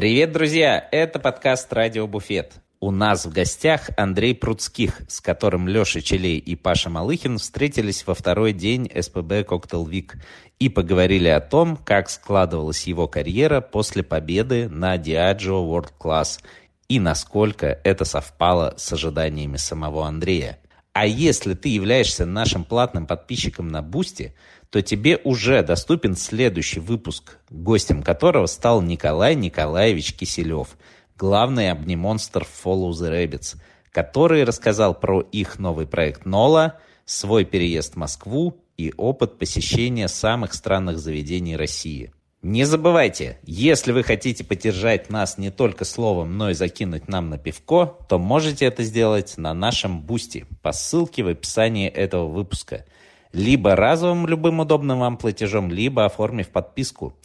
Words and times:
Привет, 0.00 0.32
друзья! 0.32 0.88
Это 0.92 1.18
подкаст 1.18 1.70
«Радио 1.74 2.06
Буфет». 2.06 2.54
У 2.80 2.90
нас 2.90 3.26
в 3.26 3.32
гостях 3.34 3.90
Андрей 3.98 4.34
Пруцких, 4.34 5.02
с 5.08 5.20
которым 5.20 5.68
Леша 5.68 6.00
Челей 6.00 6.38
и 6.38 6.56
Паша 6.56 6.88
Малыхин 6.88 7.36
встретились 7.36 8.06
во 8.06 8.14
второй 8.14 8.54
день 8.54 8.90
СПБ 8.98 9.44
«Cocktail 9.46 9.84
Week» 9.84 10.16
и 10.58 10.70
поговорили 10.70 11.28
о 11.28 11.42
том, 11.42 11.76
как 11.76 12.08
складывалась 12.08 12.86
его 12.86 13.08
карьера 13.08 13.60
после 13.60 14.02
победы 14.02 14.70
на 14.70 14.96
Diageo 14.96 15.68
World 15.68 15.92
Class 16.00 16.40
и 16.88 16.98
насколько 16.98 17.78
это 17.84 18.06
совпало 18.06 18.72
с 18.78 18.90
ожиданиями 18.94 19.58
самого 19.58 20.06
Андрея. 20.06 20.60
А 20.94 21.04
если 21.04 21.52
ты 21.52 21.68
являешься 21.68 22.24
нашим 22.24 22.64
платным 22.64 23.06
подписчиком 23.06 23.68
на 23.68 23.82
Boosty, 23.82 24.34
то 24.70 24.82
тебе 24.82 25.20
уже 25.24 25.62
доступен 25.62 26.16
следующий 26.16 26.80
выпуск, 26.80 27.38
гостем 27.50 28.02
которого 28.02 28.46
стал 28.46 28.82
Николай 28.82 29.34
Николаевич 29.34 30.14
Киселев, 30.14 30.68
главный 31.16 31.70
обнимонстр 31.70 32.46
Follow 32.64 32.90
the 32.90 33.10
Rabbits, 33.10 33.56
который 33.92 34.44
рассказал 34.44 34.94
про 34.94 35.20
их 35.20 35.58
новый 35.58 35.86
проект 35.86 36.24
Нола, 36.24 36.78
свой 37.04 37.44
переезд 37.44 37.94
в 37.94 37.98
Москву 37.98 38.62
и 38.76 38.94
опыт 38.96 39.38
посещения 39.38 40.08
самых 40.08 40.54
странных 40.54 40.98
заведений 40.98 41.56
России– 41.56 42.12
не 42.42 42.64
забывайте, 42.64 43.38
если 43.44 43.92
вы 43.92 44.02
хотите 44.02 44.44
поддержать 44.44 45.10
нас 45.10 45.36
не 45.36 45.50
только 45.50 45.84
словом, 45.84 46.38
но 46.38 46.48
и 46.48 46.54
закинуть 46.54 47.06
нам 47.06 47.28
на 47.28 47.36
пивко, 47.36 47.98
то 48.08 48.18
можете 48.18 48.64
это 48.64 48.82
сделать 48.82 49.36
на 49.36 49.52
нашем 49.52 50.00
бусте 50.00 50.46
по 50.62 50.72
ссылке 50.72 51.22
в 51.22 51.28
описании 51.28 51.86
этого 51.86 52.28
выпуска. 52.28 52.86
Либо 53.32 53.76
разовым 53.76 54.26
любым 54.26 54.60
удобным 54.60 55.00
вам 55.00 55.16
платежом, 55.16 55.70
либо 55.70 56.04
оформив 56.04 56.48
подписку. 56.48 57.16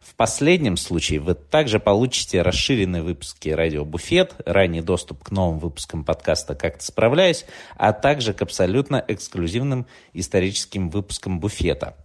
В 0.00 0.14
последнем 0.14 0.76
случае 0.76 1.20
вы 1.20 1.34
также 1.34 1.80
получите 1.80 2.42
расширенные 2.42 3.02
выпуски 3.02 3.48
«Радио 3.48 3.86
Буфет», 3.86 4.34
ранний 4.44 4.82
доступ 4.82 5.24
к 5.24 5.30
новым 5.30 5.58
выпускам 5.58 6.04
подкаста 6.04 6.54
«Как-то 6.54 6.84
справляюсь», 6.84 7.46
а 7.76 7.94
также 7.94 8.34
к 8.34 8.42
абсолютно 8.42 9.02
эксклюзивным 9.08 9.86
историческим 10.12 10.90
выпускам 10.90 11.40
«Буфета». 11.40 11.96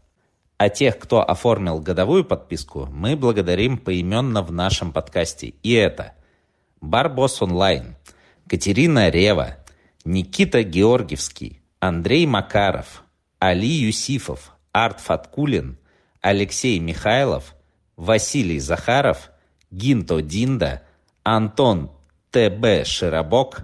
А 0.58 0.70
тех, 0.70 0.98
кто 0.98 1.22
оформил 1.22 1.80
годовую 1.80 2.24
подписку, 2.24 2.88
мы 2.92 3.18
благодарим 3.18 3.78
поименно 3.78 4.42
в 4.42 4.52
нашем 4.52 4.94
подкасте. 4.94 5.54
И 5.64 5.74
это 5.74 6.14
Барбос 6.82 7.42
Онлайн, 7.42 7.96
Катерина 8.48 9.10
Рева, 9.10 9.58
Никита 10.06 10.64
Георгиевский, 10.64 11.62
Андрей 11.80 12.26
Макаров, 12.26 13.04
Али 13.40 13.68
Юсифов, 13.68 14.52
Арт 14.72 15.00
Фаткулин, 15.00 15.78
Алексей 16.22 16.80
Михайлов, 16.80 17.56
Василий 17.96 18.60
Захаров, 18.60 19.30
Гинто 19.72 20.22
Динда, 20.22 20.84
Антон 21.24 21.92
Т.Б. 22.32 22.86
Широбок 22.86 23.62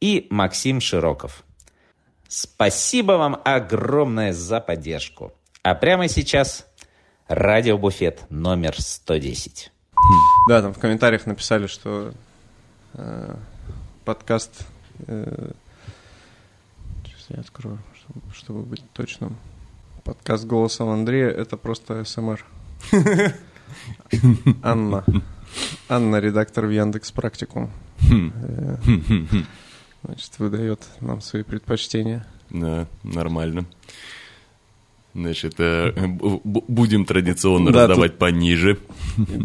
и 0.00 0.26
Максим 0.30 0.80
Широков. 0.80 1.44
Спасибо 2.28 3.12
вам 3.12 3.40
огромное 3.44 4.32
за 4.32 4.60
поддержку. 4.60 5.32
А 5.62 5.74
прямо 5.74 6.08
сейчас 6.08 6.66
радиобуфет 7.28 8.24
номер 8.30 8.80
110. 8.80 9.72
Да, 10.48 10.62
там 10.62 10.72
в 10.72 10.78
комментариях 10.78 11.26
написали, 11.26 11.66
что 11.66 12.12
э, 12.94 13.34
подкаст... 14.04 14.66
Э, 15.06 15.50
сейчас 17.04 17.26
я 17.28 17.40
открою, 17.40 17.78
чтобы, 18.34 18.62
быть 18.62 18.82
точным. 18.92 19.36
Подкаст 20.04 20.46
голосом 20.46 20.88
Андрея— 20.88 21.28
это 21.28 21.56
просто 21.56 22.04
СМР. 22.04 22.44
Анна. 24.62 25.04
Анна, 25.88 26.16
редактор 26.16 26.66
в 26.66 26.70
Яндекс 26.70 27.12
Практикум. 27.12 27.70
Э, 28.10 28.76
значит, 30.04 30.38
выдает 30.38 30.86
нам 31.00 31.20
свои 31.20 31.42
предпочтения. 31.42 32.26
Да, 32.50 32.86
нормально. 33.02 33.66
Значит, 35.12 35.54
э, 35.58 35.92
будем 36.06 37.04
традиционно 37.04 37.72
да, 37.72 37.88
раздавать 37.88 38.12
тут, 38.12 38.18
пониже. 38.20 38.78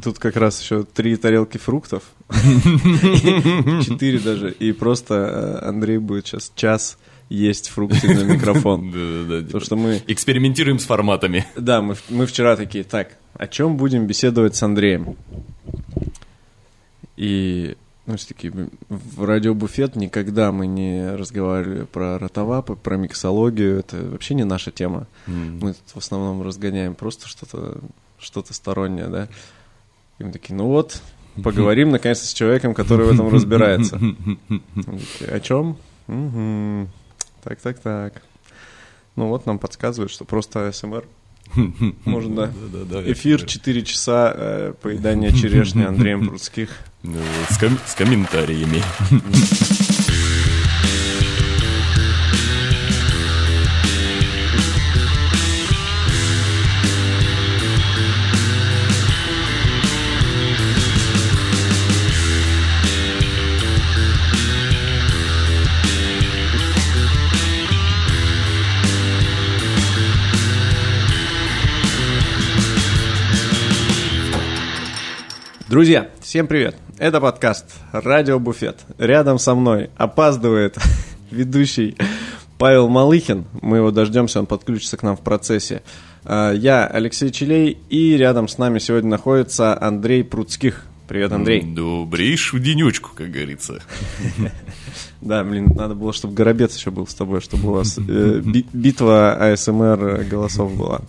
Тут 0.03 0.19
как 0.19 0.35
раз 0.35 0.61
еще 0.61 0.83
три 0.83 1.15
тарелки 1.15 1.57
фруктов. 1.57 2.03
Четыре 2.29 4.19
даже. 4.19 4.51
И 4.51 4.73
просто 4.73 5.15
э, 5.15 5.67
Андрей 5.67 5.97
будет 5.97 6.27
сейчас 6.27 6.51
час 6.55 6.99
есть 7.29 7.69
фрукты 7.69 8.13
на 8.13 8.23
микрофон. 8.23 8.91
Да, 9.25 9.41
да. 9.41 9.59
что 9.59 9.75
мы... 9.75 10.01
Экспериментируем 10.07 10.79
с 10.79 10.85
форматами. 10.85 11.45
Да, 11.55 11.81
мы, 11.81 11.95
вчера 12.25 12.55
такие, 12.55 12.83
так, 12.83 13.17
о 13.33 13.47
чем 13.47 13.77
будем 13.77 14.07
беседовать 14.07 14.55
с 14.55 14.63
Андреем? 14.63 15.15
И 17.17 17.75
ну, 18.05 18.17
все-таки 18.17 18.51
в 18.89 19.23
радиобуфет 19.23 19.95
никогда 19.95 20.51
мы 20.51 20.67
не 20.67 21.15
разговаривали 21.15 21.85
про 21.85 22.19
ротовапы, 22.19 22.75
про 22.75 22.97
миксологию. 22.97 23.79
Это 23.79 23.97
вообще 23.97 24.35
не 24.35 24.43
наша 24.43 24.71
тема. 24.71 25.07
Mm. 25.27 25.59
Мы 25.61 25.73
тут 25.73 25.95
в 25.95 25.97
основном 25.97 26.43
разгоняем 26.43 26.93
просто 26.93 27.27
что-то 27.27 27.79
что 28.19 28.43
стороннее, 28.49 29.07
да. 29.07 29.27
И 30.19 30.23
мы 30.23 30.31
такие, 30.31 30.55
ну 30.55 30.67
вот, 30.67 31.01
поговорим 31.43 31.89
наконец 31.89 32.21
с 32.21 32.33
человеком, 32.33 32.73
который 32.73 33.07
в 33.07 33.13
этом 33.13 33.29
разбирается. 33.33 33.99
О 35.27 35.39
чем? 35.39 35.77
Угу. 36.07 36.89
Так, 37.45 37.61
так, 37.61 37.79
так. 37.79 38.21
Ну 39.15 39.27
вот 39.27 39.45
нам 39.45 39.59
подсказывают, 39.59 40.11
что 40.11 40.25
просто 40.25 40.69
СМР 40.71 41.05
можно. 42.05 42.51
Эфир 43.05 43.45
4 43.45 43.81
часа 43.83 44.33
э, 44.35 44.73
поедания 44.81 45.31
черешни 45.31 45.83
Андреем 45.87 46.27
Прудских. 46.27 46.69
С, 47.49 47.57
ком- 47.57 47.77
с 47.85 47.93
комментариями. 47.93 48.81
Друзья, 75.67 76.11
всем 76.21 76.45
привет! 76.45 76.75
Это 76.99 77.19
подкаст 77.19 77.65
«Радио 77.91 78.37
Буфет». 78.37 78.81
Рядом 78.99 79.39
со 79.39 79.55
мной 79.55 79.89
опаздывает 79.97 80.77
ведущий 81.31 81.97
Павел 82.59 82.87
Малыхин. 82.87 83.45
Мы 83.63 83.77
его 83.77 83.89
дождемся, 83.89 84.39
он 84.39 84.45
подключится 84.45 84.95
к 84.95 85.01
нам 85.01 85.17
в 85.17 85.21
процессе. 85.21 85.81
А, 86.23 86.51
я 86.51 86.85
Алексей 86.85 87.31
Челей, 87.31 87.79
и 87.89 88.15
рядом 88.15 88.47
с 88.47 88.59
нами 88.59 88.77
сегодня 88.77 89.09
находится 89.09 89.75
Андрей 89.81 90.23
Пруцких. 90.23 90.85
Привет, 91.07 91.31
Андрей. 91.31 91.63
Добрейшую 91.63 92.61
денечку, 92.61 93.09
как 93.15 93.31
говорится. 93.31 93.81
Да, 95.21 95.43
блин, 95.43 95.71
надо 95.75 95.95
было, 95.95 96.13
чтобы 96.13 96.35
Горобец 96.35 96.77
еще 96.77 96.91
был 96.91 97.07
с 97.07 97.15
тобой, 97.15 97.41
чтобы 97.41 97.69
у 97.69 97.71
вас 97.71 97.97
э, 97.97 98.41
битва 98.43 99.33
АСМР 99.33 100.25
голосов 100.29 100.75
была. 100.77 101.01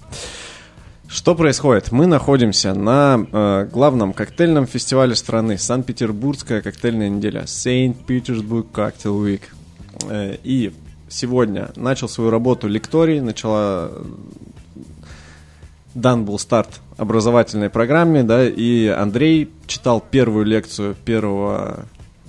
Что 1.09 1.37
происходит? 1.37 1.93
Мы 1.93 2.06
находимся 2.06 2.75
на 2.75 3.25
э, 3.31 3.69
главном 3.72 4.12
коктейльном 4.12 4.67
фестивале 4.67 5.15
страны. 5.15 5.56
Санкт-Петербургская 5.56 6.62
коктейльная 6.62 7.09
неделя. 7.09 7.43
Saint 7.43 7.97
Petersburg 8.06 8.67
Cocktail 8.72 9.25
Week. 9.25 9.43
Э, 10.11 10.37
и 10.43 10.72
сегодня 11.09 11.71
начал 11.77 12.09
свою 12.09 12.31
работу 12.31 12.66
лекторий, 12.66 13.21
начала 13.21 13.93
дан 15.95 16.25
был 16.25 16.39
старт 16.39 16.81
образовательной 16.97 17.71
программе, 17.71 18.22
да, 18.22 18.47
и 18.47 18.87
Андрей 18.89 19.50
читал 19.66 20.00
первую 20.00 20.45
лекцию 20.45 20.95
первого 21.05 21.86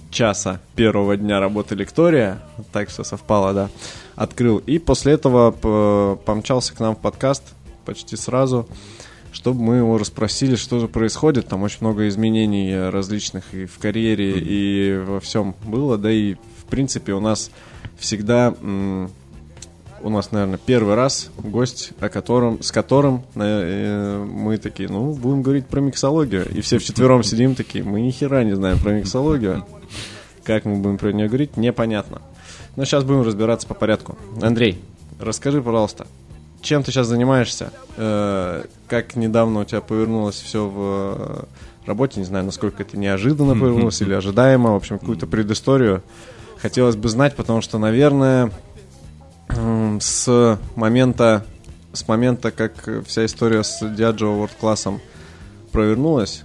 часа 0.09 0.61
первого 0.75 1.17
дня 1.17 1.39
работы 1.39 1.75
лектория, 1.75 2.39
так 2.71 2.89
все 2.89 3.03
совпало, 3.03 3.53
да, 3.53 3.69
открыл, 4.15 4.57
и 4.59 4.79
после 4.79 5.13
этого 5.13 5.51
помчался 6.25 6.73
к 6.73 6.79
нам 6.79 6.95
в 6.95 6.99
подкаст 6.99 7.43
почти 7.87 8.17
сразу, 8.17 8.67
чтобы 9.31 9.61
мы 9.61 9.75
его 9.77 9.97
расспросили, 9.97 10.55
что 10.55 10.79
же 10.79 10.89
происходит. 10.89 11.47
Там 11.47 11.63
очень 11.63 11.77
много 11.79 12.07
изменений 12.09 12.89
различных 12.89 13.53
и 13.53 13.65
в 13.65 13.79
карьере, 13.79 14.39
и 14.39 14.97
во 14.97 15.21
всем 15.21 15.55
было. 15.65 15.97
Да 15.97 16.11
и, 16.11 16.33
в 16.33 16.65
принципе, 16.69 17.13
у 17.13 17.21
нас 17.21 17.49
всегда... 17.97 18.53
У 19.99 20.09
нас, 20.09 20.31
наверное, 20.31 20.59
первый 20.63 20.93
раз 20.93 21.31
гость, 21.39 21.89
о 21.99 22.09
котором, 22.09 22.61
с 22.61 22.71
которым 22.71 23.23
э, 23.33 24.23
мы 24.23 24.57
такие, 24.59 24.87
ну, 24.89 25.13
будем 25.13 25.41
говорить 25.41 25.65
про 25.65 25.81
миксологию. 25.81 26.47
И 26.53 26.61
все 26.61 26.77
вчетвером 26.77 27.23
сидим 27.31 27.55
такие, 27.55 27.83
мы 27.83 28.01
ни 28.01 28.11
хера 28.11 28.43
не 28.43 28.55
знаем 28.55 28.77
про 28.77 28.91
миксологию. 28.91 29.65
Как 30.43 30.65
мы 30.65 30.75
будем 30.75 30.99
про 30.99 31.11
нее 31.11 31.27
говорить, 31.27 31.57
непонятно. 31.57 32.21
Но 32.75 32.85
сейчас 32.85 33.05
будем 33.05 33.23
разбираться 33.23 33.67
по 33.67 33.73
порядку. 33.73 34.19
Андрей, 34.39 34.79
расскажи, 35.19 35.63
пожалуйста, 35.63 36.05
чем 36.61 36.83
ты 36.83 36.91
сейчас 36.91 37.07
занимаешься? 37.07 37.71
Э, 37.97 38.63
как 38.87 39.15
недавно 39.15 39.61
у 39.61 39.65
тебя 39.65 39.81
повернулось 39.81 40.35
все 40.35 40.67
в 40.67 41.47
работе. 41.87 42.19
Не 42.19 42.25
знаю, 42.25 42.45
насколько 42.45 42.83
это 42.83 42.97
неожиданно 42.97 43.53
повернулось 43.53 44.01
или 44.01 44.13
ожидаемо. 44.13 44.73
В 44.73 44.75
общем, 44.75 44.99
какую-то 44.99 45.27
предысторию 45.27 46.03
хотелось 46.61 46.95
бы 46.95 47.09
знать, 47.09 47.35
потому 47.35 47.61
что, 47.61 47.77
наверное, 47.77 48.51
с 49.99 50.59
момента, 50.75 51.45
с 51.93 52.07
момента, 52.07 52.51
как 52.51 52.89
вся 53.07 53.25
история 53.25 53.63
с 53.63 53.81
Diageo 53.81 54.37
World 54.43 54.51
классом 54.59 55.01
провернулась, 55.71 56.43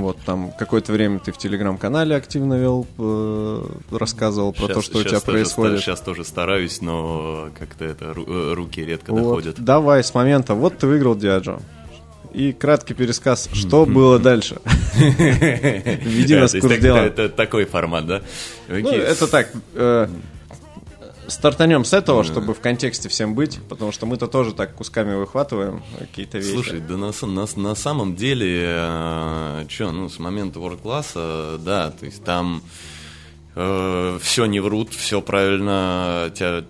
вот, 0.00 0.18
там 0.24 0.52
какое-то 0.58 0.92
время 0.92 1.18
ты 1.18 1.32
в 1.32 1.38
телеграм-канале 1.38 2.16
активно 2.16 2.54
вел, 2.54 2.86
э, 2.98 3.64
рассказывал 3.90 4.52
про 4.52 4.66
сейчас, 4.66 4.74
то, 4.74 4.82
что 4.82 4.98
у 4.98 5.02
тебя 5.02 5.20
тоже, 5.20 5.32
происходит. 5.32 5.80
Сейчас 5.80 6.00
тоже 6.00 6.24
стараюсь, 6.24 6.80
но 6.80 7.50
как-то 7.58 7.84
это 7.84 8.14
э, 8.16 8.52
руки 8.54 8.84
редко 8.84 9.12
вот, 9.12 9.22
доходят. 9.22 9.60
Давай 9.60 10.02
с 10.02 10.14
момента, 10.14 10.54
вот 10.54 10.78
ты 10.78 10.86
выиграл 10.86 11.14
Диаджо. 11.14 11.60
И 12.32 12.52
краткий 12.52 12.94
пересказ, 12.94 13.50
что 13.52 13.84
было 13.84 14.18
дальше. 14.18 14.56
Введи 14.94 16.34
нас 16.34 16.54
в 16.54 16.60
курс 16.60 16.78
дела. 16.78 16.98
Это 16.98 17.28
такой 17.28 17.66
формат, 17.66 18.06
да? 18.06 18.22
Ну, 18.68 18.90
это 18.90 19.26
так, 19.26 19.50
э, 19.74 20.08
стартанем 21.28 21.84
с 21.84 21.92
этого, 21.92 22.24
чтобы 22.24 22.54
в 22.54 22.60
контексте 22.60 23.08
всем 23.08 23.34
быть, 23.34 23.60
потому 23.68 23.92
что 23.92 24.06
мы-то 24.06 24.26
тоже 24.26 24.52
так 24.52 24.74
кусками 24.74 25.14
выхватываем 25.14 25.82
какие-то 25.98 26.38
вещи. 26.38 26.52
Слушай, 26.52 26.80
да 26.80 26.96
на, 26.96 27.12
на, 27.22 27.46
на 27.56 27.74
самом 27.74 28.16
деле, 28.16 28.64
э, 28.64 29.64
что, 29.68 29.92
ну, 29.92 30.08
с 30.08 30.18
момента 30.18 30.58
World 30.58 30.82
класса, 30.82 31.58
да, 31.58 31.90
то 31.90 32.06
есть 32.06 32.24
там 32.24 32.62
э, 33.54 34.18
все 34.20 34.46
не 34.46 34.60
врут, 34.60 34.92
все 34.92 35.20
правильно, 35.20 36.30
тебя 36.34 36.64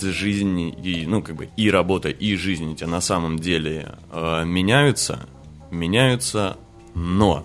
жизнь 0.00 0.74
и, 0.82 1.04
ну, 1.06 1.22
как 1.22 1.36
бы, 1.36 1.48
и 1.56 1.70
работа, 1.70 2.10
и 2.10 2.36
жизнь 2.36 2.72
у 2.72 2.74
тебя 2.74 2.88
на 2.88 3.00
самом 3.00 3.38
деле 3.38 3.96
э, 4.12 4.44
меняются, 4.44 5.26
меняются, 5.70 6.56
но 6.94 7.44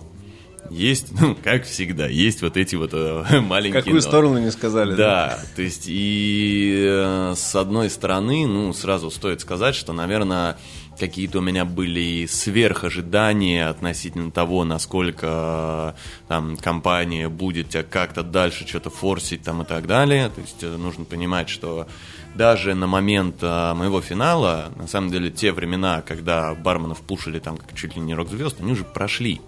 есть, 0.70 1.08
ну, 1.20 1.36
как 1.42 1.64
всегда, 1.64 2.06
есть 2.06 2.42
вот 2.42 2.56
эти 2.56 2.76
вот 2.76 2.90
э, 2.94 3.40
маленькие... 3.40 3.80
Какую 3.80 3.96
но. 3.96 4.00
сторону 4.00 4.38
не 4.38 4.50
сказали. 4.50 4.94
Да, 4.94 4.96
да, 4.96 5.38
то 5.56 5.62
есть 5.62 5.84
и 5.86 6.84
э, 6.86 7.34
с 7.36 7.54
одной 7.54 7.90
стороны, 7.90 8.46
ну, 8.46 8.72
сразу 8.72 9.10
стоит 9.10 9.40
сказать, 9.40 9.74
что, 9.74 9.92
наверное, 9.92 10.56
какие-то 10.98 11.38
у 11.38 11.42
меня 11.42 11.64
были 11.64 12.26
сверхожидания 12.26 13.68
относительно 13.68 14.30
того, 14.30 14.64
насколько 14.64 15.94
там 16.28 16.56
компания 16.56 17.28
будет 17.28 17.70
тебя 17.70 17.82
как-то 17.82 18.22
дальше 18.22 18.66
что-то 18.66 18.90
форсить 18.90 19.42
там 19.42 19.62
и 19.62 19.64
так 19.64 19.86
далее. 19.86 20.30
То 20.30 20.40
есть 20.40 20.62
э, 20.62 20.76
нужно 20.76 21.04
понимать, 21.04 21.48
что 21.48 21.86
даже 22.34 22.74
на 22.74 22.86
момент 22.86 23.36
а, 23.42 23.74
моего 23.74 24.00
финала, 24.00 24.72
на 24.76 24.86
самом 24.86 25.10
деле, 25.10 25.30
те 25.30 25.52
времена, 25.52 26.02
когда 26.02 26.54
барменов 26.54 27.00
пушили 27.02 27.38
там 27.38 27.58
как 27.58 27.74
чуть 27.74 27.94
ли 27.94 28.00
не 28.00 28.14
рок-звезд, 28.14 28.60
они 28.60 28.72
уже 28.72 28.84
прошли. 28.84 29.40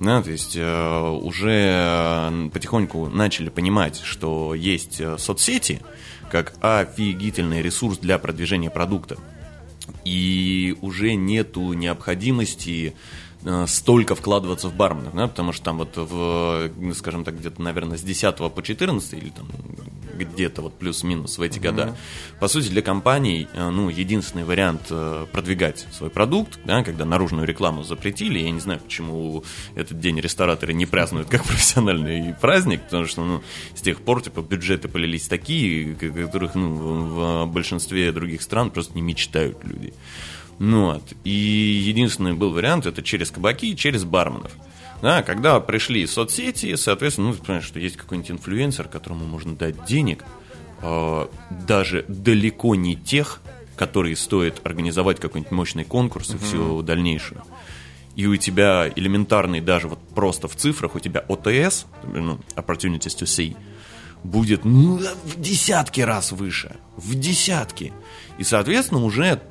Да, 0.00 0.22
то 0.22 0.30
есть 0.30 0.56
э, 0.56 1.08
уже 1.22 1.50
э, 1.50 2.48
потихоньку 2.52 3.08
начали 3.08 3.48
понимать, 3.48 4.00
что 4.02 4.54
есть 4.54 5.00
э, 5.00 5.16
соцсети 5.18 5.80
как 6.30 6.54
офигительный 6.60 7.62
ресурс 7.62 7.98
для 7.98 8.18
продвижения 8.18 8.70
продукта. 8.70 9.16
И 10.04 10.76
уже 10.80 11.14
нету 11.14 11.72
необходимости 11.74 12.94
Э, 13.46 13.66
столько 13.68 14.14
вкладываться 14.14 14.68
в 14.68 14.74
барменов, 14.74 15.14
да, 15.14 15.28
потому 15.28 15.52
что 15.52 15.64
там 15.64 15.78
вот 15.78 15.96
в, 15.96 16.70
скажем 16.94 17.24
так, 17.24 17.38
где-то, 17.38 17.60
наверное, 17.60 17.98
с 17.98 18.02
10 18.02 18.36
по 18.36 18.62
14 18.62 19.12
или 19.12 19.28
там 19.28 19.46
где-то 20.14 20.62
вот 20.62 20.78
плюс-минус 20.78 21.38
в 21.38 21.42
эти 21.42 21.58
mm-hmm. 21.58 21.62
года, 21.62 21.96
по 22.40 22.48
сути, 22.48 22.68
для 22.68 22.82
компаний, 22.82 23.48
э, 23.52 23.70
ну, 23.70 23.88
единственный 23.88 24.44
вариант 24.44 24.82
э, 24.90 25.26
продвигать 25.32 25.86
свой 25.92 26.10
продукт, 26.10 26.58
да, 26.64 26.82
когда 26.82 27.04
наружную 27.04 27.46
рекламу 27.46 27.82
запретили, 27.82 28.38
я 28.38 28.50
не 28.50 28.60
знаю, 28.60 28.80
почему 28.80 29.44
этот 29.74 30.00
день 30.00 30.20
рестораторы 30.20 30.74
не 30.74 30.86
празднуют 30.86 31.28
как 31.28 31.44
профессиональный 31.46 32.34
праздник, 32.34 32.82
потому 32.82 33.06
что, 33.06 33.24
ну, 33.24 33.42
с 33.74 33.80
тех 33.80 34.00
пор, 34.00 34.22
типа, 34.22 34.40
бюджеты 34.40 34.88
полились 34.88 35.28
такие, 35.28 35.94
которых, 35.94 36.54
ну, 36.54 37.44
в 37.44 37.46
большинстве 37.46 38.12
других 38.12 38.42
стран 38.42 38.70
просто 38.70 38.94
не 38.94 39.02
мечтают 39.02 39.58
люди. 39.64 39.92
Ну, 40.58 40.86
вот. 40.86 41.02
И 41.24 41.30
единственный 41.30 42.32
был 42.32 42.52
вариант 42.52 42.86
это 42.86 43.02
через 43.02 43.30
кабаки 43.30 43.66
и 43.66 43.76
через 43.76 44.04
барменов. 44.04 44.52
Да, 45.04 45.22
когда 45.22 45.60
пришли 45.60 46.06
соцсети, 46.06 46.76
соответственно, 46.76 47.28
ну, 47.28 47.34
понимаешь, 47.34 47.66
что 47.66 47.78
есть 47.78 47.98
какой-нибудь 47.98 48.30
инфлюенсер, 48.30 48.88
которому 48.88 49.26
можно 49.26 49.54
дать 49.54 49.84
денег, 49.84 50.24
э, 50.80 51.26
даже 51.50 52.06
далеко 52.08 52.74
не 52.74 52.96
тех, 52.96 53.42
которые 53.76 54.16
стоит 54.16 54.62
организовать 54.64 55.20
какой-нибудь 55.20 55.52
мощный 55.52 55.84
конкурс 55.84 56.30
и 56.30 56.38
всю 56.38 56.80
дальнейшую. 56.80 57.42
И 58.16 58.26
у 58.26 58.34
тебя 58.36 58.90
элементарный, 58.96 59.60
даже 59.60 59.88
вот 59.88 59.98
просто 60.14 60.48
в 60.48 60.56
цифрах, 60.56 60.94
у 60.94 61.00
тебя 61.00 61.22
ОТС, 61.28 61.84
ну, 62.02 62.40
Opportunities 62.56 63.14
to 63.14 63.24
See, 63.24 63.58
будет 64.22 64.64
ну, 64.64 65.00
в 65.24 65.38
десятки 65.38 66.00
раз 66.00 66.32
выше. 66.32 66.76
В 66.96 67.14
десятки. 67.14 67.92
И, 68.38 68.42
соответственно, 68.42 69.04
уже 69.04 69.42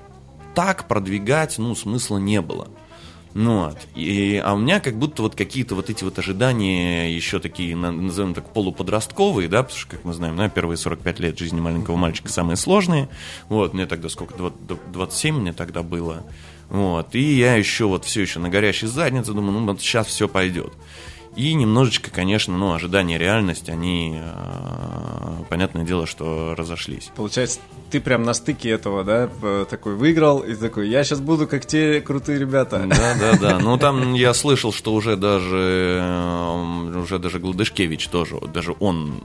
так 0.55 0.87
продвигать, 0.87 1.59
ну, 1.59 1.75
смысла 1.75 2.17
не 2.17 2.41
было. 2.41 2.71
Ну, 3.33 3.65
вот. 3.65 3.77
И, 3.95 4.41
а 4.43 4.53
у 4.53 4.57
меня 4.57 4.79
как 4.79 4.95
будто 4.95 5.23
вот 5.23 5.35
какие-то 5.35 5.73
вот 5.73 5.89
эти 5.89 6.03
вот 6.03 6.19
ожидания 6.19 7.11
еще 7.13 7.39
такие, 7.39 7.75
назовем 7.75 8.33
так, 8.33 8.53
полуподростковые, 8.53 9.49
да, 9.49 9.63
потому 9.63 9.79
что, 9.79 9.89
как 9.89 10.03
мы 10.03 10.13
знаем, 10.13 10.37
да, 10.37 10.49
первые 10.49 10.77
45 10.77 11.19
лет 11.19 11.39
жизни 11.39 11.59
маленького 11.59 11.95
мальчика 11.95 12.29
самые 12.29 12.57
сложные. 12.57 13.09
Вот, 13.49 13.73
мне 13.73 13.87
тогда 13.87 14.09
сколько, 14.09 14.35
27 14.91 15.35
мне 15.35 15.53
тогда 15.53 15.81
было. 15.81 16.23
Вот, 16.69 17.15
и 17.15 17.21
я 17.21 17.55
еще 17.55 17.85
вот 17.85 18.05
все 18.05 18.21
еще 18.21 18.39
на 18.39 18.49
горящей 18.49 18.87
заднице 18.87 19.33
думаю, 19.33 19.59
ну, 19.59 19.65
вот 19.65 19.81
сейчас 19.81 20.07
все 20.07 20.27
пойдет. 20.27 20.73
И 21.35 21.51
немножечко, 21.55 22.11
конечно, 22.11 22.55
ну, 22.55 22.73
ожидания 22.73 23.17
реальность, 23.17 23.67
они, 23.67 24.19
э, 24.21 25.43
понятное 25.49 25.83
дело, 25.83 26.05
что 26.05 26.53
разошлись. 26.55 27.09
Получается, 27.15 27.59
ты 27.89 27.99
прям 27.99 28.21
на 28.23 28.35
стыке 28.35 28.69
этого, 28.69 29.03
да, 29.03 29.29
такой 29.65 29.95
выиграл 29.95 30.41
и 30.41 30.53
такой, 30.55 30.89
я 30.89 31.03
сейчас 31.03 31.21
буду 31.21 31.47
как 31.47 31.65
те 31.65 32.01
крутые 32.01 32.37
ребята. 32.37 32.85
Да, 32.87 33.15
да, 33.19 33.39
да. 33.39 33.59
Ну, 33.59 33.77
там 33.77 34.13
я 34.13 34.35
слышал, 34.35 34.71
что 34.71 34.93
уже 34.93 35.17
даже, 35.17 36.01
э, 36.01 36.99
уже 36.99 37.17
даже 37.17 37.39
Гладышкевич 37.39 38.09
тоже, 38.09 38.39
даже 38.53 38.75
он 38.79 39.23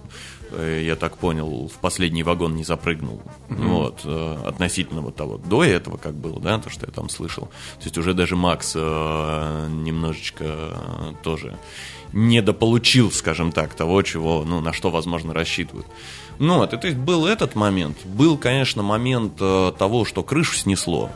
э, 0.53 0.83
я 0.87 0.97
так 0.97 1.19
понял, 1.19 1.69
в 1.69 1.79
последний 1.79 2.23
вагон 2.23 2.57
не 2.57 2.65
запрыгнул. 2.65 3.21
Mm-hmm. 3.51 3.67
Вот, 3.67 4.07
относительно 4.47 5.03
вот 5.03 5.15
того. 5.15 5.37
До 5.37 5.63
этого 5.63 5.99
как 5.99 6.15
было, 6.15 6.41
да, 6.41 6.59
то, 6.59 6.71
что 6.71 6.87
я 6.87 6.93
там 6.93 7.11
слышал. 7.11 7.49
То 7.79 7.85
есть 7.85 7.99
уже 7.99 8.15
даже 8.15 8.35
Макс 8.35 8.75
немножечко 8.75 10.75
тоже 11.23 11.59
недополучил, 12.13 13.11
скажем 13.11 13.53
так, 13.53 13.75
того, 13.75 14.03
чего, 14.03 14.45
ну, 14.45 14.61
на 14.61 14.73
что, 14.73 14.91
возможно, 14.91 15.35
рассчитывают. 15.35 15.87
Ну, 16.39 16.59
вот, 16.59 16.73
и, 16.73 16.77
то 16.77 16.87
есть 16.87 16.99
был 16.99 17.27
этот 17.27 17.57
момент. 17.57 17.97
Был, 18.05 18.37
конечно, 18.37 18.83
момент 18.83 19.35
э, 19.41 19.73
того, 19.77 20.05
что 20.05 20.23
крышу 20.23 20.55
снесло. 20.55 21.11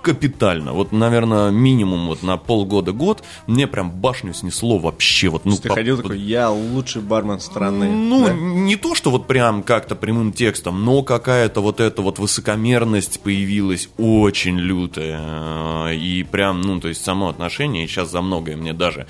Капитально. 0.00 0.72
Вот, 0.72 0.92
наверное, 0.92 1.50
минимум 1.50 2.06
вот 2.06 2.22
на 2.22 2.38
полгода-год 2.38 3.22
мне 3.46 3.66
прям 3.66 3.90
башню 3.90 4.32
снесло 4.32 4.78
вообще. 4.78 5.28
Вот, 5.28 5.44
ну, 5.44 5.56
ты 5.56 5.68
по, 5.68 5.74
ходил 5.74 5.98
такой, 5.98 6.18
я 6.18 6.50
лучший 6.50 7.02
бармен 7.02 7.38
страны. 7.38 7.90
Ну, 7.90 8.26
да? 8.26 8.32
не 8.32 8.76
то, 8.76 8.94
что 8.94 9.10
вот 9.10 9.26
прям 9.26 9.62
как-то 9.62 9.94
прямым 9.94 10.32
текстом, 10.32 10.84
но 10.84 11.02
какая-то 11.02 11.60
вот 11.60 11.80
эта 11.80 12.00
вот 12.00 12.18
высокомерность 12.18 13.20
появилась 13.20 13.90
очень 13.98 14.58
лютая. 14.58 15.92
И 15.92 16.22
прям, 16.22 16.62
ну, 16.62 16.80
то 16.80 16.88
есть 16.88 17.04
само 17.04 17.28
отношение, 17.28 17.84
и 17.84 17.86
сейчас 17.86 18.10
за 18.10 18.22
многое 18.22 18.56
мне 18.56 18.72
даже 18.72 19.06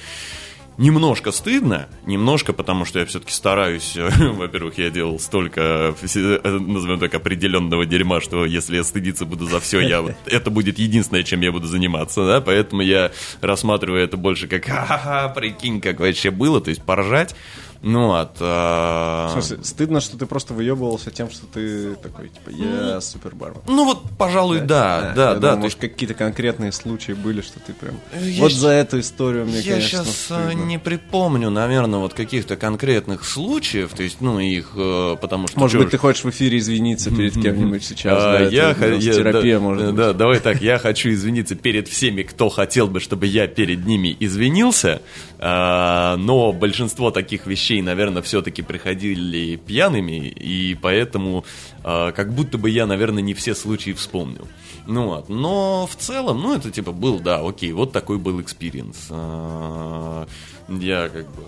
Немножко 0.78 1.32
стыдно, 1.32 1.88
немножко, 2.04 2.52
потому 2.52 2.84
что 2.84 2.98
я 2.98 3.06
все-таки 3.06 3.32
стараюсь, 3.32 3.96
во-первых, 4.18 4.76
я 4.76 4.90
делал 4.90 5.18
столько, 5.18 5.94
назовем 6.02 6.98
так, 6.98 7.14
определенного 7.14 7.86
дерьма, 7.86 8.20
что 8.20 8.44
если 8.44 8.76
я 8.76 8.84
стыдиться 8.84 9.24
буду 9.24 9.46
за 9.46 9.60
все, 9.60 9.80
я, 9.80 10.04
это 10.26 10.50
будет 10.50 10.78
единственное, 10.78 11.22
чем 11.22 11.40
я 11.40 11.50
буду 11.50 11.66
заниматься, 11.66 12.26
да, 12.26 12.40
поэтому 12.42 12.82
я 12.82 13.10
рассматриваю 13.40 14.02
это 14.04 14.18
больше 14.18 14.48
как, 14.48 14.66
ха-ха, 14.66 15.28
прикинь, 15.30 15.80
как 15.80 16.00
вообще 16.00 16.30
было, 16.30 16.60
то 16.60 16.68
есть 16.68 16.82
поржать, 16.82 17.34
ну, 17.82 18.14
от... 18.14 18.36
А... 18.40 19.28
В 19.28 19.32
смысле, 19.32 19.64
стыдно, 19.64 20.00
что 20.00 20.18
ты 20.18 20.26
просто 20.26 20.54
выебывался 20.54 21.10
тем, 21.10 21.30
что 21.30 21.46
ты 21.46 21.94
такой, 21.96 22.28
типа, 22.28 22.50
я 22.50 23.00
супер 23.00 23.34
бармен. 23.34 23.60
Ну, 23.66 23.84
вот, 23.84 24.02
пожалуй, 24.18 24.60
да, 24.60 24.66
да, 24.66 25.14
да. 25.14 25.34
да, 25.34 25.40
думаю, 25.50 25.58
может, 25.58 25.78
какие-то 25.78 26.14
конкретные 26.14 26.72
случаи 26.72 27.12
были, 27.12 27.40
что 27.40 27.60
ты 27.60 27.72
прям... 27.72 27.96
Я 28.20 28.42
вот 28.42 28.52
за 28.52 28.70
эту 28.70 29.00
историю 29.00 29.46
мне, 29.46 29.60
я 29.60 29.74
конечно, 29.74 29.96
Я 29.96 30.04
сейчас 30.04 30.26
а, 30.30 30.48
стыдно. 30.48 30.64
не 30.64 30.78
припомню, 30.78 31.50
наверное, 31.50 32.00
вот 32.00 32.14
каких-то 32.14 32.56
конкретных 32.56 33.24
случаев, 33.24 33.92
то 33.94 34.02
есть, 34.02 34.20
ну, 34.20 34.38
их, 34.38 34.72
э, 34.76 35.16
потому 35.20 35.48
что... 35.48 35.58
Может 35.58 35.80
быть, 35.80 35.90
ты 35.90 35.98
хочешь 35.98 36.24
в 36.24 36.30
эфире 36.30 36.58
извиниться 36.58 37.10
перед 37.10 37.34
кем-нибудь 37.34 37.84
сейчас, 37.84 38.18
а, 38.20 38.38
да, 38.38 38.44
я, 38.48 38.70
это, 38.70 38.94
я, 38.94 39.12
терапия, 39.12 39.58
да, 39.58 39.64
может 39.64 39.86
быть. 39.86 39.94
Да, 39.94 40.12
давай 40.12 40.40
так, 40.40 40.60
я 40.60 40.78
хочу 40.78 41.10
извиниться 41.10 41.54
перед 41.54 41.88
всеми, 41.88 42.22
кто 42.22 42.48
хотел 42.48 42.88
бы, 42.88 43.00
чтобы 43.00 43.26
я 43.26 43.46
перед 43.46 43.86
ними 43.86 44.16
извинился, 44.18 45.02
а, 45.38 46.16
но 46.16 46.52
большинство 46.52 47.10
таких 47.10 47.46
вещей 47.46 47.65
вещей, 47.66 47.82
наверное, 47.82 48.22
все-таки 48.22 48.62
приходили 48.62 49.56
пьяными, 49.56 50.28
и 50.28 50.74
поэтому 50.74 51.44
э, 51.82 52.12
как 52.14 52.32
будто 52.32 52.58
бы 52.58 52.70
я, 52.70 52.86
наверное, 52.86 53.22
не 53.22 53.34
все 53.34 53.54
случаи 53.54 53.92
вспомнил. 53.92 54.46
Ну 54.86 55.06
вот, 55.06 55.28
но 55.28 55.86
в 55.86 55.96
целом, 55.96 56.40
ну 56.42 56.54
это 56.54 56.70
типа 56.70 56.92
был, 56.92 57.18
да, 57.18 57.40
окей, 57.40 57.72
вот 57.72 57.92
такой 57.92 58.18
был 58.18 58.40
experience. 58.40 59.08
А, 59.10 60.28
я 60.68 61.08
как 61.08 61.26
бы 61.26 61.42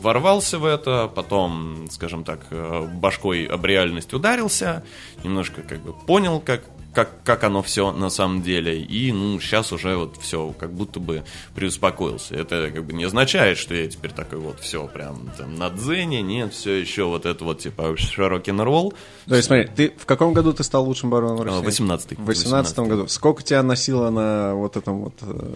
ворвался 0.00 0.58
в 0.58 0.64
это, 0.64 1.10
потом, 1.14 1.86
скажем 1.90 2.24
так, 2.24 2.46
э, 2.50 2.88
башкой 2.94 3.44
об 3.44 3.66
реальность 3.66 4.14
ударился, 4.14 4.82
немножко 5.22 5.60
как 5.60 5.82
бы 5.82 5.92
понял, 5.92 6.40
как 6.40 6.62
как, 6.94 7.22
как 7.22 7.44
оно 7.44 7.62
все 7.62 7.92
на 7.92 8.10
самом 8.10 8.42
деле. 8.42 8.80
И, 8.82 9.12
ну, 9.12 9.38
сейчас 9.40 9.72
уже 9.72 9.96
вот 9.96 10.16
все 10.20 10.54
как 10.58 10.72
будто 10.72 11.00
бы 11.00 11.24
приуспокоился. 11.54 12.34
Это 12.34 12.70
как 12.74 12.84
бы 12.84 12.92
не 12.92 13.04
означает, 13.04 13.58
что 13.58 13.74
я 13.74 13.88
теперь 13.88 14.12
такой 14.12 14.38
вот 14.38 14.60
все 14.60 14.86
прям 14.88 15.30
там 15.36 15.54
на 15.54 15.70
дзене. 15.70 16.22
Нет, 16.22 16.52
все 16.52 16.74
еще 16.74 17.04
вот 17.04 17.26
это 17.26 17.44
вот 17.44 17.60
типа 17.60 17.96
широкий 17.96 18.52
ролл. 18.52 18.94
То 19.26 19.36
есть, 19.36 19.46
смотри, 19.46 19.68
ты 19.74 19.92
в 19.96 20.06
каком 20.06 20.32
году 20.32 20.52
ты 20.52 20.64
стал 20.64 20.84
лучшим 20.84 21.10
бароном 21.10 21.36
в 21.36 21.42
России? 21.42 21.64
18 21.64 22.18
В 22.18 22.24
18 22.24 22.78
году. 22.80 23.08
Сколько 23.08 23.42
тебя 23.42 23.62
носило 23.62 24.10
на 24.10 24.54
вот 24.54 24.76
этом 24.76 25.04
вот, 25.04 25.14
э, 25.22 25.54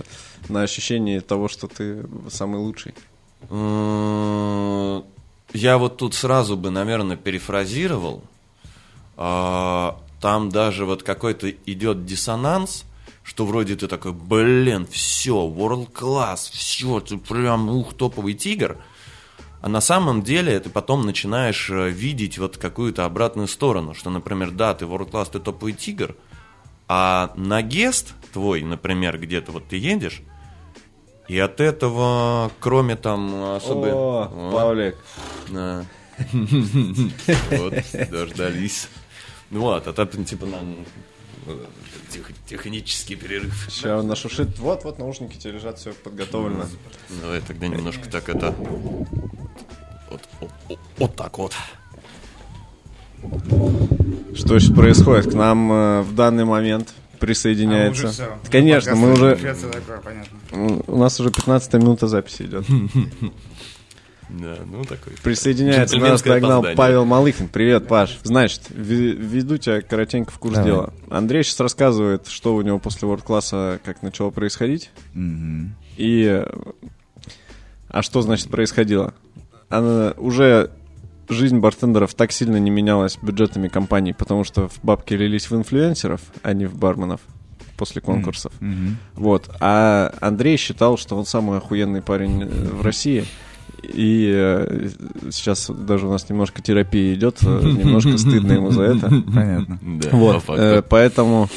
на 0.49 0.63
ощущении 0.63 1.19
того, 1.21 1.49
что 1.49 1.67
ты 1.67 2.05
самый 2.31 2.61
лучший? 2.61 2.95
Я 5.55 5.79
вот 5.79 5.97
тут 5.97 6.15
сразу 6.15 6.57
бы, 6.57 6.71
наверное, 6.71 7.17
перефразировал. 7.17 8.23
Там 10.23 10.51
даже 10.51 10.87
вот 10.87 11.03
какой-то 11.03 11.51
идет 11.51 12.07
диссонанс, 12.07 12.85
что 13.25 13.45
вроде 13.45 13.75
ты 13.75 13.89
такой, 13.89 14.13
блин, 14.13 14.87
все, 14.89 15.35
world 15.49 15.93
class, 15.93 16.49
все, 16.53 17.01
ты 17.01 17.19
прям, 17.19 17.69
ух, 17.69 17.93
топовый 17.93 18.35
тигр. 18.35 18.79
А 19.63 19.69
на 19.69 19.81
самом 19.81 20.23
деле 20.23 20.61
ты 20.61 20.71
потом 20.71 21.05
начинаешь 21.05 21.69
э, 21.71 21.91
видеть 21.91 22.39
вот 22.39 22.57
какую-то 22.57 23.05
обратную 23.05 23.49
сторону, 23.49 23.95
что, 23.95 24.11
например, 24.11 24.53
да, 24.53 24.75
ты 24.75 24.85
world 24.85 25.11
class, 25.11 25.29
ты 25.33 25.41
топовый 25.41 25.73
тигр, 25.73 26.15
а 26.87 27.33
на 27.35 27.61
гест 27.61 28.15
твой, 28.33 28.63
например, 28.63 29.19
где-то 29.19 29.51
вот 29.51 29.67
ты 29.67 29.77
едешь, 29.77 30.23
и 31.27 31.37
от 31.37 31.61
этого, 31.61 32.53
кроме 32.61 32.95
там 32.95 33.55
особо... 33.55 33.89
О, 33.89 34.53
Павлик. 34.53 34.97
Да. 35.49 35.85
Вот, 37.51 37.75
дождались. 38.11 38.89
Ну 39.53 39.61
вот, 39.61 39.87
а 39.87 39.93
там 39.93 40.25
типа 40.25 40.47
нам 40.47 40.77
э, 41.47 41.65
тех, 42.11 42.31
технический 42.47 43.17
перерыв. 43.17 43.69
Сейчас 43.69 44.03
нашушит. 44.03 44.59
Вот, 44.59 44.83
вот 44.85 44.99
наушники 44.99 45.37
тебе 45.37 45.53
лежат, 45.53 45.79
все 45.79 45.93
подготовлено. 45.93 46.65
Давай 47.21 47.43
тогда 47.43 47.69
немножко 47.69 48.09
так 48.09 48.31
это... 48.31 48.55
Вот, 50.11 50.23
вот, 50.41 50.79
вот 50.97 51.17
так 51.17 51.37
вот. 51.37 51.53
Что 54.35 54.59
сейчас 54.59 54.75
происходит? 54.75 55.31
К 55.31 55.35
нам 55.35 55.71
э, 55.71 56.01
в 56.01 56.15
данный 56.15 56.47
момент 56.47 56.95
присоединяется. 57.19 58.07
А, 58.07 58.09
уже 58.09 58.15
всё. 58.15 58.39
Конечно, 58.51 58.95
мы 58.97 59.13
уже... 59.13 59.37
Такое, 59.37 60.01
понятно. 60.01 60.83
У 60.87 60.97
нас 60.97 61.21
уже 61.21 61.31
15 61.31 61.75
минута 61.75 62.09
записи 62.09 62.45
идет. 62.45 62.65
Да, 64.41 64.57
ну 64.65 64.85
такой. 64.85 65.13
Присоединяется 65.23 65.99
нас 65.99 66.23
догнал 66.23 66.53
опоздание. 66.53 66.77
Павел 66.77 67.05
Малыхин. 67.05 67.49
Привет, 67.49 67.87
Паш. 67.87 68.19
Значит, 68.23 68.63
веду 68.71 69.59
тебя 69.59 69.83
коротенько 69.83 70.33
в 70.33 70.39
курс 70.39 70.55
Давай. 70.55 70.71
дела. 70.71 70.93
Андрей 71.11 71.45
сейчас 71.45 71.61
рассказывает, 71.61 72.27
что 72.29 72.55
у 72.55 72.63
него 72.63 72.79
после 72.79 73.07
ворд-класса, 73.09 73.81
как 73.85 74.03
начало 74.03 74.31
происходить. 74.31 74.91
Мгм. 75.15 75.75
И... 75.97 76.45
А 77.89 78.03
что 78.03 78.23
значит 78.23 78.49
происходило? 78.49 79.13
Она 79.69 80.15
уже 80.17 80.71
жизнь 81.29 81.59
бартендеров 81.59 82.15
так 82.15 82.33
сильно 82.33 82.57
не 82.57 82.71
менялась 82.71 83.19
бюджетами 83.21 83.69
компаний, 83.69 84.15
потому 84.15 84.45
что 84.45 84.69
в 84.69 84.79
бабки 84.83 85.13
лились 85.15 85.51
в 85.51 85.57
инфлюенсеров, 85.57 86.21
а 86.43 86.55
не 86.55 86.67
в 86.67 86.75
барменов 86.75 87.21
после 87.77 88.01
конкурсов. 88.01 88.53
Мгм. 88.61 88.97
Вот. 89.15 89.51
А 89.61 90.15
Андрей 90.21 90.57
считал, 90.57 90.97
что 90.97 91.17
он 91.17 91.27
самый 91.27 91.59
охуенный 91.59 92.01
парень 92.01 92.43
э, 92.43 92.47
в 92.47 92.83
России. 92.83 93.25
И 93.83 94.31
э, 94.33 94.89
сейчас 95.31 95.69
даже 95.69 96.07
у 96.07 96.11
нас 96.11 96.29
немножко 96.31 96.63
терапия 96.63 97.15
идет, 97.15 97.39
э, 97.43 97.61
немножко 97.63 98.17
стыдно 98.17 98.53
ему 98.53 98.71
за 98.71 98.83
это. 98.83 99.09
Понятно. 99.35 99.79
Да, 99.83 100.09
Вот, 100.13 100.45
э, 100.49 100.83
поэтому, 100.89 101.49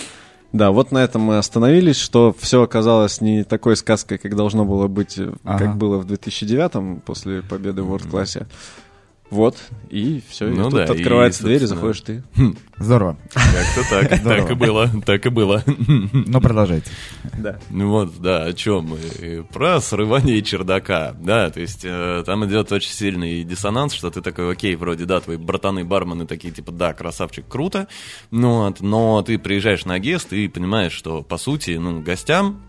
да, 0.51 0.71
вот 0.71 0.91
на 0.91 1.03
этом 1.03 1.21
мы 1.21 1.38
остановились, 1.38 1.97
что 1.97 2.35
все 2.39 2.63
оказалось 2.63 3.21
не 3.21 3.43
такой 3.43 3.75
сказкой, 3.75 4.17
как 4.17 4.35
должно 4.35 4.65
было 4.65 4.88
быть, 4.88 5.19
э, 5.19 5.31
Ага. 5.43 5.59
как 5.65 5.77
было 5.77 5.97
в 5.97 6.05
2009 6.05 7.03
после 7.03 7.41
победы 7.43 7.83
в 7.83 7.93
World 7.93 8.09
классе. 8.09 8.47
Вот, 9.36 9.58
и 9.89 10.24
все, 10.30 10.46
Ну 10.46 10.70
и 10.70 10.72
тут 10.72 10.74
да, 10.75 10.86
и, 10.86 10.98
открывается 10.98 11.44
дверь, 11.44 11.62
и 11.62 11.65
заходишь 11.65 12.00
ты. 12.00 12.24
Здорово. 12.77 13.18
Как-то 13.34 13.89
так, 13.89 14.24
так 14.24 14.51
и 14.51 14.54
было, 14.54 14.89
так 15.06 15.25
и 15.25 15.30
было. 15.30 15.62
Ну, 15.68 16.39
продолжайте. 16.39 16.89
Да. 17.38 17.60
Ну 17.70 17.89
вот, 17.89 18.22
да, 18.22 18.46
о 18.46 18.54
чем 18.54 18.92
мы? 18.92 19.44
Про 19.51 19.82
срывание 19.82 20.42
чердака, 20.42 21.13
да, 21.20 21.50
то 21.50 21.60
есть 21.60 21.82
э, 21.84 22.24
там 22.25 22.46
идет 22.46 22.72
очень 22.72 22.92
сильный 22.92 23.44
диссонанс, 23.44 23.94
что 23.94 24.10
ты 24.10 24.22
такой, 24.22 24.54
окей, 24.54 24.77
вроде, 24.77 25.04
да, 25.04 25.20
твои 25.20 25.36
братаны-бармены 25.36 26.25
такие, 26.25 26.54
типа, 26.54 26.72
да, 26.72 26.94
красавчик, 26.94 27.46
круто, 27.46 27.89
ну, 28.32 28.65
вот, 28.65 28.80
но 28.80 29.22
ты 29.22 29.38
приезжаешь 29.38 29.84
на 29.84 30.00
гест 30.00 30.32
и 30.32 30.48
понимаешь, 30.48 30.94
что, 30.94 31.24
по 31.24 31.38
сути, 31.38 31.72
ну, 31.72 32.01
гостям 32.01 32.62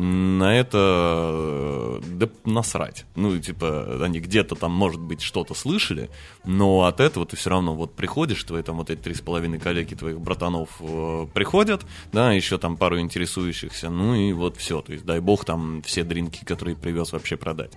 на 0.00 0.56
это 0.56 0.78
э, 0.78 2.00
да 2.06 2.28
насрать. 2.44 3.04
Ну, 3.16 3.36
типа, 3.36 3.98
они 4.04 4.20
где-то 4.20 4.54
там, 4.54 4.70
может 4.70 5.00
быть, 5.00 5.20
что-то 5.20 5.54
слышали, 5.54 6.08
но 6.44 6.84
от 6.84 7.00
этого 7.00 7.26
ты 7.26 7.34
все 7.36 7.50
равно 7.50 7.74
вот 7.74 7.96
приходишь, 7.96 8.44
твои 8.44 8.62
там 8.62 8.76
вот 8.76 8.90
эти 8.90 9.00
три 9.00 9.14
с 9.14 9.20
половиной 9.20 9.58
коллеги 9.58 9.96
твоих 9.96 10.20
братанов 10.20 10.68
э, 10.78 11.26
приходят, 11.34 11.84
да, 12.12 12.32
еще 12.32 12.58
там 12.58 12.76
пару 12.76 13.00
интересующихся, 13.00 13.90
ну 13.90 14.14
и 14.14 14.32
вот 14.32 14.56
все. 14.56 14.82
То 14.82 14.92
есть, 14.92 15.04
дай 15.04 15.18
бог, 15.18 15.44
там 15.44 15.82
все 15.82 16.04
дринки, 16.04 16.44
которые 16.44 16.76
привез, 16.76 17.10
вообще 17.10 17.36
продать. 17.36 17.72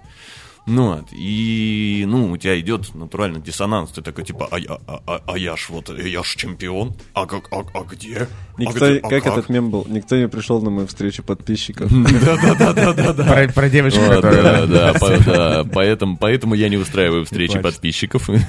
Ну 0.68 0.94
вот, 0.96 1.06
и, 1.12 2.06
ну, 2.08 2.32
у 2.32 2.38
тебя 2.38 2.60
идет 2.60 2.94
натурально 2.94 3.40
диссонанс, 3.40 3.90
ты 3.90 4.02
такой, 4.04 4.24
типа, 4.24 4.48
а 4.52 4.60
я, 4.60 4.78
а, 4.88 5.02
а- 5.08 5.22
а 5.26 5.38
я 5.38 5.58
ж 5.58 5.68
вот, 5.70 5.90
я 5.98 6.24
ж 6.24 6.36
чемпион, 6.36 6.94
а 7.16 7.26
как, 7.26 7.48
а, 7.52 7.64
а 7.74 7.84
где? 7.84 8.28
А 8.58 8.62
Никто, 8.62 8.88
где? 8.88 9.00
А 9.00 9.10
как, 9.10 9.26
этот 9.26 9.50
мем 9.50 9.72
был? 9.72 9.88
Никто 9.90 10.16
не 10.18 10.28
пришел 10.28 10.62
на 10.62 10.70
мою 10.70 10.86
встречу 10.88 11.24
подписчиков. 11.24 11.92
Про, 13.28 13.48
про 13.54 13.70
девочку, 13.70 14.02
которая... 14.08 14.68
да, 14.68 14.94
да, 14.94 14.94
по- 15.00 15.18
да, 15.24 15.64
поэтому, 15.74 16.18
поэтому 16.18 16.54
я 16.54 16.70
не 16.70 16.78
устраиваю 16.78 17.26
встречи 17.26 17.60
подписчиков. 17.60 18.30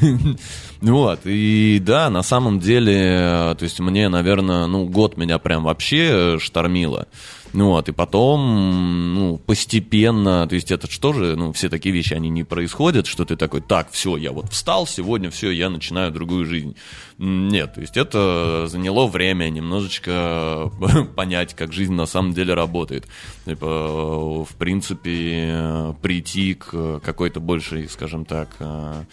Вот, 0.82 1.20
и 1.24 1.80
да, 1.80 2.10
на 2.10 2.24
самом 2.24 2.58
деле, 2.58 2.92
э, 2.96 3.54
то 3.56 3.62
есть 3.62 3.78
мне, 3.78 4.08
наверное, 4.08 4.66
ну, 4.66 4.84
год 4.86 5.16
меня 5.16 5.38
прям 5.38 5.62
вообще 5.62 6.34
э, 6.34 6.38
штормило. 6.40 7.06
Ну 7.52 7.68
вот, 7.68 7.88
и 7.88 7.92
потом, 7.92 9.14
ну, 9.14 9.38
постепенно, 9.38 10.46
то 10.48 10.54
есть 10.54 10.70
это 10.70 10.90
что 10.90 11.12
же, 11.12 11.36
ну, 11.36 11.52
все 11.52 11.68
такие 11.68 11.94
вещи, 11.94 12.14
они 12.14 12.30
не 12.30 12.44
происходят, 12.44 13.06
что 13.06 13.26
ты 13.26 13.36
такой, 13.36 13.60
так, 13.60 13.90
все, 13.90 14.16
я 14.16 14.32
вот 14.32 14.50
встал, 14.50 14.86
сегодня 14.86 15.30
все, 15.30 15.50
я 15.50 15.68
начинаю 15.68 16.10
другую 16.12 16.46
жизнь. 16.46 16.76
Нет, 17.24 17.74
то 17.74 17.80
есть 17.80 17.96
это 17.96 18.66
заняло 18.66 19.06
время 19.06 19.48
немножечко 19.48 20.72
понять, 21.14 21.54
как 21.54 21.72
жизнь 21.72 21.92
на 21.92 22.06
самом 22.06 22.32
деле 22.32 22.52
работает. 22.52 23.06
Типа, 23.44 24.44
в 24.44 24.52
принципе, 24.58 25.94
прийти 26.02 26.54
к 26.54 26.98
какой-то 26.98 27.38
большей, 27.38 27.88
скажем 27.88 28.24
так, 28.24 28.48
э, 28.58 29.04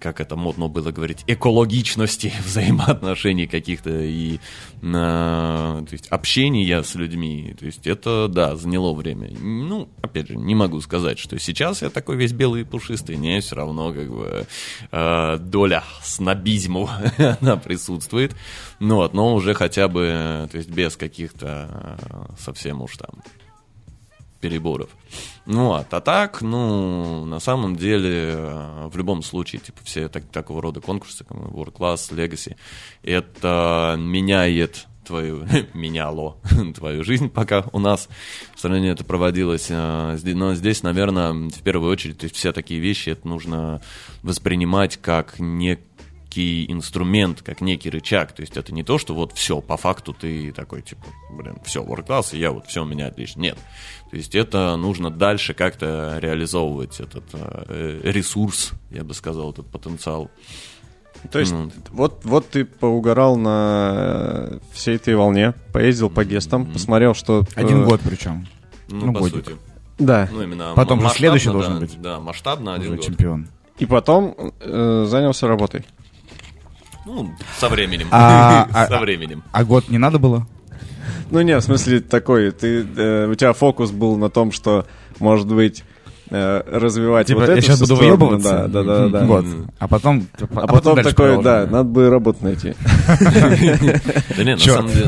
как 0.00 0.20
это 0.20 0.34
модно 0.34 0.66
было 0.66 0.90
говорить, 0.90 1.22
экологичности 1.28 2.32
взаимоотношений 2.44 3.46
каких-то 3.46 4.00
и 4.00 4.34
э, 4.34 4.38
то 4.82 5.88
есть 5.92 6.08
общения 6.08 6.82
с 6.82 6.96
людьми. 6.96 7.54
То 7.56 7.66
есть 7.66 7.86
это, 7.86 8.26
да, 8.26 8.56
заняло 8.56 8.92
время. 8.94 9.30
Ну, 9.40 9.88
опять 10.02 10.26
же, 10.26 10.36
не 10.36 10.56
могу 10.56 10.80
сказать, 10.80 11.20
что 11.20 11.38
сейчас 11.38 11.82
я 11.82 11.90
такой 11.90 12.16
весь 12.16 12.32
белый 12.32 12.62
и 12.62 12.64
пушистый. 12.64 13.16
Не, 13.16 13.40
все 13.40 13.54
равно 13.54 13.92
как 13.92 14.10
бы 14.10 14.46
э, 14.90 15.38
доля 15.38 15.84
снобизму 16.02 16.90
она 17.44 17.56
присутствует. 17.56 18.34
Ну 18.80 18.96
вот, 18.96 19.14
но 19.14 19.34
уже 19.34 19.54
хотя 19.54 19.88
бы, 19.88 20.08
э, 20.10 20.48
то 20.50 20.56
есть 20.56 20.70
без 20.70 20.96
каких-то 20.96 21.68
э, 22.10 22.34
совсем 22.38 22.82
уж 22.82 22.96
там 22.96 23.22
переборов. 24.40 24.90
Ну, 25.46 25.68
вот, 25.68 25.86
а 25.90 26.00
так, 26.00 26.42
ну, 26.42 27.24
на 27.24 27.40
самом 27.40 27.76
деле, 27.76 28.34
э, 28.34 28.88
в 28.92 28.96
любом 28.96 29.22
случае, 29.22 29.60
типа, 29.60 29.78
все 29.84 30.08
так- 30.08 30.26
такого 30.30 30.60
рода 30.60 30.82
конкурсы, 30.82 31.24
как 31.24 31.36
World 31.38 31.72
Class, 31.72 32.10
Legacy, 32.10 32.56
это 33.02 33.96
меняет 33.98 34.86
твою, 35.04 35.46
меняло 35.74 36.36
твою 36.74 37.04
жизнь, 37.04 37.30
пока 37.30 37.64
у 37.72 37.78
нас 37.78 38.08
в 38.54 38.58
стране 38.58 38.90
это 38.90 39.04
проводилось. 39.04 39.70
Но 39.70 40.54
здесь, 40.54 40.82
наверное, 40.82 41.32
в 41.32 41.62
первую 41.62 41.90
очередь, 41.90 42.18
то 42.18 42.24
есть 42.24 42.36
все 42.36 42.52
такие 42.52 42.80
вещи, 42.80 43.10
это 43.10 43.26
нужно 43.26 43.80
воспринимать 44.22 44.98
как 44.98 45.38
некий 45.38 45.82
некий 46.34 46.70
инструмент, 46.70 47.42
как 47.42 47.60
некий 47.60 47.90
рычаг. 47.90 48.32
То 48.32 48.42
есть 48.42 48.56
это 48.56 48.72
не 48.74 48.82
то, 48.82 48.98
что 48.98 49.14
вот 49.14 49.32
все, 49.32 49.60
по 49.60 49.76
факту 49.76 50.12
ты 50.12 50.52
такой, 50.52 50.82
типа, 50.82 51.02
блин, 51.30 51.56
все, 51.64 51.82
world 51.82 52.06
class, 52.06 52.34
и 52.36 52.38
я 52.38 52.50
вот, 52.50 52.66
все 52.66 52.82
у 52.82 52.86
меня 52.86 53.06
отлично. 53.08 53.40
Нет. 53.40 53.58
То 54.10 54.16
есть 54.16 54.34
это 54.34 54.76
нужно 54.76 55.10
дальше 55.10 55.54
как-то 55.54 56.18
реализовывать 56.20 57.00
этот 57.00 57.24
э, 57.32 58.00
ресурс, 58.04 58.72
я 58.90 59.04
бы 59.04 59.14
сказал, 59.14 59.52
этот 59.52 59.66
потенциал. 59.66 60.30
То 61.30 61.38
есть, 61.38 61.52
Ну, 61.52 61.70
вот, 61.92 62.20
вот 62.24 62.48
ты 62.50 62.64
поугарал 62.64 63.36
на 63.36 64.58
всей 64.72 64.96
этой 64.96 65.14
волне, 65.14 65.54
поездил 65.72 66.10
по 66.10 66.24
гестам, 66.24 66.66
посмотрел, 66.66 67.14
что... 67.14 67.42
э, 67.56 67.60
Один 67.60 67.84
год 67.84 68.00
причем. 68.04 68.46
Ну, 68.88 69.06
Ну, 69.06 69.12
по 69.14 69.20
годик. 69.20 69.44
сути. 69.46 69.56
Да. 69.98 70.28
Ну, 70.32 70.42
именно 70.42 70.72
Потом 70.74 71.00
же 71.00 71.08
следующий 71.10 71.46
да, 71.46 71.52
должен 71.52 71.78
быть. 71.78 72.00
Да, 72.00 72.18
масштабно 72.20 72.74
один 72.74 72.88
Уже 72.88 72.96
год. 72.96 73.06
чемпион. 73.06 73.48
И 73.78 73.86
потом 73.86 74.52
э, 74.60 75.06
занялся 75.08 75.48
работой. 75.48 75.84
Ну, 77.06 77.34
со 77.58 77.68
временем. 77.68 78.08
А- 78.10 78.66
а- 78.72 78.86
Со 78.86 78.98
временем. 78.98 79.42
А 79.52 79.64
год 79.64 79.88
не 79.88 79.98
надо 79.98 80.18
было? 80.18 80.46
Ну, 81.30 81.40
не, 81.40 81.56
в 81.56 81.62
смысле 81.62 82.00
такой, 82.00 82.50
ты, 82.50 82.86
э, 82.96 83.26
у 83.30 83.34
тебя 83.34 83.52
фокус 83.52 83.90
был 83.90 84.16
на 84.16 84.30
том, 84.30 84.52
что, 84.52 84.86
может 85.18 85.46
быть, 85.46 85.84
развивать 86.30 87.26
Типа, 87.26 87.40
вот 87.40 87.48
я 87.48 87.54
эту 87.54 87.62
сейчас 87.62 87.80
буду 87.80 87.96
сторону, 87.96 88.16
выебываться? 88.16 88.68
Да, 88.68 88.82
да, 88.82 88.82
да, 88.82 89.08
да. 89.08 89.26
Год. 89.26 89.44
А 89.78 89.88
потом... 89.88 90.26
А, 90.54 90.66
потом 90.66 90.96
дальше 90.96 91.10
такой, 91.10 91.42
да, 91.42 91.66
надо 91.66 91.88
бы 91.88 92.08
работу 92.10 92.44
найти. 92.44 92.74
Да 94.36 94.44
нет, 94.44 94.64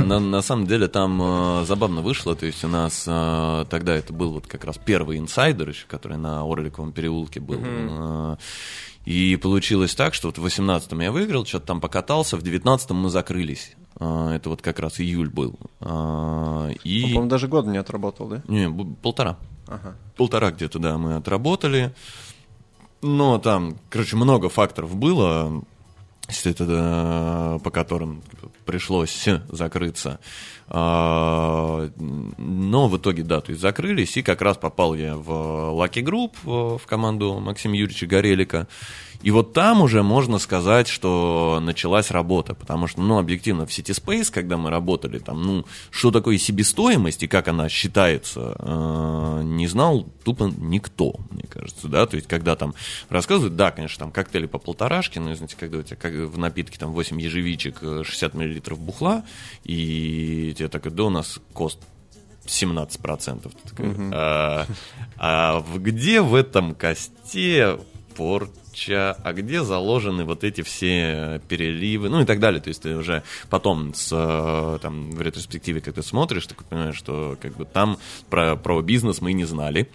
на 0.07 0.43
самом, 0.43 0.67
деле, 0.67 0.89
там 0.89 1.21
э, 1.23 1.65
забавно 1.67 2.01
вышло, 2.01 2.35
то 2.37 2.47
есть 2.47 2.65
у 2.65 2.69
нас 2.69 3.05
э, 3.07 3.65
тогда 3.69 3.95
это 3.95 4.13
был 4.13 4.33
вот 4.33 4.47
как 4.47 4.65
раз 4.65 4.79
первый 4.83 5.19
инсайдер 5.19 5.69
еще, 5.69 5.87
который 5.87 6.17
на 6.17 6.43
Орликовом 6.43 6.93
переулке 6.93 7.41
был. 7.41 7.61
Э, 7.63 8.37
и 9.05 9.37
получилось 9.37 9.95
так, 9.95 10.15
что 10.15 10.29
вот 10.29 10.39
в 10.39 10.45
18-м 10.45 11.01
я 11.01 11.13
выиграл, 11.13 11.47
что-то 11.47 11.67
там 11.67 11.81
покатался, 11.81 12.37
в 12.37 12.43
19-м 12.43 12.97
мы 12.97 13.09
закрылись. 13.09 13.77
Э, 14.01 14.33
это 14.35 14.51
вот 14.51 14.63
как 14.63 14.79
раз 14.81 15.01
июль 15.01 15.31
был. 15.31 15.59
Э, 15.81 16.73
и... 16.83 17.05
Он, 17.05 17.11
по-моему, 17.11 17.31
даже 17.31 17.49
года 17.49 17.71
не 17.71 17.79
отработал, 17.79 18.29
да? 18.29 18.43
Не, 18.49 18.69
полтора. 19.03 19.39
Ага. 19.69 19.97
Полтора 20.17 20.51
где-то, 20.51 20.79
да, 20.79 20.99
мы 20.99 21.17
отработали. 21.17 21.95
Но 23.03 23.39
там, 23.39 23.77
короче, 23.91 24.17
много 24.17 24.49
факторов 24.49 24.97
было, 24.97 25.63
по 26.29 27.71
которым 27.73 28.23
пришлось 28.65 29.29
закрыться. 29.49 30.19
А, 30.69 31.89
Но 31.97 32.89
в 32.89 32.97
итоге, 32.97 33.23
да, 33.23 33.41
то 33.41 33.51
есть 33.51 33.63
закрылись, 33.63 34.17
и 34.17 34.23
как 34.23 34.43
раз 34.43 34.57
попал 34.57 34.95
я 34.95 35.17
в 35.17 35.31
Lucky 35.31 36.03
Group, 36.03 36.33
э, 36.45 36.79
в 36.79 36.87
команду 36.87 37.39
Максима 37.39 37.77
Юрьевича 37.77 38.07
Горелика. 38.07 38.67
И 39.23 39.31
вот 39.31 39.53
там 39.53 39.83
уже 39.83 40.03
можно 40.03 40.39
сказать, 40.39 40.89
что 40.89 41.61
началась 41.63 42.11
работа, 42.11 42.55
потому 42.55 42.87
что, 42.87 43.01
ну, 43.01 43.19
объективно, 43.19 43.67
в 43.67 43.71
City 43.71 43.93
Space, 43.93 44.31
когда 44.33 44.57
мы 44.57 44.71
работали, 44.71 45.19
там, 45.19 45.43
ну, 45.43 45.65
что 45.91 46.11
такое 46.11 46.39
себестоимость 46.39 47.23
и 47.23 47.29
как 47.29 47.49
она 47.49 47.69
считается, 47.69 48.57
э, 48.59 49.41
не 49.45 49.67
знал 49.67 50.07
тупо 50.25 50.53
никто, 50.59 51.17
мне 51.31 51.45
кажется, 51.49 51.89
да, 51.89 52.07
то 52.07 52.17
есть, 52.17 52.29
когда 52.29 52.57
там 52.57 52.75
рассказывают, 53.09 53.57
да, 53.57 53.71
конечно, 53.71 53.99
там 53.99 54.13
коктейли 54.13 54.47
по 54.47 54.59
полторашке, 54.59 55.21
но, 55.21 55.35
знаете, 55.35 55.57
когда 55.59 55.79
у 55.79 55.83
тебя 55.83 55.97
как 55.97 56.13
в 56.13 56.39
напитке 56.39 56.79
там 56.79 56.93
8 56.93 57.21
ежевичек, 57.21 57.79
э, 57.83 58.03
60 58.05 58.35
миллилитров 58.35 58.79
бухла, 58.79 59.25
и 59.65 60.55
тебе 60.57 60.69
так, 60.69 60.95
да, 60.95 61.05
у 61.05 61.11
нас 61.11 61.41
кост 61.53 61.79
17%. 62.47 63.43
Ты 63.43 63.69
такой, 63.69 63.95
а, 64.13 64.67
а 65.19 65.65
где 65.77 66.21
в 66.21 66.35
этом 66.35 66.75
косте 66.75 67.79
порча, 68.77 69.17
а 69.25 69.33
где 69.33 69.63
заложены 69.63 70.25
вот 70.25 70.45
эти 70.45 70.61
все 70.63 71.41
переливы, 71.49 72.09
ну 72.09 72.21
и 72.21 72.25
так 72.25 72.41
далее. 72.41 72.61
То 72.61 72.69
есть 72.69 72.83
ты 72.83 72.97
уже 72.97 73.23
потом 73.51 73.95
с, 73.95 74.11
э, 74.13 74.79
там, 74.81 75.11
в 75.11 75.21
ретроспективе, 75.21 75.81
как 75.81 75.95
ты 75.95 76.03
смотришь, 76.03 76.47
ты 76.47 76.55
понимаешь, 76.55 76.97
что 76.97 77.37
как 77.41 77.57
бы 77.57 77.65
там 77.65 77.99
про, 78.31 78.57
про 78.57 78.81
бизнес 78.83 79.21
мы 79.21 79.33
не 79.33 79.45
знали. 79.45 79.89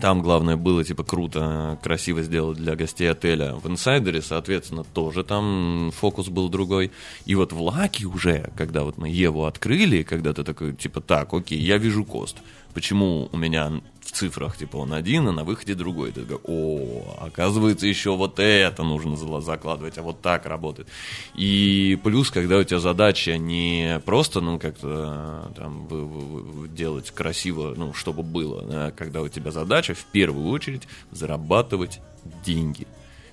Там 0.00 0.22
главное 0.22 0.56
было, 0.56 0.82
типа, 0.82 1.04
круто, 1.04 1.78
красиво 1.82 2.22
сделать 2.22 2.56
для 2.56 2.74
гостей 2.74 3.10
отеля. 3.10 3.54
В 3.56 3.68
инсайдере, 3.68 4.22
соответственно, 4.22 4.84
тоже 4.84 5.24
там 5.24 5.90
фокус 5.94 6.28
был 6.28 6.48
другой. 6.48 6.90
И 7.26 7.34
вот 7.34 7.52
в 7.52 7.60
Лаке 7.60 8.06
уже, 8.06 8.50
когда 8.56 8.84
вот 8.84 8.96
мы 8.96 9.10
Еву 9.10 9.44
открыли, 9.44 10.02
когда 10.02 10.32
ты 10.32 10.42
такой, 10.42 10.74
типа, 10.74 11.00
так, 11.00 11.34
окей, 11.34 11.60
я 11.60 11.76
вижу 11.76 12.04
кост. 12.04 12.38
Почему 12.72 13.28
у 13.32 13.36
меня 13.36 13.82
в 14.10 14.12
цифрах, 14.12 14.56
типа, 14.56 14.78
он 14.78 14.92
один, 14.92 15.28
а 15.28 15.32
на 15.32 15.44
выходе 15.44 15.74
другой? 15.74 16.10
Ты 16.10 16.22
такой, 16.22 16.40
о, 16.44 17.16
оказывается, 17.20 17.86
еще 17.86 18.16
вот 18.16 18.40
это 18.40 18.82
нужно 18.82 19.16
закладывать, 19.40 19.98
а 19.98 20.02
вот 20.02 20.20
так 20.20 20.46
работает. 20.46 20.88
И 21.36 21.96
плюс, 22.02 22.30
когда 22.30 22.58
у 22.58 22.64
тебя 22.64 22.80
задача 22.80 23.38
не 23.38 24.00
просто, 24.04 24.40
ну, 24.40 24.58
как-то 24.58 25.50
э, 25.50 25.54
там 25.56 25.86
вы- 25.86 26.04
вы- 26.04 26.42
вы- 26.42 26.68
делать 26.68 27.10
красиво, 27.12 27.74
ну, 27.76 27.92
чтобы 27.92 28.22
было, 28.24 28.64
а 28.68 28.90
когда 28.90 29.20
у 29.20 29.28
тебя 29.28 29.52
задача 29.52 29.94
в 29.94 30.04
первую 30.06 30.48
очередь 30.48 30.88
зарабатывать 31.12 32.00
деньги. 32.44 32.86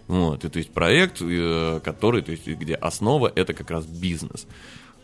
Вот, 0.08 0.46
и 0.46 0.50
то 0.50 0.60
есть 0.60 0.72
проект, 0.72 1.22
э, 1.22 1.80
который, 1.84 2.22
то 2.22 2.32
есть 2.32 2.46
где 2.48 2.76
основа 2.76 3.32
это 3.36 3.54
как 3.54 3.72
раз 3.72 3.86
бизнес. 3.86 4.46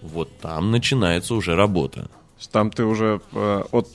Вот 0.01 0.29
там 0.39 0.69
начинается 0.71 1.33
уже 1.33 1.55
работа. 1.55 2.09
Там 2.51 2.69
ты 2.71 2.83
уже 2.83 3.21
э, 3.31 3.63
от, 3.71 3.87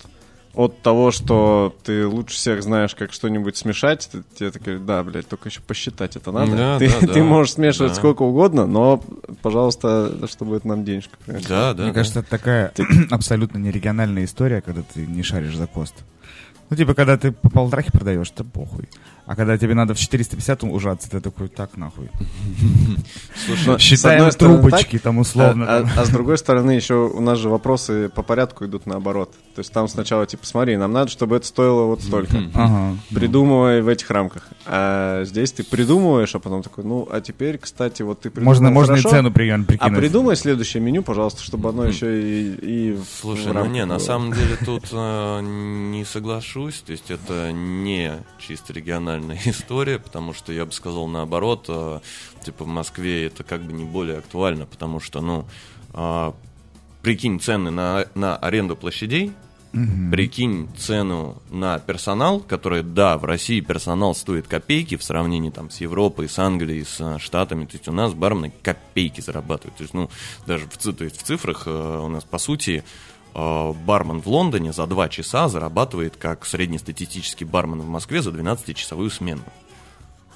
от 0.58 0.82
того, 0.82 1.12
что 1.12 1.72
ты 1.84 2.04
лучше 2.04 2.34
всех 2.34 2.64
знаешь, 2.64 2.96
как 2.96 3.12
что-нибудь 3.12 3.56
смешать, 3.56 4.08
ты, 4.10 4.24
тебе 4.36 4.50
такой, 4.50 4.80
да, 4.80 5.04
блядь, 5.04 5.28
только 5.28 5.50
еще 5.50 5.60
посчитать 5.60 6.16
это 6.16 6.32
надо. 6.32 6.56
Да, 6.56 6.78
ты, 6.80 6.90
да, 7.00 7.12
ты 7.12 7.22
можешь 7.22 7.52
смешивать 7.52 7.92
Да. 7.92 7.94
сколько 7.94 8.22
угодно, 8.22 8.66
но, 8.66 9.00
пожалуйста, 9.40 10.26
чтобы 10.26 10.56
это 10.56 10.66
нам 10.66 10.84
денежка 10.84 11.16
принесло. 11.24 11.48
Да, 11.48 11.74
да. 11.74 11.82
Мне 11.84 11.92
да. 11.92 11.94
кажется, 11.94 12.20
это 12.20 12.30
такая 12.30 12.72
абсолютно 13.10 13.58
нерегиональная 13.58 14.24
история, 14.24 14.60
когда 14.60 14.82
ты 14.82 15.06
не 15.06 15.22
шаришь 15.22 15.56
за 15.56 15.68
кост. 15.68 15.94
Ну, 16.70 16.76
типа, 16.76 16.94
когда 16.94 17.16
ты 17.16 17.30
по 17.30 17.50
полторахе 17.50 17.92
продаешь, 17.92 18.28
то 18.30 18.42
похуй. 18.42 18.88
А 19.28 19.36
когда 19.36 19.58
тебе 19.58 19.74
надо 19.74 19.92
в 19.92 19.98
450 19.98 20.64
ужаться, 20.64 21.10
ты 21.10 21.20
такой, 21.20 21.48
так 21.48 21.76
нахуй. 21.76 22.08
Слушай, 23.46 23.78
с 23.78 23.82
Считаем 23.82 24.30
трубочки 24.30 24.98
там 24.98 25.18
условно. 25.18 25.66
А, 25.68 25.82
там. 25.82 25.90
а- 25.96 26.00
а 26.00 26.04
с 26.06 26.08
другой 26.08 26.38
стороны, 26.38 26.70
еще 26.70 26.94
у 26.94 27.20
нас 27.20 27.38
же 27.38 27.50
вопросы 27.50 28.08
по 28.08 28.22
порядку 28.22 28.64
идут 28.64 28.86
наоборот. 28.86 29.30
То 29.54 29.58
есть 29.60 29.70
там 29.70 29.86
сначала, 29.86 30.26
типа, 30.26 30.46
смотри, 30.46 30.78
нам 30.78 30.92
надо, 30.92 31.10
чтобы 31.10 31.36
это 31.36 31.46
стоило 31.46 31.84
вот 31.84 32.00
столько. 32.02 32.36
Придумывай 33.14 33.82
в 33.82 33.88
этих 33.88 34.10
рамках. 34.10 34.48
А 34.64 35.24
здесь 35.24 35.52
ты 35.52 35.62
придумываешь, 35.62 36.34
а 36.34 36.38
потом 36.38 36.62
такой, 36.62 36.84
ну, 36.84 37.06
а 37.10 37.20
теперь, 37.20 37.58
кстати, 37.58 38.00
вот 38.00 38.20
ты 38.22 38.30
придумал 38.30 38.52
Можно, 38.52 38.70
можно 38.70 38.94
и 38.94 39.02
цену 39.02 39.30
при- 39.30 39.50
А 39.50 39.58
прикинуть. 39.58 39.98
придумай 39.98 40.36
следующее 40.36 40.82
меню, 40.82 41.02
пожалуйста, 41.02 41.42
чтобы 41.42 41.68
оно 41.68 41.84
еще 41.84 42.18
и, 42.22 42.98
Слушай, 43.20 43.52
ну 43.52 43.66
не, 43.66 43.84
на 43.84 43.98
самом 43.98 44.32
деле 44.32 44.56
тут 44.64 44.84
не 44.92 46.04
соглашусь. 46.06 46.82
То 46.86 46.92
есть 46.92 47.10
это 47.10 47.52
не 47.52 48.12
чисто 48.38 48.72
региональная 49.18 49.40
история, 49.44 49.98
потому 49.98 50.32
что 50.32 50.52
я 50.52 50.64
бы 50.64 50.72
сказал 50.72 51.06
наоборот, 51.06 51.66
э, 51.68 52.00
типа 52.44 52.64
в 52.64 52.68
Москве 52.68 53.26
это 53.26 53.44
как 53.44 53.62
бы 53.62 53.72
не 53.72 53.84
более 53.84 54.18
актуально, 54.18 54.66
потому 54.66 55.00
что, 55.00 55.20
ну, 55.20 55.46
э, 55.94 56.32
прикинь 57.02 57.40
цены 57.40 57.70
на, 57.70 58.06
на 58.14 58.36
аренду 58.36 58.76
площадей, 58.76 59.32
Прикинь 60.10 60.70
цену 60.78 61.42
на 61.50 61.78
персонал, 61.78 62.40
который, 62.40 62.82
да, 62.82 63.18
в 63.18 63.26
России 63.26 63.60
персонал 63.60 64.14
стоит 64.14 64.48
копейки 64.48 64.96
в 64.96 65.04
сравнении 65.04 65.50
там, 65.50 65.68
с 65.68 65.82
Европой, 65.82 66.26
с 66.26 66.38
Англией, 66.38 66.86
с 66.86 66.98
э, 67.00 67.18
Штатами. 67.18 67.66
То 67.66 67.76
есть 67.76 67.86
у 67.86 67.92
нас 67.92 68.14
бармены 68.14 68.50
копейки 68.62 69.20
зарабатывают. 69.20 69.76
То 69.76 69.82
есть, 69.82 69.92
ну, 69.92 70.10
даже 70.46 70.66
в, 70.66 70.78
то 70.78 71.04
есть 71.04 71.20
в 71.20 71.22
цифрах 71.22 71.64
э, 71.66 72.00
у 72.02 72.08
нас, 72.08 72.24
по 72.24 72.38
сути, 72.38 72.82
бармен 73.38 74.20
в 74.20 74.26
Лондоне 74.26 74.72
за 74.72 74.86
2 74.86 75.08
часа 75.08 75.48
зарабатывает, 75.48 76.16
как 76.16 76.44
среднестатистический 76.44 77.44
бармен 77.44 77.80
в 77.80 77.88
Москве 77.88 78.20
за 78.20 78.30
12-часовую 78.30 79.10
смену. 79.10 79.42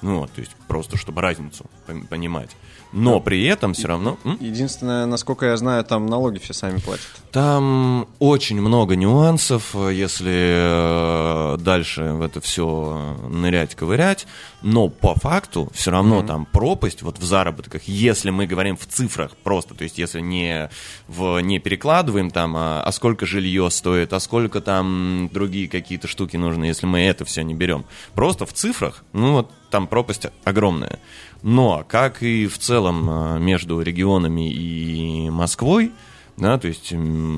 Ну, 0.01 0.27
то 0.27 0.41
есть 0.41 0.55
просто 0.67 0.97
чтобы 0.97 1.21
разницу 1.21 1.65
пон- 1.87 2.07
понимать. 2.07 2.51
Но 2.93 3.19
при 3.19 3.43
этом 3.45 3.73
все 3.73 3.87
равно... 3.87 4.19
М? 4.23 4.37
Единственное, 4.39 5.07
насколько 5.07 5.47
я 5.47 5.57
знаю, 5.57 5.83
там 5.83 6.05
налоги 6.05 6.37
все 6.37 6.53
сами 6.53 6.77
платят. 6.77 7.07
Там 7.31 8.07
очень 8.19 8.61
много 8.61 8.95
нюансов, 8.95 9.73
если 9.73 11.55
э, 11.55 11.57
дальше 11.57 12.13
в 12.13 12.21
это 12.21 12.39
все 12.39 13.17
нырять, 13.27 13.73
ковырять. 13.73 14.27
Но 14.61 14.89
по 14.89 15.15
факту 15.15 15.69
все 15.73 15.89
равно 15.89 16.21
там 16.21 16.45
пропасть 16.45 17.01
вот 17.01 17.17
в 17.17 17.23
заработках, 17.23 17.83
если 17.85 18.29
мы 18.29 18.45
говорим 18.45 18.77
в 18.77 18.85
цифрах 18.85 19.31
просто, 19.43 19.73
то 19.73 19.83
есть 19.83 19.97
если 19.97 20.21
не, 20.21 20.69
в, 21.07 21.39
не 21.39 21.59
перекладываем 21.59 22.29
там, 22.29 22.55
а, 22.55 22.81
а 22.81 22.91
сколько 22.91 23.25
жилье 23.25 23.69
стоит, 23.71 24.13
а 24.13 24.19
сколько 24.19 24.61
там 24.61 25.29
другие 25.33 25.67
какие-то 25.67 26.07
штуки 26.07 26.37
нужны, 26.37 26.65
если 26.65 26.85
мы 26.85 27.01
это 27.01 27.25
все 27.25 27.41
не 27.41 27.55
берем. 27.55 27.85
Просто 28.13 28.45
в 28.45 28.53
цифрах, 28.53 29.03
ну 29.11 29.33
вот 29.33 29.51
там 29.69 29.87
пропасть 29.87 30.27
огромная. 30.43 30.99
Но, 31.43 31.85
как 31.87 32.23
и 32.23 32.47
в 32.47 32.57
целом 32.57 33.07
э, 33.09 33.39
между 33.39 33.79
регионами 33.81 34.49
и 34.51 35.29
Москвой, 35.29 35.91
да, 36.35 36.57
то 36.57 36.67
есть 36.67 36.91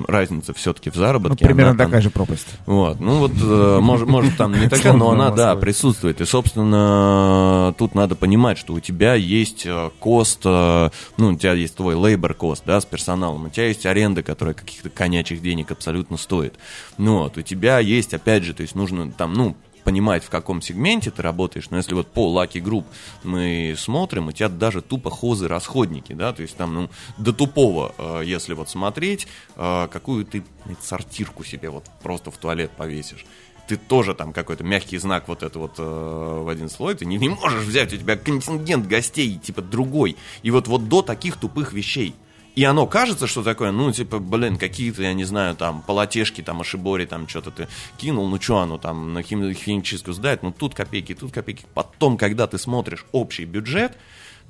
разница 0.07 0.53
все-таки 0.53 0.89
в 0.89 0.95
Ну, 0.95 1.01
заработке. 1.01 1.43
примерно 1.43 1.71
она 1.71 1.77
там- 1.79 1.87
такая 1.87 2.01
же 2.01 2.09
пропасть. 2.11 2.47
вот, 2.65 2.99
ну 3.01 3.17
вот, 3.17 3.31
э, 3.41 3.79
может, 3.81 4.07
может 4.07 4.37
там 4.37 4.53
не 4.53 4.69
такая, 4.69 4.93
но 4.93 5.09
она, 5.11 5.31
да, 5.31 5.55
присутствует. 5.57 6.21
И, 6.21 6.25
собственно, 6.25 7.73
тут 7.77 7.93
надо 7.95 8.15
понимать, 8.15 8.57
что 8.57 8.73
у 8.73 8.79
тебя 8.79 9.15
есть 9.15 9.65
э, 9.65 9.89
кост, 9.99 10.45
ну, 10.45 10.89
у 11.17 11.35
тебя 11.35 11.53
есть 11.53 11.75
твой 11.75 11.95
labor 11.95 12.33
кост, 12.33 12.63
да, 12.65 12.79
с 12.79 12.85
персоналом, 12.85 13.45
у 13.45 13.49
тебя 13.49 13.67
есть 13.67 13.85
аренда, 13.85 14.23
которая 14.23 14.53
каких-то 14.53 14.89
конячьих 14.89 15.41
денег 15.41 15.71
абсолютно 15.71 16.17
стоит. 16.17 16.53
Ну 16.97 17.19
вот, 17.19 17.37
у 17.37 17.41
тебя 17.41 17.79
есть, 17.79 18.13
опять 18.13 18.43
же, 18.43 18.53
то 18.53 18.61
есть 18.61 18.75
нужно 18.75 19.11
там, 19.11 19.33
ну, 19.33 19.55
понимать, 19.85 20.23
в 20.25 20.29
каком 20.29 20.61
сегменте 20.61 21.11
ты 21.11 21.21
работаешь, 21.21 21.69
но 21.69 21.77
если 21.77 21.93
вот 21.93 22.07
по 22.07 22.27
Lucky 22.35 22.61
Group 22.61 22.85
мы 23.23 23.75
смотрим, 23.77 24.27
у 24.27 24.31
тебя 24.31 24.49
даже 24.49 24.81
тупо 24.81 25.09
хозы 25.09 25.47
расходники, 25.47 26.11
да, 26.11 26.33
то 26.33 26.41
есть 26.41 26.57
там, 26.57 26.73
ну, 26.73 26.89
до 27.17 27.31
тупого, 27.31 27.93
э, 27.97 28.23
если 28.25 28.53
вот 28.53 28.67
смотреть, 28.67 29.27
э, 29.55 29.87
какую 29.89 30.25
ты 30.25 30.43
сортирку 30.81 31.43
себе 31.43 31.69
вот 31.69 31.85
просто 32.01 32.31
в 32.31 32.37
туалет 32.37 32.71
повесишь. 32.71 33.25
Ты 33.67 33.77
тоже 33.77 34.13
там 34.15 34.33
какой-то 34.33 34.63
мягкий 34.63 34.97
знак 34.97 35.27
вот 35.27 35.43
это 35.43 35.57
вот 35.59 35.75
э, 35.77 35.83
в 35.83 36.49
один 36.49 36.69
слой, 36.69 36.95
ты 36.95 37.05
не, 37.05 37.17
не 37.17 37.29
можешь 37.29 37.63
взять, 37.63 37.93
у 37.93 37.97
тебя 37.97 38.17
контингент 38.17 38.87
гостей 38.87 39.37
типа 39.37 39.61
другой. 39.61 40.17
И 40.41 40.49
вот, 40.49 40.67
вот 40.67 40.89
до 40.89 41.03
таких 41.03 41.37
тупых 41.37 41.73
вещей. 41.73 42.15
И 42.55 42.63
оно 42.63 42.87
кажется, 42.87 43.27
что 43.27 43.43
такое, 43.43 43.71
ну, 43.71 43.91
типа, 43.91 44.19
блин, 44.19 44.57
какие-то, 44.57 45.03
я 45.03 45.13
не 45.13 45.25
знаю, 45.25 45.55
там, 45.55 45.81
полотешки, 45.81 46.41
там, 46.41 46.61
ошибори, 46.61 47.05
там, 47.05 47.27
что-то 47.27 47.51
ты 47.51 47.67
кинул, 47.97 48.27
ну, 48.29 48.39
что 48.39 48.59
оно 48.59 48.77
там 48.77 49.13
на 49.13 49.19
хим- 49.19 49.53
химическую 49.53 50.13
сдает, 50.13 50.41
ну, 50.41 50.53
тут 50.53 50.73
копейки, 50.73 51.13
тут 51.13 51.33
копейки. 51.33 51.65
Потом, 51.73 52.17
когда 52.17 52.47
ты 52.47 52.57
смотришь 52.57 53.05
общий 53.11 53.43
бюджет, 53.43 53.97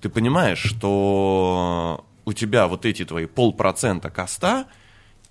ты 0.02 0.10
понимаешь, 0.10 0.60
что 0.60 2.06
у 2.26 2.34
тебя 2.34 2.68
вот 2.68 2.86
эти 2.86 3.06
твои 3.06 3.26
полпроцента 3.26 4.12
коста, 4.12 4.68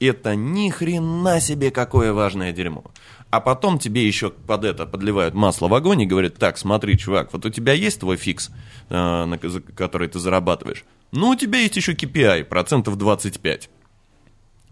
это 0.01 0.35
ни 0.35 0.71
хрена 0.71 1.41
себе 1.41 1.71
какое 1.71 2.13
важное 2.13 2.53
дерьмо. 2.53 2.85
А 3.31 3.41
потом 3.41 3.79
тебе 3.79 4.07
еще 4.07 4.31
под 4.31 4.65
это 4.65 4.87
подливают 4.87 5.35
масло 5.35 5.69
в 5.69 5.75
огонь 5.75 6.03
и 6.03 6.07
говорят, 6.07 6.37
так, 6.37 6.59
смотри, 6.59 6.97
чувак, 6.97 7.33
вот 7.33 7.45
у 7.47 7.51
тебя 7.51 7.73
есть 7.73 8.01
твой 8.01 8.17
фикс, 8.17 8.51
э, 8.91 9.25
на 9.25 9.39
который 9.39 10.09
ты 10.09 10.19
зарабатываешь, 10.19 10.85
ну, 11.15 11.29
у 11.31 11.35
тебя 11.37 11.59
есть 11.61 11.77
еще 11.77 11.93
KPI, 11.93 12.45
процентов 12.45 12.97
25. 12.97 13.71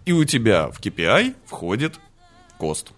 И 0.05 0.13
у 0.13 0.25
тебя 0.25 0.69
в 0.71 0.81
KPI 0.81 1.35
входит 1.47 1.99
кост. 2.59 2.93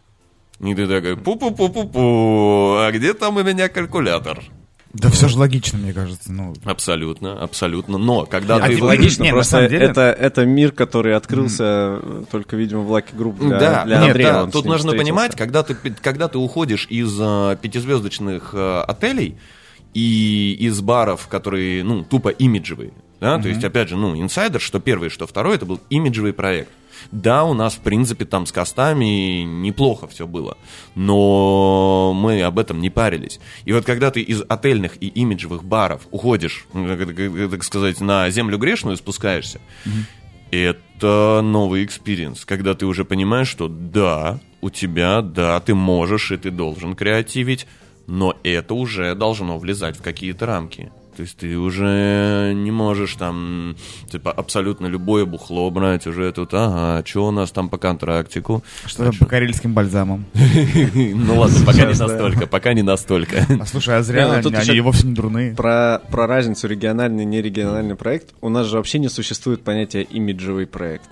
И 0.61 0.74
ты 0.74 0.87
такой, 0.87 1.14
пу-пу-пу-пу-пу, 1.16 2.76
а 2.87 2.90
где 2.92 3.12
там 3.14 3.37
у 3.37 3.42
меня 3.42 3.68
калькулятор? 3.68 4.42
Да 4.92 5.11
все 5.11 5.26
же 5.26 5.37
логично, 5.38 5.76
мне 5.78 5.92
кажется. 5.92 6.33
Ну, 6.33 6.54
Абсолютно, 6.64 7.42
абсолютно. 7.42 7.98
Но 7.98 8.26
когда 8.26 8.57
А 8.57 8.68
ты... 8.68 8.76
типа, 8.76 8.85
Логично, 8.85 9.24
Не, 9.24 9.30
на 9.30 9.35
просто 9.35 9.50
самом 9.57 9.68
деле- 9.68 9.87
это, 9.87 10.02
это 10.02 10.46
мир, 10.46 10.70
который 10.70 11.16
открылся 11.16 11.98
э, 12.00 12.24
только, 12.30 12.54
видимо, 12.54 12.83
в 12.83 12.92
Lucky 12.92 13.12
Group 13.16 13.38
для, 13.40 13.59
да, 13.59 13.85
для 13.85 13.98
нет, 13.98 14.07
Андрея. 14.11 14.33
да, 14.33 14.44
тут 14.46 14.64
нужно 14.66 14.76
встретился. 14.92 14.98
понимать, 14.98 15.37
когда 15.37 15.64
ты, 15.64 15.74
когда 15.74 16.28
ты 16.28 16.38
уходишь 16.38 16.87
из 16.88 17.12
э, 17.20 17.57
пятизвездочных 17.61 18.50
э, 18.54 18.80
отелей 18.87 19.37
и 19.94 20.57
из 20.61 20.80
баров, 20.80 21.26
которые, 21.26 21.83
ну, 21.83 22.04
тупо 22.04 22.28
имиджевые, 22.28 22.92
да, 23.20 23.38
то 23.38 23.48
есть, 23.48 23.64
опять 23.64 23.88
же, 23.88 23.96
ну, 23.96 24.20
инсайдер, 24.20 24.61
что 24.61 24.81
первый, 24.81 25.09
что 25.09 25.27
второй, 25.27 25.57
это 25.57 25.66
был 25.66 25.81
имиджевый 25.90 26.33
проект. 26.33 26.70
Да, 27.11 27.44
у 27.44 27.55
нас, 27.55 27.74
в 27.74 27.81
принципе, 27.81 28.24
там 28.24 28.46
с 28.46 28.53
костами 28.53 29.42
неплохо 29.42 30.07
все 30.07 30.27
было, 30.27 30.57
но 30.94 32.12
мы 32.14 32.42
об 32.42 32.59
этом 32.59 32.81
не 32.81 32.90
парились. 32.90 33.40
И 33.64 33.72
вот 33.72 33.85
когда 33.85 34.11
ты 34.11 34.20
из 34.20 34.42
отельных 34.48 35.03
и 35.03 35.09
имиджевых 35.09 35.64
баров 35.64 36.03
уходишь, 36.11 36.66
ну, 36.72 36.96
так 37.50 37.64
сказать, 37.64 38.00
на 38.00 38.31
землю 38.31 38.59
грешную 38.59 38.96
спускаешься, 38.96 39.61
это 40.50 41.40
новый 41.42 41.85
experience, 41.85 42.44
когда 42.44 42.74
ты 42.74 42.87
уже 42.87 43.05
понимаешь, 43.05 43.48
что 43.48 43.68
да, 43.68 44.40
у 44.61 44.70
тебя, 44.70 45.20
да, 45.20 45.61
ты 45.61 45.74
можешь 45.74 46.31
и 46.31 46.37
ты 46.37 46.50
должен 46.50 46.94
креативить, 46.94 47.66
но 48.07 48.37
это 48.44 48.74
уже 48.74 49.14
должно 49.14 49.59
влезать 49.59 49.96
в 49.96 50.03
какие-то 50.03 50.46
рамки. 50.46 50.92
То 51.16 51.22
есть 51.22 51.37
ты 51.37 51.57
уже 51.57 52.53
не 52.55 52.70
можешь 52.70 53.14
там, 53.14 53.77
типа, 54.11 54.33
абсолютно 54.33 54.87
любое 54.87 55.24
бухло 55.24 55.70
брать, 55.70 56.07
уже 56.07 56.33
тут, 56.33 56.50
ага, 56.53 57.07
что 57.07 57.29
у 57.29 57.31
нас 57.31 57.53
там 57.53 57.68
по 57.68 57.79
контрактику? 57.79 58.62
что 58.87 59.05
там 59.05 59.14
по 59.16 59.27
карельским 59.27 59.74
бальзамам. 59.74 60.24
Ну 60.94 61.38
ладно, 61.38 61.64
пока 61.64 61.85
не 61.87 61.94
настолько, 61.94 62.46
пока 62.46 62.72
не 62.74 62.83
настолько. 62.83 63.46
А 63.61 63.66
слушай, 63.66 63.96
а 63.96 64.03
зря 64.03 64.27
ну 64.27 64.50
они, 64.59 64.81
вовсе 64.81 65.07
не 65.07 65.14
дурные. 65.14 65.55
Про, 65.55 66.00
про 66.11 66.27
разницу 66.27 66.68
региональный 66.68 67.22
и 67.22 67.27
нерегиональный 67.27 67.94
проект. 67.94 68.35
У 68.40 68.48
нас 68.48 68.66
же 68.66 68.77
вообще 68.77 68.98
не 68.98 69.09
существует 69.09 69.62
понятия 69.62 70.03
имиджевый 70.03 70.66
проект. 70.66 71.11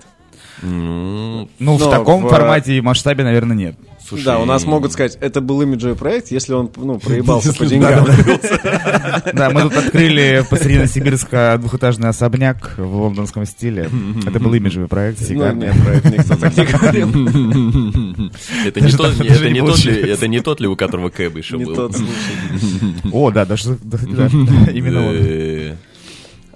Ну, 0.61 1.49
Ну, 1.59 1.77
в 1.77 1.89
таком 1.89 2.25
в- 2.25 2.29
формате 2.29 2.77
и 2.77 2.81
масштабе, 2.81 3.23
наверное, 3.23 3.55
нет. 3.55 3.75
Слушай, 4.07 4.23
Да, 4.25 4.39
у 4.39 4.45
нас 4.45 4.65
могут 4.65 4.91
сказать, 4.91 5.17
это 5.21 5.41
был 5.41 5.61
имиджевый 5.61 5.95
проект, 5.95 6.31
если 6.31 6.53
он 6.53 6.69
ну, 6.75 6.99
проебался 6.99 7.53
по 7.53 7.65
деньгам. 7.65 8.05
Да, 9.33 9.49
мы 9.49 9.61
тут 9.63 9.77
открыли 9.77 10.45
посреди 10.49 10.75
Новосибирска 10.75 11.57
двухэтажный 11.59 12.09
особняк 12.09 12.75
в 12.77 12.95
лондонском 12.95 13.45
стиле. 13.45 13.89
Это 14.25 14.39
был 14.39 14.53
имиджевый 14.53 14.87
проект. 14.87 15.19
Ну, 15.21 15.27
сигарный. 15.27 15.67
нет, 15.67 15.83
про 15.83 15.93
это 15.93 16.09
никто 16.09 16.35
так 16.35 16.57
не 16.57 16.65
говорил. 16.65 17.09
Это 18.65 18.81
не 18.81 18.91
тот, 18.91 19.19
не 19.19 19.29
не 19.29 19.35
тот 19.35 19.41
ли, 19.43 19.59
получилось. 19.61 20.09
это 20.09 20.27
не 20.27 20.39
тот 20.41 20.59
ли, 20.61 20.67
у 20.67 20.75
которого 20.75 21.09
Кэб 21.09 21.37
еще 21.37 21.57
Не 21.57 21.65
был? 21.65 21.75
тот 21.75 21.95
случай. 21.95 22.95
О, 23.11 23.31
да, 23.31 23.45
даже 23.45 23.77
да, 23.83 23.97
да, 24.01 24.27
именно 24.71 25.07
он. 25.07 25.15
Э, 25.17 25.75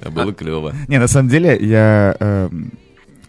Было 0.10 0.34
клево. 0.34 0.74
Не, 0.88 1.00
на 1.00 1.08
самом 1.08 1.30
деле, 1.30 1.58
я, 1.60 2.16
эм, 2.20 2.72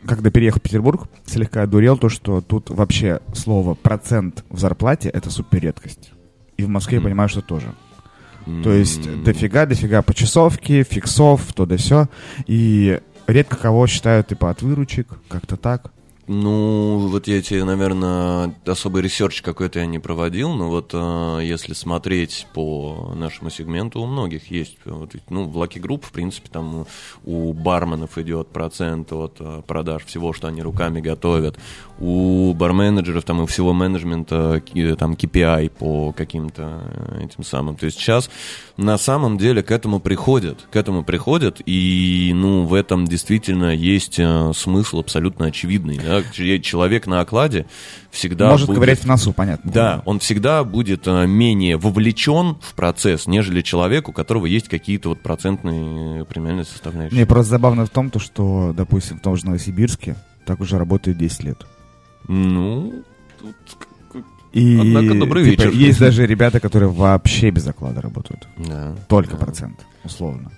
когда 0.06 0.30
переехал 0.30 0.60
в 0.60 0.62
Петербург, 0.62 1.08
слегка 1.26 1.62
одурел 1.62 1.96
то, 1.96 2.08
что 2.08 2.40
тут 2.40 2.70
вообще 2.70 3.20
слово 3.34 3.74
«процент» 3.74 4.44
в 4.48 4.58
зарплате— 4.58 5.08
это 5.12 5.30
супер 5.30 5.60
редкость. 5.60 6.12
И 6.56 6.64
в 6.64 6.68
Москве 6.68 6.98
я 6.98 7.02
понимаю, 7.02 7.28
что 7.28 7.40
тоже. 7.40 7.72
То 8.64 8.72
есть 8.72 9.22
дофига, 9.24 9.66
дофига 9.66 10.00
почасовки, 10.00 10.82
фиксов, 10.82 11.52
то 11.52 11.66
да 11.66 11.76
все. 11.76 12.08
И 12.46 12.98
редко 13.26 13.56
кого 13.56 13.86
считают 13.86 14.28
типа 14.28 14.50
от 14.50 14.62
выручек, 14.62 15.06
как-то 15.28 15.56
так. 15.56 15.92
Ну, 16.28 17.08
вот 17.08 17.26
я 17.26 17.40
тебе, 17.40 17.64
наверное, 17.64 18.54
особый 18.66 19.00
research 19.00 19.40
какой-то 19.40 19.78
я 19.78 19.86
не 19.86 19.98
проводил, 19.98 20.50
но 20.52 20.68
вот 20.68 20.90
э, 20.92 21.40
если 21.42 21.72
смотреть 21.72 22.46
по 22.52 23.14
нашему 23.16 23.48
сегменту, 23.48 24.02
у 24.02 24.06
многих 24.06 24.50
есть. 24.50 24.76
Вот, 24.84 25.14
ведь, 25.14 25.30
ну, 25.30 25.44
в 25.44 25.56
Lucky 25.56 25.80
Group, 25.80 26.04
в 26.04 26.12
принципе, 26.12 26.50
там 26.52 26.86
у 27.24 27.52
барменов 27.54 28.18
идет 28.18 28.48
процент 28.48 29.10
от 29.10 29.36
э, 29.40 29.62
продаж 29.66 30.04
всего, 30.04 30.34
что 30.34 30.48
они 30.48 30.60
руками 30.60 31.00
готовят. 31.00 31.58
У 32.00 32.54
барменеджеров, 32.54 33.24
там, 33.24 33.42
и 33.42 33.46
всего 33.46 33.72
менеджмента, 33.72 34.60
ки- 34.64 34.94
там, 34.94 35.14
KPI 35.14 35.68
по 35.70 36.12
каким-то 36.12 36.80
э, 37.18 37.24
этим 37.24 37.42
самым. 37.42 37.74
То 37.74 37.86
есть 37.86 37.98
сейчас 37.98 38.30
на 38.76 38.96
самом 38.98 39.36
деле 39.36 39.64
к 39.64 39.72
этому 39.72 39.98
приходят, 39.98 40.64
к 40.70 40.76
этому 40.76 41.02
приходят, 41.02 41.60
и, 41.66 42.30
ну, 42.36 42.62
в 42.66 42.74
этом 42.74 43.04
действительно 43.06 43.74
есть 43.74 44.20
э, 44.20 44.52
смысл 44.54 45.00
абсолютно 45.00 45.46
очевидный, 45.46 45.98
да, 45.98 46.22
Че- 46.32 46.60
человек 46.60 47.08
на 47.08 47.20
окладе 47.20 47.66
всегда 48.12 48.48
Может 48.50 48.68
будет- 48.68 48.76
ковырять 48.76 49.00
в 49.00 49.04
носу, 49.06 49.32
понятно. 49.32 49.70
да, 49.72 50.02
он 50.04 50.20
всегда 50.20 50.62
будет 50.62 51.02
э, 51.08 51.26
менее 51.26 51.78
вовлечен 51.78 52.58
в 52.60 52.74
процесс, 52.74 53.26
нежели 53.26 53.60
человек, 53.60 54.08
у 54.08 54.12
которого 54.12 54.46
есть 54.46 54.68
какие-то 54.68 55.08
вот 55.08 55.20
процентные 55.20 56.24
премиальные 56.24 56.64
составляющие. 56.64 57.16
Мне 57.16 57.26
просто 57.26 57.50
забавно 57.50 57.86
в 57.86 57.90
том, 57.90 58.10
то, 58.10 58.20
что, 58.20 58.72
допустим, 58.76 59.18
в 59.18 59.20
том 59.22 59.36
же 59.36 59.46
Новосибирске 59.46 60.14
так 60.46 60.60
уже 60.60 60.78
работает 60.78 61.18
10 61.18 61.42
лет. 61.42 61.66
Ну, 62.28 63.02
тут 63.40 63.56
И 64.52 64.78
Однако, 64.80 65.18
добрый 65.18 65.44
типа, 65.50 65.62
вечер. 65.62 65.72
есть 65.74 65.98
даже 65.98 66.26
ребята, 66.26 66.60
которые 66.60 66.90
вообще 66.90 67.50
без 67.50 67.66
оклада 67.66 68.00
работают. 68.00 68.46
да. 68.56 68.94
Только 69.08 69.32
Да. 69.32 69.38
процент, 69.44 69.84
условно. 70.04 70.52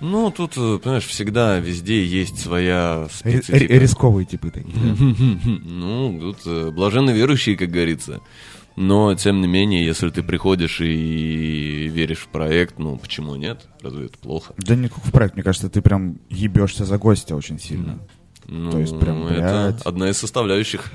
Ну, 0.00 0.32
тут, 0.32 0.56
э, 0.56 0.78
понимаешь, 0.82 1.06
всегда 1.06 1.58
везде 1.60 2.04
есть 2.04 2.38
своя 2.40 3.06
специфика. 3.12 3.56
рисковые 3.74 4.26
типы 4.26 4.50
такие. 4.50 4.74
Ну, 5.64 6.18
тут 6.20 6.38
э, 6.46 6.70
блаженно 6.72 7.10
верующие, 7.10 7.56
как 7.56 7.70
говорится. 7.70 8.20
Но, 8.74 9.14
тем 9.14 9.40
не 9.42 9.46
менее, 9.46 9.84
если 9.84 10.08
ты 10.10 10.22
приходишь 10.22 10.80
и 10.80 11.88
веришь 11.92 12.18
в 12.20 12.28
проект, 12.28 12.78
ну, 12.78 12.96
почему 12.96 13.36
нет? 13.36 13.68
Разве 13.82 14.06
это 14.06 14.18
плохо? 14.18 14.54
Да 14.58 14.74
никакого 14.74 15.06
в 15.06 15.12
проект, 15.12 15.34
мне 15.34 15.42
кажется, 15.44 15.68
ты 15.68 15.82
прям 15.82 16.18
ебешься 16.30 16.84
за 16.84 16.98
гостя 16.98 17.36
очень 17.36 17.60
сильно. 17.60 17.98
Ну, 18.46 18.70
То 18.72 18.78
есть 18.78 18.98
прям, 18.98 19.26
это 19.26 19.72
блядь. 19.74 19.82
одна 19.86 20.08
из 20.10 20.18
составляющих. 20.18 20.90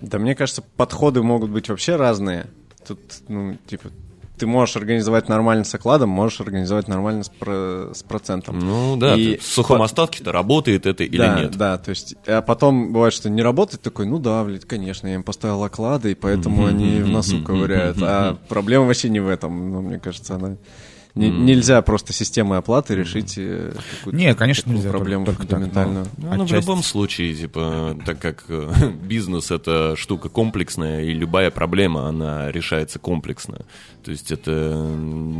Да 0.00 0.18
мне 0.18 0.34
кажется, 0.34 0.62
подходы 0.76 1.22
могут 1.22 1.50
быть 1.50 1.68
вообще 1.68 1.96
разные. 1.96 2.46
Тут, 2.86 2.98
ну, 3.28 3.56
типа, 3.66 3.88
ты 4.38 4.46
можешь 4.46 4.76
организовать 4.76 5.30
нормально 5.30 5.64
с 5.64 5.74
окладом, 5.74 6.10
можешь 6.10 6.40
организовать 6.42 6.86
нормально 6.88 7.24
с, 7.24 7.30
про- 7.30 7.92
с 7.94 8.02
процентом. 8.02 8.58
Ну, 8.58 8.96
да, 8.98 9.14
И 9.16 9.38
в 9.38 9.42
сухом 9.42 9.78
по- 9.78 9.84
остатке-то 9.86 10.30
работает 10.32 10.84
это 10.84 11.02
или 11.04 11.16
да, 11.16 11.40
нет? 11.40 11.56
Да, 11.56 11.78
то 11.78 11.88
есть, 11.90 12.14
а 12.26 12.42
потом 12.42 12.92
бывает, 12.92 13.14
что 13.14 13.30
не 13.30 13.40
работает, 13.42 13.80
такой, 13.80 14.04
ну 14.06 14.18
да, 14.18 14.44
блядь, 14.44 14.66
конечно, 14.66 15.08
я 15.08 15.14
им 15.14 15.22
поставил 15.22 15.64
оклады, 15.64 16.12
и 16.12 16.14
поэтому 16.14 16.66
они 16.66 17.00
в 17.00 17.08
носу 17.08 17.42
ковыряют. 17.42 17.96
А 18.02 18.36
проблема 18.48 18.84
вообще 18.84 19.08
не 19.08 19.20
в 19.20 19.28
этом, 19.28 19.72
ну, 19.72 19.80
мне 19.80 19.98
кажется, 19.98 20.34
она 20.34 20.56
Не- 21.16 21.30
Нельзя 21.30 21.80
просто 21.82 22.12
системой 22.12 22.58
оплаты 22.58 22.94
решить 22.94 23.34
э, 23.38 23.72
какую-то 23.98 24.16
Не, 24.16 24.34
конечно, 24.34 24.70
нельзя, 24.70 24.90
проблему 24.90 25.24
только- 25.24 25.46
только 25.46 25.50
так, 25.64 25.64
фундаментальную. 25.72 26.06
Ну, 26.18 26.28
ну, 26.36 26.42
в 26.42 26.44
Отчасти. 26.44 26.62
любом 26.62 26.82
случае, 26.82 27.34
типа, 27.34 27.96
так 28.04 28.18
как 28.20 28.44
э, 28.48 28.90
бизнес 29.02 29.50
это 29.50 29.96
штука 29.96 30.28
комплексная, 30.28 31.02
и 31.04 31.12
любая 31.12 31.50
проблема, 31.50 32.06
она 32.08 32.52
решается 32.52 32.98
комплексно. 32.98 33.60
То 34.04 34.10
есть 34.10 34.30
это, 34.30 34.50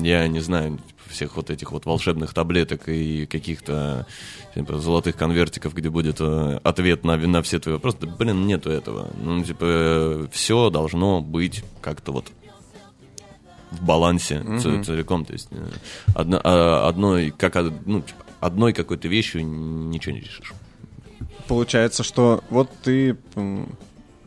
я 0.02 0.26
не 0.28 0.40
знаю, 0.40 0.78
всех 1.08 1.36
вот 1.36 1.50
этих 1.50 1.70
вот 1.72 1.84
волшебных 1.86 2.34
таблеток 2.34 2.88
и 2.88 3.26
каких-то 3.26 4.06
типа, 4.54 4.78
золотых 4.78 5.14
конвертиков, 5.16 5.74
где 5.74 5.88
будет 5.90 6.16
э, 6.20 6.58
ответ 6.64 7.04
на, 7.04 7.16
на 7.16 7.42
все 7.42 7.58
твои 7.60 7.74
вопросы. 7.74 7.98
Да, 8.00 8.06
блин, 8.08 8.46
нету 8.46 8.70
этого. 8.70 9.08
Ну, 9.22 9.44
типа, 9.44 10.26
все 10.32 10.70
должно 10.70 11.20
быть 11.20 11.62
как-то 11.80 12.12
вот 12.12 12.26
в 13.70 13.82
балансе 13.84 14.42
ц- 14.60 14.82
целиком. 14.84 15.24
То 15.24 15.32
есть 15.32 15.48
э, 15.50 15.56
одно- 16.14 16.40
а, 16.44 16.88
одной, 16.88 17.30
как, 17.36 17.56
ну, 17.84 18.00
типа, 18.00 18.22
одной 18.40 18.72
какой-то 18.72 19.08
вещью 19.08 19.44
ничего 19.46 20.14
не 20.14 20.20
решишь. 20.20 20.52
Получается, 21.48 22.02
что 22.02 22.42
вот 22.50 22.70
ты 22.82 23.16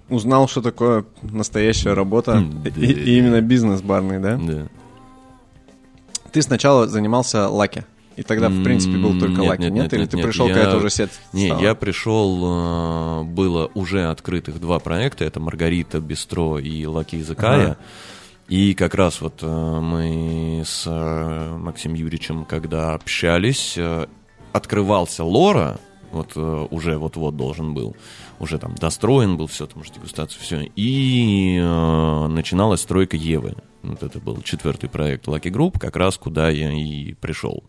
узнал, 0.10 0.47
что 0.47 0.62
такое 0.62 1.06
настоящая 1.21 1.93
работа, 1.93 2.32
М, 2.34 2.63
и, 2.63 2.69
и 2.91 3.17
именно 3.17 3.41
бизнес 3.41 3.82
барный, 3.82 4.19
да? 4.19 4.38
Да. 4.38 4.67
Ты 6.32 6.41
сначала 6.41 6.88
занимался 6.88 7.47
Lucky. 7.49 7.84
И 8.15 8.23
тогда, 8.23 8.49
в 8.49 8.63
принципе, 8.63 8.97
был 8.97 9.17
только 9.17 9.39
нет, 9.41 9.49
Lucky, 9.49 9.62
нет, 9.62 9.71
нет? 9.71 9.84
нет, 9.84 9.93
Или 9.93 10.02
нет, 10.02 10.10
ты 10.12 10.17
нет, 10.17 10.25
пришел, 10.25 10.47
я- 10.49 10.54
когда 10.56 10.75
уже 10.78 10.89
сеть 10.89 11.12
Не, 11.32 11.47
стала? 11.47 11.62
я 11.62 11.73
пришел, 11.75 13.21
э, 13.21 13.23
было 13.23 13.71
уже 13.75 14.06
открытых 14.10 14.60
два 14.60 14.80
проекта, 14.80 15.23
это 15.23 15.39
Маргарита 15.39 15.99
Бистро 16.02 16.60
и 16.60 16.86
Lucky 16.86 17.15
Izakaya. 17.15 17.63
Ага. 17.65 17.78
И 18.49 18.73
как 18.73 18.95
раз 18.95 19.21
вот 19.21 19.43
э, 19.43 19.47
мы 19.47 20.63
с 20.65 20.85
э, 20.88 21.57
Максимом 21.57 21.95
Юрьевичем, 21.95 22.45
когда 22.45 22.95
общались, 22.95 23.75
э, 23.77 24.07
открывался 24.53 25.23
Лора, 25.23 25.79
вот 26.12 26.35
уже 26.35 26.97
вот-вот 26.97 27.38
должен 27.38 27.75
был, 27.75 27.95
уже 28.39 28.57
там 28.57 28.73
достроен 28.73 29.38
был, 29.38 29.45
все, 29.45 29.67
там 29.67 29.83
уже 29.83 29.93
дегустация, 29.93 30.41
все. 30.41 30.67
И 30.75 31.59
э, 31.62 32.27
начиналась 32.27 32.81
стройка 32.81 33.15
Евы. 33.15 33.55
Вот 33.83 34.01
это 34.01 34.19
был 34.19 34.41
четвертый 34.41 34.89
проект 34.89 35.27
Lucky 35.27 35.51
Group, 35.51 35.77
как 35.79 35.95
раз 35.95 36.17
куда 36.17 36.49
я 36.49 36.71
и 36.71 37.13
пришел. 37.13 37.63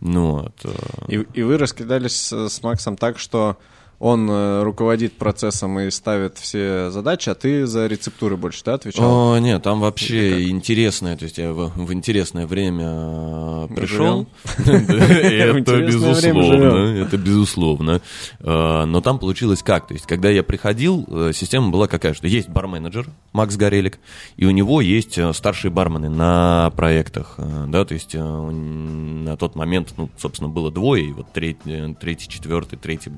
Ну 0.00 0.40
вот. 0.40 0.74
И, 1.08 1.26
и 1.34 1.42
вы 1.42 1.58
раскидались 1.58 2.16
с, 2.16 2.48
с 2.48 2.62
Максом 2.62 2.96
так, 2.96 3.18
что 3.18 3.58
он 3.98 4.28
э, 4.30 4.62
руководит 4.62 5.14
процессом 5.14 5.80
и 5.80 5.90
ставит 5.90 6.36
все 6.36 6.90
задачи, 6.90 7.30
а 7.30 7.34
ты 7.34 7.66
за 7.66 7.86
рецептуры 7.86 8.36
больше, 8.36 8.62
да, 8.64 8.74
отвечал? 8.74 9.32
О, 9.32 9.38
нет, 9.38 9.62
там 9.62 9.80
вообще 9.80 10.48
интересное, 10.50 11.16
то 11.16 11.24
есть 11.24 11.38
я 11.38 11.52
в, 11.52 11.72
в 11.74 11.92
интересное 11.94 12.46
время 12.46 12.84
э, 12.88 13.68
пришел. 13.74 14.26
Это 14.58 15.80
безусловно, 15.80 17.02
это 17.02 17.16
безусловно. 17.16 18.00
Но 18.40 19.00
там 19.00 19.18
получилось 19.18 19.62
как? 19.62 19.86
То 19.88 19.94
есть, 19.94 20.06
когда 20.06 20.28
я 20.30 20.42
приходил, 20.42 21.06
э, 21.08 21.32
система 21.34 21.70
была 21.70 21.88
какая, 21.88 22.12
что 22.12 22.26
есть 22.26 22.48
барменеджер 22.48 23.08
Макс 23.32 23.56
Горелик, 23.56 23.98
и 24.36 24.44
у 24.44 24.50
него 24.50 24.80
есть 24.80 25.18
старшие 25.34 25.70
бармены 25.70 26.10
на 26.10 26.70
проектах, 26.76 27.36
да, 27.38 27.84
то 27.84 27.94
есть 27.94 28.14
на 28.14 29.36
тот 29.36 29.54
момент, 29.54 29.94
ну, 29.96 30.10
собственно, 30.18 30.48
было 30.48 30.70
двое, 30.70 31.08
и 31.08 31.12
вот 31.12 31.32
третий, 31.32 32.28
четвертый, 32.28 32.78
третий 32.78 33.10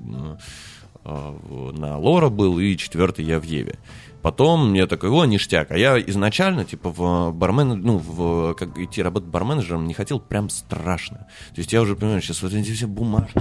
на 1.09 1.99
Лора 1.99 2.29
был, 2.29 2.59
и 2.59 2.77
четвертый 2.77 3.25
я 3.25 3.41
в 3.41 3.45
Еве. 3.45 3.79
Потом 4.23 4.75
я 4.75 4.87
такой, 4.87 5.11
о, 5.11 5.25
ништяк. 5.25 5.71
А 5.71 5.79
я 5.79 5.99
изначально, 6.01 6.65
типа, 6.65 6.91
в 6.91 7.33
бармен, 7.33 7.81
ну, 7.81 7.99
в, 7.99 8.55
как 8.55 8.77
идти 8.79 9.03
работать 9.03 9.29
барменеджером 9.29 9.87
не 9.87 9.95
хотел 9.95 10.21
прям 10.21 10.51
страшно. 10.51 11.27
То 11.55 11.61
есть 11.61 11.73
я 11.73 11.81
уже, 11.81 11.95
понимаю, 11.97 12.21
сейчас 12.21 12.43
вот 12.43 12.53
эти 12.53 12.73
все 12.73 12.87
бумажки, 12.87 13.41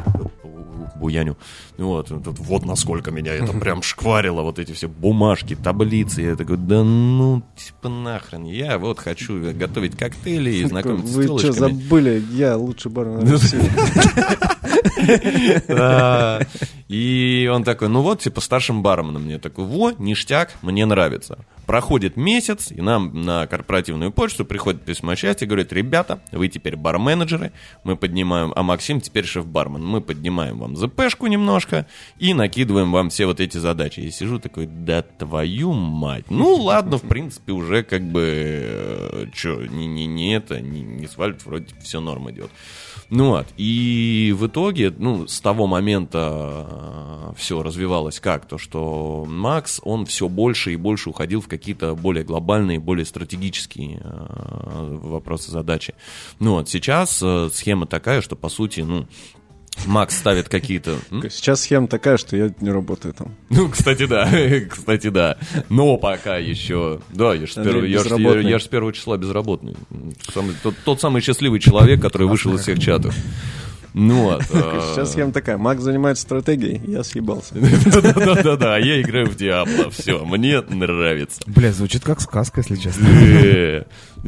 буяню. 0.95 1.37
Вот, 1.77 2.09
вот, 2.09 2.39
вот 2.39 2.65
насколько 2.65 3.11
меня 3.11 3.33
это 3.33 3.53
прям 3.53 3.81
шкварило, 3.81 4.41
вот 4.41 4.59
эти 4.59 4.71
все 4.73 4.87
бумажки, 4.87 5.55
таблицы. 5.55 6.21
Я 6.21 6.35
такой, 6.35 6.57
да 6.57 6.83
ну, 6.83 7.41
типа, 7.55 7.89
нахрен. 7.89 8.45
Я 8.45 8.77
вот 8.77 8.99
хочу 8.99 9.53
готовить 9.53 9.97
коктейли 9.97 10.51
и 10.51 10.65
знакомиться 10.65 11.15
Вы 11.15 11.23
с 11.23 11.25
что, 11.25 11.39
телочками. 11.39 11.71
забыли? 11.73 12.23
Я 12.31 12.57
лучший 12.57 12.91
бармен. 12.91 13.27
И 16.87 17.49
он 17.53 17.63
такой, 17.63 17.89
ну 17.89 18.01
вот, 18.01 18.21
типа, 18.21 18.41
старшим 18.41 18.81
барменом. 18.81 19.23
Мне 19.23 19.39
такой, 19.39 19.65
во, 19.65 19.91
ништяк, 19.91 20.53
мне 20.61 20.76
нравится. 20.85 21.39
Проходит 21.67 22.15
месяц, 22.15 22.71
и 22.71 22.81
нам 22.81 23.23
на 23.23 23.45
корпоративную 23.45 24.13
почту 24.13 24.45
приходит 24.45 24.83
письмо 24.83 25.15
счастья, 25.15 25.45
говорит, 25.45 25.73
ребята, 25.73 26.21
вы 26.31 26.47
теперь 26.47 26.77
барменеджеры, 26.77 27.51
мы 27.83 27.97
поднимаем, 27.97 28.53
а 28.55 28.63
Максим 28.63 29.01
теперь 29.01 29.25
шеф-бармен, 29.25 29.85
мы 29.85 29.99
поднимаем 29.99 30.59
вам 30.59 30.77
ЗПшку 30.77 31.27
немножко 31.27 31.85
и 32.19 32.33
накидываем 32.33 32.93
вам 32.93 33.09
все 33.09 33.25
вот 33.25 33.41
эти 33.41 33.57
задачи. 33.57 33.99
И 33.99 34.11
сижу 34.11 34.39
такой, 34.39 34.65
да 34.65 35.01
твою 35.01 35.73
мать. 35.73 36.31
Ну, 36.31 36.55
ладно, 36.55 36.97
в 36.97 37.01
принципе, 37.01 37.51
уже 37.51 37.83
как 37.83 38.01
бы, 38.01 39.29
что, 39.33 39.65
не, 39.65 39.87
не, 39.87 40.05
не 40.05 40.35
это, 40.35 40.61
не, 40.61 40.79
не 40.79 41.05
свалит, 41.05 41.45
вроде 41.45 41.67
все 41.81 41.99
норм 41.99 42.31
идет. 42.31 42.49
Ну 43.09 43.29
вот, 43.29 43.47
и 43.57 44.35
в 44.37 44.47
итоге, 44.47 44.93
ну, 44.97 45.27
с 45.27 45.39
того 45.39 45.67
момента 45.67 47.33
все 47.37 47.63
развивалось 47.63 48.19
как? 48.19 48.45
То, 48.47 48.57
что 48.57 49.25
Макс, 49.27 49.79
он 49.83 50.05
все 50.05 50.27
больше 50.27 50.73
и 50.73 50.75
больше 50.75 51.09
уходил 51.09 51.41
в 51.41 51.47
какие-то 51.57 51.95
более 51.95 52.23
глобальные, 52.23 52.79
более 52.79 53.05
стратегические 53.05 54.01
э, 54.03 54.97
вопросы, 55.01 55.51
задачи. 55.51 55.93
Ну 56.39 56.53
вот, 56.53 56.69
сейчас 56.69 57.19
э, 57.23 57.49
схема 57.53 57.85
такая, 57.87 58.21
что, 58.21 58.35
по 58.35 58.49
сути, 58.49 58.81
ну, 58.81 59.07
Макс 59.85 60.17
ставит 60.17 60.49
какие-то... 60.49 60.97
Сейчас 61.29 61.61
схема 61.61 61.87
такая, 61.87 62.17
что 62.17 62.35
я 62.35 62.51
не 62.61 62.71
работаю 62.71 63.13
там. 63.13 63.35
Ну, 63.49 63.69
кстати, 63.69 64.07
да, 64.07 64.27
кстати, 64.69 65.09
да. 65.09 65.37
Но 65.69 65.97
пока 65.97 66.37
еще... 66.37 66.99
Да, 67.13 67.33
я 67.35 67.45
же 67.45 67.51
с, 67.51 67.55
первого, 67.55 67.83
я 67.85 67.99
ж- 67.99 68.09
я- 68.43 68.49
я 68.49 68.59
ж 68.59 68.63
с 68.63 68.67
первого 68.67 68.91
числа 68.93 69.17
безработный. 69.17 69.75
Самый- 70.33 70.55
тот, 70.63 70.73
тот 70.83 70.99
самый 70.99 71.21
счастливый 71.21 71.59
человек, 71.59 72.01
который 72.01 72.27
вышел 72.27 72.55
из 72.55 72.61
всех 72.61 72.79
чатов. 72.79 73.15
Ну 73.99 74.23
вот. 74.23 74.43
э, 74.51 74.81
Сейчас 74.93 75.13
схема 75.13 75.31
такая. 75.31 75.57
Макс 75.57 75.81
занимается 75.81 76.21
стратегией, 76.21 76.79
я 76.85 77.03
съебался. 77.03 77.55
Да-да-да, 77.55 78.75
а 78.75 78.79
я 78.79 79.01
играю 79.01 79.25
в 79.27 79.35
Диабло. 79.35 79.89
Все, 79.89 80.23
мне 80.23 80.61
нравится. 80.61 81.41
Бля, 81.47 81.73
звучит 81.73 82.03
как 82.03 82.21
сказка, 82.21 82.61
если 82.61 82.75
честно. 82.75 83.07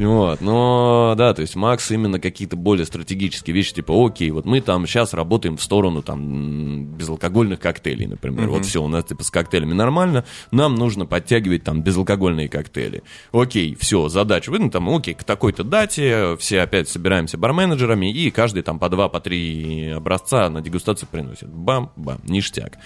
Вот, 0.00 0.40
но 0.40 1.14
да, 1.16 1.34
то 1.34 1.42
есть 1.42 1.56
Макс 1.56 1.90
именно 1.90 2.18
какие-то 2.18 2.56
более 2.56 2.86
стратегические 2.86 3.54
вещи, 3.54 3.74
типа, 3.74 3.92
окей, 3.94 4.30
вот 4.30 4.46
мы 4.46 4.62
там 4.62 4.86
сейчас 4.86 5.12
работаем 5.12 5.58
в 5.58 5.62
сторону 5.62 6.02
там 6.02 6.86
безалкогольных 6.96 7.60
коктейлей, 7.60 8.06
например. 8.06 8.48
Вот 8.48 8.64
все, 8.64 8.82
у 8.82 8.88
нас 8.88 9.04
типа 9.04 9.22
с 9.22 9.30
коктейлями 9.30 9.74
нормально, 9.74 10.24
нам 10.52 10.74
нужно 10.74 11.04
подтягивать 11.04 11.64
там 11.64 11.82
безалкогольные 11.82 12.48
коктейли. 12.48 13.02
Окей, 13.30 13.76
все, 13.78 14.08
задача 14.08 14.48
выдана, 14.48 14.70
там, 14.70 14.88
окей, 14.88 15.12
к 15.12 15.22
такой-то 15.22 15.64
дате 15.64 16.34
все 16.38 16.62
опять 16.62 16.88
собираемся 16.88 17.36
барменеджерами, 17.36 18.10
и 18.10 18.30
каждый 18.30 18.62
там 18.62 18.78
по 18.78 18.88
два, 18.88 19.10
по 19.10 19.20
три 19.20 19.88
образца 19.88 20.48
на 20.48 20.62
дегустацию 20.62 21.10
приносит. 21.12 21.50
Бам-бам, 21.50 22.20
ништяк. 22.24 22.78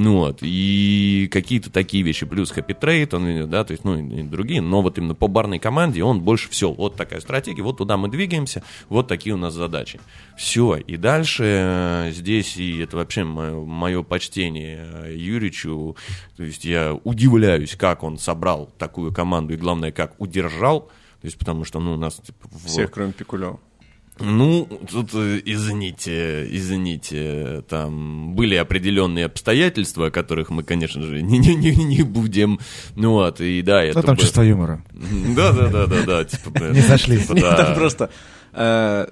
Ну 0.00 0.18
вот, 0.18 0.38
и 0.42 1.28
какие-то 1.32 1.70
такие 1.70 2.04
вещи, 2.04 2.24
плюс 2.24 2.52
Happy 2.52 2.78
Trade, 2.78 3.16
он, 3.16 3.50
да, 3.50 3.64
то 3.64 3.72
есть, 3.72 3.82
ну, 3.82 3.98
и 3.98 4.22
другие, 4.22 4.60
но 4.60 4.80
вот 4.80 4.96
именно 4.96 5.16
по 5.16 5.26
барной 5.26 5.58
команде 5.58 6.04
он 6.04 6.20
больше 6.20 6.48
все, 6.50 6.70
вот 6.72 6.94
такая 6.94 7.18
стратегия, 7.20 7.64
вот 7.64 7.78
туда 7.78 7.96
мы 7.96 8.08
двигаемся, 8.08 8.62
вот 8.88 9.08
такие 9.08 9.34
у 9.34 9.38
нас 9.38 9.54
задачи. 9.54 9.98
Все, 10.36 10.76
и 10.76 10.96
дальше 10.96 11.42
э, 11.44 12.10
здесь, 12.12 12.56
и 12.58 12.78
это 12.78 12.96
вообще 12.96 13.24
мое, 13.24 14.04
почтение 14.04 14.86
э, 15.06 15.16
Юричу, 15.16 15.96
то 16.36 16.44
есть 16.44 16.64
я 16.64 16.94
удивляюсь, 17.02 17.74
как 17.74 18.04
он 18.04 18.18
собрал 18.18 18.70
такую 18.78 19.12
команду, 19.12 19.54
и 19.54 19.56
главное, 19.56 19.90
как 19.90 20.14
удержал, 20.20 20.82
то 20.82 21.24
есть, 21.24 21.36
потому 21.38 21.64
что, 21.64 21.80
ну, 21.80 21.94
у 21.94 21.96
нас, 21.96 22.14
типа, 22.24 22.46
в- 22.52 22.66
Всех, 22.68 22.92
кроме 22.92 23.12
Пикулева. 23.12 23.58
Ну, 24.20 24.68
тут, 24.90 25.10
э, 25.14 25.40
извините, 25.44 26.46
извините, 26.50 27.62
там 27.68 28.34
были 28.34 28.54
определенные 28.54 29.26
обстоятельства, 29.26 30.06
о 30.06 30.10
которых 30.10 30.50
мы, 30.50 30.62
конечно 30.62 31.02
же, 31.02 31.22
не, 31.22 31.38
не, 31.38 31.54
не, 31.54 31.74
не 31.74 32.02
будем. 32.02 32.58
Ну 32.96 33.12
вот, 33.12 33.40
и 33.40 33.62
да, 33.62 33.82
это... 33.82 33.98
Что 33.98 34.06
там 34.06 34.16
бы- 34.16 34.20
чувство 34.22 34.42
юмора? 34.42 34.84
Да, 35.36 35.52
да, 35.52 35.68
да, 35.68 35.86
да, 35.86 36.02
да. 36.06 36.24
Типа, 36.24 36.64
Не 36.72 36.80
сошлись. 36.82 37.26
типа, 37.26 37.40
там 37.56 37.74
просто 37.74 38.10
э, 38.52 39.06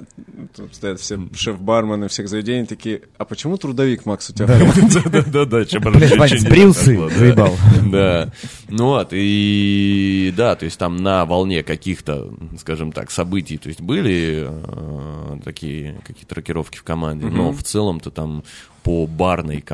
тут 0.57 0.75
стоят 0.75 1.01
все 1.01 1.19
шеф-бармены 1.35 2.09
всех 2.09 2.29
заведений 2.29 2.67
такие, 2.67 3.03
а 3.19 3.25
почему 3.25 3.57
трудовик, 3.57 4.07
Макс, 4.07 4.31
у 4.31 4.33
тебя? 4.33 4.47
в 4.47 4.59
команде?» 4.59 5.01
Да, 5.11 5.23
да, 5.23 5.45
да, 5.45 5.65
чем 5.65 5.83
сбрился, 6.39 7.09
заебал. 7.11 7.55
Да. 7.91 8.33
Ну 8.69 8.87
вот, 8.87 9.09
и 9.13 10.33
да, 10.37 10.55
то 10.57 10.65
есть 10.65 10.79
там 10.79 10.97
на 10.97 11.25
волне 11.27 11.63
каких-то, 11.63 12.31
скажем 12.59 12.93
так, 12.93 13.11
событий, 13.11 13.59
то 13.59 13.69
есть 13.69 13.81
были 13.81 14.47
э, 14.49 15.39
такие 15.45 16.01
какие-то 16.07 16.35
рокировки 16.35 16.79
в 16.79 16.83
команде, 16.83 17.27
но 17.27 17.53
в 17.53 17.63
целом-то 17.63 18.11
там 18.11 18.43
по 18.83 19.07
барной, 19.09 19.65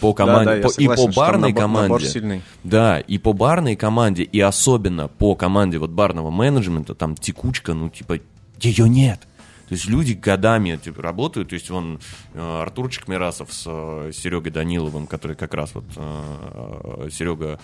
по 0.00 0.14
команде, 0.14 0.44
Да, 0.44 0.50
да, 0.52 0.56
я 0.56 0.62
по- 0.62 0.68
и 0.68 0.70
согласен, 0.70 0.88
по 0.88 0.94
что 0.94 1.04
там 1.06 1.14
барной 1.26 1.50
набор- 1.50 1.54
набор 1.54 1.80
команде, 1.82 2.06
сильный. 2.06 2.42
да, 2.62 3.00
и 3.00 3.18
по 3.18 3.32
барной 3.32 3.74
команде, 3.74 4.22
и 4.22 4.38
особенно 4.40 5.08
по 5.08 5.34
команде 5.34 5.78
вот 5.78 5.90
барного 5.90 6.30
менеджмента, 6.30 6.94
там 6.94 7.16
текучка, 7.16 7.74
ну 7.74 7.88
типа 7.88 8.20
ее 8.64 8.88
нет. 8.88 9.20
То 9.68 9.74
есть 9.74 9.86
люди 9.86 10.12
годами 10.12 10.76
типа, 10.76 11.00
работают, 11.00 11.48
то 11.48 11.54
есть 11.54 11.70
он 11.70 11.98
э, 12.34 12.62
Артурчик 12.62 13.08
Мирасов 13.08 13.52
с 13.54 13.64
э, 13.66 14.10
Серегой 14.12 14.50
Даниловым, 14.50 15.06
который 15.06 15.34
как 15.34 15.54
раз 15.54 15.74
вот 15.74 15.84
э, 15.96 17.08
Серега 17.10 17.58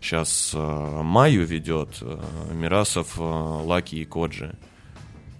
сейчас 0.00 0.52
Майю 0.54 1.46
ведет, 1.46 2.02
Мирасов, 2.52 3.16
Лаки 3.16 3.94
и 3.94 4.04
Коджи. 4.04 4.56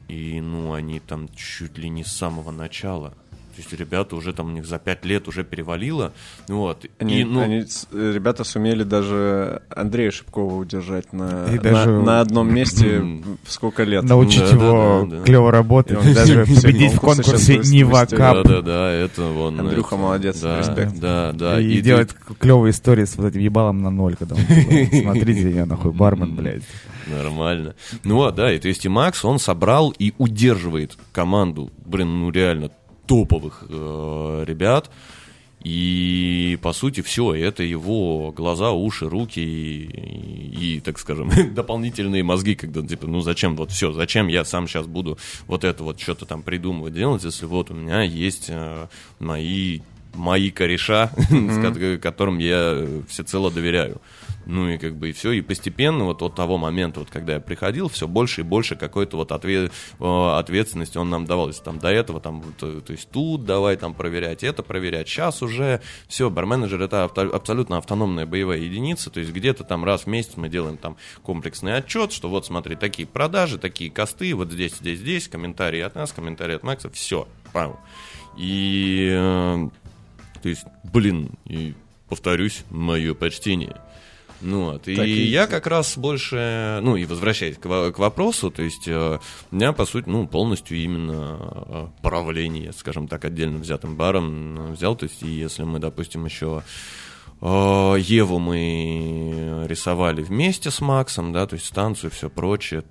И, 0.06 0.40
ну, 0.40 0.74
они 0.74 1.00
там 1.00 1.28
чуть 1.34 1.76
ли 1.78 1.88
не 1.88 2.04
с 2.04 2.12
самого 2.12 2.52
начала. 2.52 3.14
То 3.54 3.58
есть 3.58 3.72
ребята 3.72 4.16
уже 4.16 4.32
там 4.32 4.46
у 4.46 4.50
них 4.50 4.64
за 4.66 4.78
пять 4.78 5.04
лет 5.04 5.28
уже 5.28 5.44
перевалило. 5.44 6.12
Вот. 6.48 6.86
Они, 6.98 7.20
и, 7.20 7.24
ну, 7.24 7.40
они 7.40 7.64
ребята 7.92 8.44
сумели 8.44 8.82
даже 8.82 9.62
Андрея 9.68 10.10
Шипкова 10.10 10.54
удержать 10.54 11.12
на, 11.12 11.46
И 11.48 11.56
на, 11.56 11.62
даже- 11.62 11.90
на 11.90 12.20
одном 12.20 12.52
месте 12.52 13.00
в 13.00 13.50
сколько 13.52 13.84
лет. 13.84 14.04
Научить 14.04 14.40
Да, 14.40 14.48
его 14.48 15.00
да, 15.04 15.10
да, 15.10 15.16
да. 15.18 15.24
клево 15.24 15.50
работать, 15.52 15.92
И 15.92 16.08
он 16.08 16.14
даже 16.14 16.44
победить 16.62 16.92
в 16.94 17.00
конкурсе 17.00 17.58
Нива 17.58 17.90
выступит. 18.00 18.18
Кап. 18.18 18.36
Да, 18.36 18.42
да, 18.42 18.62
да, 18.62 18.90
это 18.90 19.22
вон. 19.24 19.60
Андрюха 19.60 19.94
это- 19.96 20.02
молодец, 20.02 20.40
да, 20.40 20.58
респект. 20.58 20.98
Да, 20.98 21.32
да. 21.32 21.60
и, 21.60 21.76
ты- 21.76 21.82
делать 21.82 22.10
клевые 22.38 22.70
истории 22.70 23.04
с 23.04 23.16
вот 23.16 23.26
этим 23.26 23.40
ебалом 23.40 23.82
на 23.82 23.90
ноль, 23.90 24.16
когда 24.16 24.34
он 24.34 24.40
смотрите, 25.02 25.50
я 25.50 25.66
нахуй 25.66 25.92
бармен, 25.92 26.34
блядь. 26.34 26.62
Нормально. 27.06 27.74
Ну 28.04 28.14
вот, 28.16 28.34
да, 28.36 28.52
и 28.52 28.58
то 28.58 28.68
есть 28.68 28.84
и 28.84 28.88
Макс, 28.88 29.24
он 29.24 29.38
собрал 29.38 29.92
и 29.98 30.14
удерживает 30.18 30.96
команду, 31.12 31.70
блин, 31.84 32.20
ну 32.20 32.30
реально 32.30 32.70
топовых 33.12 33.64
э, 33.68 34.44
ребят. 34.46 34.90
И, 35.64 36.58
по 36.60 36.72
сути, 36.72 37.02
все, 37.02 37.34
это 37.34 37.62
его 37.62 38.32
глаза, 38.32 38.72
уши, 38.72 39.08
руки 39.08 39.38
и, 39.38 39.84
и, 39.84 40.76
и, 40.76 40.80
так 40.80 40.98
скажем, 40.98 41.30
дополнительные 41.54 42.24
мозги, 42.24 42.54
когда, 42.56 42.82
типа, 42.82 43.06
ну 43.06 43.20
зачем, 43.20 43.54
вот 43.54 43.70
все, 43.70 43.92
зачем 43.92 44.26
я 44.26 44.44
сам 44.44 44.66
сейчас 44.66 44.86
буду 44.86 45.18
вот 45.46 45.62
это 45.62 45.84
вот 45.84 46.00
что-то 46.00 46.26
там 46.26 46.42
придумывать, 46.42 46.94
делать, 46.94 47.22
если 47.22 47.46
вот 47.46 47.70
у 47.70 47.74
меня 47.74 48.02
есть 48.02 48.46
э, 48.48 48.88
мои 49.20 49.80
мои 50.14 50.50
кореша, 50.50 51.10
ко- 51.30 51.98
которым 51.98 52.38
я 52.38 52.86
всецело 53.08 53.50
доверяю. 53.50 54.00
Ну 54.46 54.68
и 54.68 54.78
как 54.78 54.96
бы 54.96 55.10
и 55.10 55.12
все, 55.12 55.32
и 55.32 55.40
постепенно 55.40 56.04
вот 56.04 56.22
от 56.22 56.34
того 56.34 56.58
момента, 56.58 57.00
вот 57.00 57.10
когда 57.10 57.34
я 57.34 57.40
приходил, 57.40 57.88
все 57.88 58.08
больше 58.08 58.40
и 58.40 58.44
больше 58.44 58.76
какой-то 58.76 59.16
вот 59.16 59.30
отве- 59.30 59.70
э, 60.00 60.38
ответственности 60.38 60.98
он 60.98 61.10
нам 61.10 61.24
давал. 61.24 61.48
Если 61.48 61.62
там 61.62 61.78
до 61.78 61.88
этого, 61.88 62.20
там, 62.20 62.40
вот, 62.40 62.54
э, 62.62 62.80
то 62.80 62.92
есть 62.92 63.08
тут 63.10 63.44
давай 63.44 63.76
там 63.76 63.94
проверять, 63.94 64.42
это 64.42 64.62
проверять. 64.62 65.08
Сейчас 65.08 65.42
уже 65.42 65.80
все, 66.08 66.30
барменеджер 66.30 66.82
это 66.82 67.04
авто- 67.04 67.32
абсолютно 67.34 67.78
автономная 67.78 68.26
боевая 68.26 68.58
единица, 68.58 69.10
то 69.10 69.20
есть 69.20 69.32
где-то 69.32 69.64
там 69.64 69.84
раз 69.84 70.02
в 70.02 70.06
месяц 70.08 70.32
мы 70.36 70.48
делаем 70.48 70.76
там 70.76 70.96
комплексный 71.22 71.76
отчет, 71.76 72.12
что 72.12 72.28
вот 72.28 72.44
смотри, 72.46 72.74
такие 72.74 73.06
продажи, 73.06 73.58
такие 73.58 73.90
косты, 73.90 74.34
вот 74.34 74.50
здесь, 74.50 74.74
здесь, 74.76 74.98
здесь, 74.98 75.28
комментарии 75.28 75.80
от 75.80 75.94
нас, 75.94 76.12
комментарии 76.12 76.56
от 76.56 76.62
Макса, 76.62 76.90
все, 76.90 77.28
пау. 77.52 77.78
И 78.36 79.08
э, 79.12 79.68
то 80.42 80.48
есть, 80.48 80.64
блин, 80.82 81.30
и 81.44 81.74
повторюсь, 82.08 82.64
мое 82.70 83.14
почтение. 83.14 83.76
Ну 84.42 84.72
вот, 84.72 84.88
и, 84.88 84.94
и- 85.04 85.28
я 85.28 85.46
как 85.46 85.66
раз 85.66 85.96
больше, 85.96 86.80
ну 86.82 86.96
и 86.96 87.04
возвращаясь 87.04 87.56
к, 87.56 87.62
к 87.92 87.98
вопросу, 87.98 88.50
то 88.50 88.62
есть 88.62 88.88
э, 88.88 89.18
у 89.50 89.54
меня, 89.56 89.72
по 89.72 89.84
сути, 89.86 90.08
ну, 90.08 90.26
полностью 90.26 90.76
именно 90.78 91.38
э, 91.40 91.86
правление, 92.02 92.72
скажем 92.72 93.06
так, 93.08 93.24
отдельно 93.24 93.58
взятым 93.58 93.96
баром 93.96 94.58
э, 94.58 94.72
взял, 94.72 94.96
то 94.96 95.04
есть 95.04 95.22
и 95.22 95.28
если 95.28 95.62
мы, 95.62 95.78
допустим, 95.78 96.24
еще 96.24 96.62
э, 97.40 97.46
Еву 98.00 98.38
мы 98.38 99.64
рисовали 99.68 100.22
вместе 100.22 100.70
с 100.70 100.80
Максом, 100.80 101.32
да, 101.32 101.46
то 101.46 101.54
есть 101.54 101.66
станцию, 101.66 102.10
все 102.10 102.28
прочее, 102.28 102.84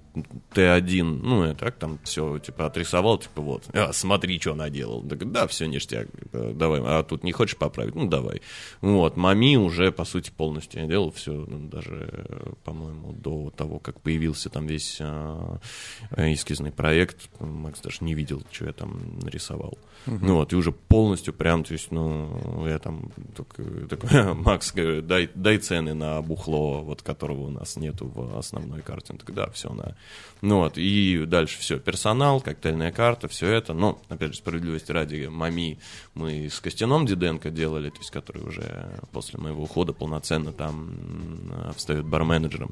Т1, 0.54 1.04
ну, 1.04 1.46
я 1.46 1.54
так 1.54 1.76
там 1.76 2.00
все, 2.04 2.40
типа, 2.40 2.66
отрисовал, 2.66 3.18
типа, 3.18 3.42
вот, 3.42 3.64
а, 3.74 3.94
смотри, 3.94 4.40
что 4.40 4.56
наделал. 4.56 5.02
Так, 5.04 5.32
да, 5.32 5.48
все, 5.48 5.66
ништяк, 5.68 6.08
э, 6.34 6.54
давай, 6.54 6.82
а 6.84 7.04
тут 7.04 7.24
не 7.24 7.32
хочешь 7.32 7.58
поправить? 7.58 7.96
Ну, 7.96 8.08
давай. 8.08 8.42
Вот, 8.82 9.16
Мами 9.16 9.56
уже, 9.56 9.92
по 9.92 10.04
сути, 10.04 10.32
полностью 10.32 10.82
я 10.82 10.88
делал 10.88 11.12
все, 11.12 11.46
даже, 11.48 12.10
э, 12.12 12.54
по-моему, 12.64 13.14
до 13.14 13.52
того, 13.52 13.80
как 13.80 14.02
появился 14.02 14.50
там 14.50 14.68
весь 14.68 14.98
э, 15.00 15.58
эскизный 16.18 16.72
проект, 16.72 17.30
Макс 17.40 17.80
даже 17.82 17.98
не 18.02 18.14
видел, 18.14 18.44
что 18.52 18.66
я 18.66 18.74
там 18.74 19.20
нарисовал. 19.22 19.78
Ну 20.06 20.36
вот, 20.36 20.52
и 20.52 20.56
уже 20.56 20.72
полностью 20.72 21.34
прям, 21.34 21.64
то 21.64 21.74
есть, 21.74 21.92
ну, 21.92 22.66
я 22.68 22.80
там 22.80 23.12
только, 23.36 23.64
такой, 23.88 24.34
Макс, 24.34 24.74
дай, 24.74 25.30
дай 25.34 25.58
цены 25.58 25.94
на 25.94 26.22
бухло, 26.22 26.82
вот 26.82 27.02
которого 27.02 27.42
у 27.42 27.50
нас 27.50 27.76
нету 27.76 28.08
в 28.08 28.38
основной 28.38 28.82
карте. 28.82 29.14
Он 29.14 29.20
такой, 29.20 29.36
да, 29.36 29.50
все, 29.52 29.72
на. 29.74 29.96
Ну 30.42 30.58
вот, 30.58 30.78
и 30.78 31.26
дальше 31.28 31.60
все, 31.60 31.80
персонал, 31.80 32.42
коктейльная 32.42 32.92
карта, 32.92 33.28
все 33.28 33.48
это. 33.48 33.74
Но, 33.74 34.02
опять 34.10 34.32
же, 34.32 34.38
справедливости 34.38 34.92
ради, 34.92 35.28
Мами 35.28 35.78
мы 36.16 36.50
с 36.50 36.60
Костяном 36.60 37.06
Диденко 37.06 37.52
делали, 37.52 37.92
то 37.92 38.00
есть, 38.00 38.10
который 38.10 38.44
уже 38.44 39.00
после 39.12 39.40
моего 39.40 39.64
ухода 39.64 39.94
полноценно 39.94 40.52
там 40.52 41.74
встает 41.76 42.06
барменеджером. 42.06 42.72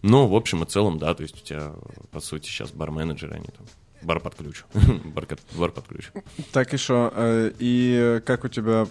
Ну, 0.00 0.28
в 0.28 0.34
общем 0.34 0.62
и 0.62 0.66
целом, 0.66 0.98
да, 0.98 1.14
то 1.14 1.22
есть 1.22 1.36
у 1.42 1.44
тебя, 1.44 1.72
по 2.10 2.20
сути, 2.20 2.46
сейчас 2.46 2.70
барменеджеры, 2.70 3.34
они 3.34 3.48
там 3.48 3.66
бар 4.00 4.20
под 4.20 4.36
ключ. 4.36 4.64
бар, 5.04 5.26
бар 5.52 5.72
под 5.72 5.86
ключ. 5.88 6.10
Так 6.52 6.72
еще, 6.72 7.12
э, 7.14 7.52
и 7.58 8.22
как 8.24 8.44
у 8.44 8.48
тебя, 8.48 8.86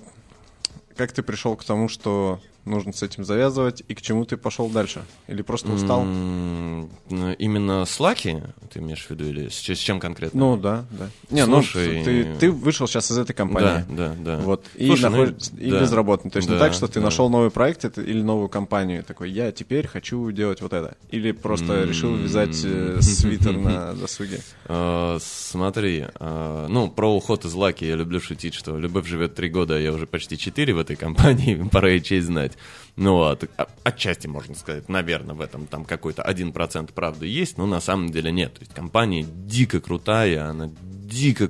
как 0.96 1.14
ты 1.14 1.24
пришел 1.24 1.56
к 1.56 1.64
тому, 1.64 1.90
что 1.90 2.40
нужно 2.70 2.94
с 2.94 3.04
этим 3.04 3.24
завязывать, 3.24 3.84
и 3.88 3.94
к 3.96 4.02
чему 4.02 4.26
ты 4.26 4.38
пошел 4.38 4.70
дальше? 4.70 5.04
Или 5.28 5.42
просто 5.42 5.72
устал? 5.72 6.04
Ну, 6.04 6.90
Именно 7.38 7.86
с 7.86 8.00
Лаки, 8.00 8.42
ты 8.72 8.80
имеешь 8.80 9.06
в 9.06 9.10
виду, 9.10 9.26
или 9.26 9.50
с, 9.50 9.56
с 9.56 9.78
чем 9.78 10.00
конкретно? 10.00 10.40
Ну 10.40 10.58
да, 10.58 10.86
да. 10.92 11.10
Не, 11.30 11.46
Слушай, 11.46 12.00
ну 12.00 12.04
ты, 12.06 12.36
ты 12.40 12.52
вышел 12.52 12.88
сейчас 12.88 13.12
из 13.12 13.18
этой 13.18 13.34
компании. 13.34 13.86
да, 13.90 14.16
да, 14.20 14.38
да. 14.38 14.38
Вот, 14.44 14.66
и, 14.76 14.88
Слушай, 14.88 15.10
ну, 15.10 15.18
находишься- 15.18 15.56
и 15.58 15.72
да. 15.72 15.82
безработный. 15.82 16.32
То 16.32 16.38
есть 16.38 16.48
не 16.50 16.56
Да, 16.56 16.60
так, 16.60 16.74
что 16.74 16.88
ты 16.88 16.96
да. 17.00 17.06
нашел 17.06 17.30
новый 17.30 17.50
проект 17.52 17.98
или 17.98 18.22
новую 18.22 18.50
компанию, 18.50 19.04
такой, 19.04 19.32
я 19.32 19.52
теперь 19.52 19.88
хочу 19.88 20.30
делать 20.32 20.62
вот 20.62 20.74
это. 20.74 20.96
Или 21.12 21.32
просто 21.32 21.74
М. 21.74 21.90
решил 21.90 22.16
вязать 22.16 22.60
э, 22.64 23.00
свитер 23.02 23.58
на 23.58 23.94
досуге. 24.00 24.42
А, 24.66 25.18
смотри, 25.22 26.06
а, 26.20 26.68
ну, 26.68 26.90
про 26.90 27.14
уход 27.16 27.46
из 27.46 27.54
Лаки 27.54 27.86
я 27.86 27.96
люблю 27.96 28.20
шутить, 28.20 28.54
что 28.54 28.78
любовь 28.78 29.08
живет 29.08 29.36
три 29.36 29.50
года, 29.50 29.76
а 29.76 29.80
я 29.80 29.92
уже 29.94 30.06
почти 30.06 30.38
четыре 30.38 30.74
в 30.74 30.80
этой 30.80 30.96
компании, 30.96 31.68
пора 31.72 31.92
и 31.92 32.02
честь 32.02 32.28
знать. 32.28 32.54
Ну, 32.96 33.14
вот, 33.16 33.50
а- 33.58 33.70
отчасти 33.84 34.28
можно 34.28 34.56
сказать, 34.56 34.90
наверное, 34.90 35.34
в 35.34 35.42
этом 35.42 35.68
там 35.68 35.86
какой-то 35.86 36.22
один 36.22 36.52
процент 36.52 36.94
правды 36.94 37.28
есть, 37.28 37.58
но 37.58 37.66
на 37.66 37.80
самом 37.80 38.12
деле 38.12 38.32
нет. 38.32 38.56
То 38.56 38.60
есть 38.62 38.74
компания 38.74 39.26
дико 39.26 39.80
крутая, 39.80 40.50
она 40.50 40.70
дико 41.10 41.50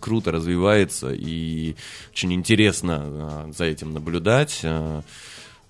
круто 0.00 0.32
развивается, 0.32 1.12
и 1.12 1.76
очень 2.10 2.32
интересно 2.32 3.00
а, 3.02 3.50
за 3.54 3.66
этим 3.66 3.92
наблюдать. 3.92 4.64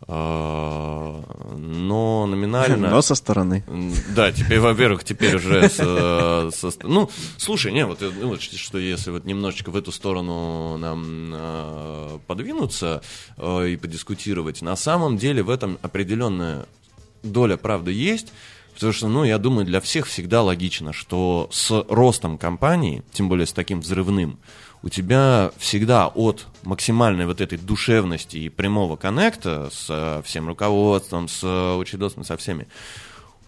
А, 0.07 1.23
но 1.57 2.27
номинально... 2.27 2.91
Но 2.91 3.03
со 3.03 3.15
стороны. 3.15 3.65
Да, 4.15 4.31
теперь, 4.33 4.61
во-первых, 4.61 5.05
теперь 5.05 5.37
уже 5.37 5.71
э, 5.77 6.51
со 6.53 6.71
ст- 6.71 6.85
ну, 6.85 7.11
слушай, 7.37 7.73
не, 7.73 7.85
вот, 7.85 8.01
э, 8.03 8.11
ну, 8.19 8.29
вот 8.29 8.41
что 8.41 8.79
если 8.79 9.11
вот 9.11 9.25
немножечко 9.25 9.71
в 9.71 9.77
эту 9.77 9.91
сторону 9.91 10.77
нам 10.79 11.33
э, 11.35 12.19
подвинуться 12.27 13.03
э, 13.37 13.69
и 13.69 13.77
подискутировать, 13.77 14.63
на 14.63 14.77
самом 14.77 15.17
деле 15.19 15.43
в 15.43 15.51
этом 15.51 15.79
определенная 15.83 16.67
доля 17.23 17.57
правды 17.57 17.93
есть, 17.93 18.33
потому 18.75 18.93
что, 18.93 19.09
ну, 19.09 19.25
я 19.25 19.39
думаю, 19.39 19.67
для 19.67 19.81
всех 19.81 20.07
всегда 20.07 20.43
логично, 20.43 20.93
что 20.93 21.49
с 21.51 21.85
ростом 21.89 22.39
компании, 22.39 23.03
тем 23.13 23.29
более 23.29 23.47
с 23.47 23.53
таким 23.53 23.81
взрывным, 23.81 24.39
у 24.83 24.89
тебя 24.89 25.51
всегда 25.59 26.07
от 26.09 26.47
максимальной 26.63 27.27
вот 27.27 27.41
этой 27.41 27.59
душевности 27.59 28.37
и 28.37 28.49
прямого 28.49 28.97
коннекта 28.97 29.71
с 29.73 29.87
э, 29.89 30.23
всем 30.25 30.47
руководством, 30.49 31.29
с 31.29 31.41
э, 31.43 31.77
учредосом, 31.77 32.25
со 32.25 32.37
всеми, 32.37 32.69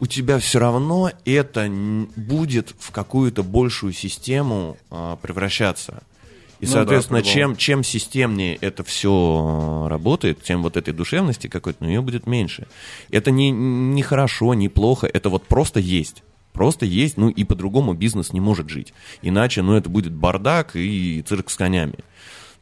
у 0.00 0.06
тебя 0.06 0.38
все 0.38 0.58
равно 0.58 1.12
это 1.24 1.68
будет 2.16 2.74
в 2.78 2.90
какую-то 2.90 3.42
большую 3.42 3.92
систему 3.92 4.78
а, 4.90 5.16
превращаться. 5.16 6.02
И, 6.58 6.66
Ну 6.66 6.72
да, 6.72 6.78
соответственно, 6.78 7.20
по-любому. 7.20 7.34
чем, 7.34 7.56
чем 7.56 7.84
системнее 7.84 8.56
это 8.56 8.82
все 8.82 9.86
работает, 9.88 10.42
тем 10.42 10.62
вот 10.62 10.76
этой 10.76 10.92
душевности 10.92 11.46
какой-то, 11.48 11.84
ну, 11.84 11.88
ее 11.88 12.00
будет 12.00 12.26
меньше. 12.26 12.66
Это 13.10 13.30
не, 13.30 13.50
не 13.50 14.02
хорошо, 14.02 14.54
не 14.54 14.68
плохо, 14.68 15.06
это 15.06 15.28
вот 15.28 15.46
просто 15.46 15.80
есть. 15.80 16.22
Просто 16.52 16.84
есть, 16.86 17.16
ну 17.16 17.28
и 17.28 17.44
по-другому 17.44 17.94
бизнес 17.94 18.32
не 18.32 18.40
может 18.40 18.68
жить. 18.68 18.92
Иначе, 19.22 19.62
ну, 19.62 19.74
это 19.74 19.88
будет 19.88 20.12
бардак 20.12 20.76
и 20.76 21.22
цирк 21.26 21.50
с 21.50 21.56
конями. 21.56 21.94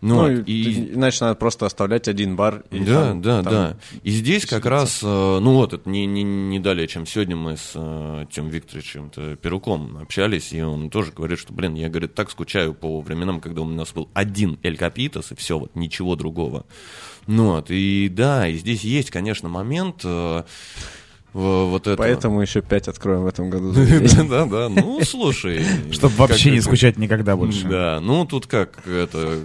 Ну, 0.00 0.14
Ну, 0.28 0.36
вот, 0.36 0.48
и, 0.48 0.94
иначе 0.94 1.24
надо 1.24 1.34
просто 1.34 1.66
оставлять 1.66 2.06
один 2.06 2.36
бар. 2.36 2.62
И 2.70 2.78
да, 2.84 3.08
там- 3.08 3.20
да, 3.22 3.42
там 3.42 3.52
да. 3.52 3.76
И 4.04 4.10
здесь 4.10 4.46
как 4.46 4.64
раз, 4.64 5.00
э, 5.02 5.06
ну 5.06 5.54
вот, 5.54 5.72
это 5.72 5.90
не, 5.90 6.06
не, 6.06 6.22
не 6.22 6.60
далее, 6.60 6.86
чем 6.86 7.04
сегодня 7.04 7.34
мы 7.34 7.56
с 7.56 7.72
э, 7.74 8.26
Тем 8.30 8.48
Викторовичем 8.48 9.10
Перуком 9.38 9.98
общались, 9.98 10.52
и 10.52 10.62
он 10.62 10.90
тоже 10.90 11.10
говорит, 11.10 11.40
что, 11.40 11.52
блин, 11.52 11.74
я, 11.74 11.88
говорит, 11.88 12.14
так 12.14 12.30
скучаю 12.30 12.74
по 12.74 13.00
временам, 13.00 13.40
когда 13.40 13.62
у 13.62 13.64
нас 13.64 13.90
был 13.92 14.08
один 14.14 14.60
Эль 14.62 14.76
Капитас, 14.76 15.32
и 15.32 15.34
все, 15.34 15.58
вот, 15.58 15.74
ничего 15.74 16.14
другого. 16.14 16.64
Ну 17.26 17.54
вот, 17.54 17.66
и 17.70 18.08
да, 18.08 18.46
и 18.46 18.54
здесь 18.54 18.84
есть, 18.84 19.10
конечно, 19.10 19.48
момент... 19.48 20.02
э, 20.04 20.44
вот 21.38 21.86
это. 21.86 21.96
Поэтому 21.96 22.40
еще 22.40 22.62
пять 22.62 22.88
откроем 22.88 23.22
в 23.22 23.26
этом 23.26 23.50
году. 23.50 23.72
Да, 24.28 24.44
да, 24.44 24.68
ну, 24.68 25.00
слушай. 25.04 25.64
Чтобы 25.92 26.14
вообще 26.16 26.50
не 26.50 26.60
скучать 26.60 26.98
никогда 26.98 27.36
больше. 27.36 27.66
Да, 27.68 28.00
ну 28.00 28.24
тут 28.26 28.46
как 28.46 28.86
это, 28.86 29.40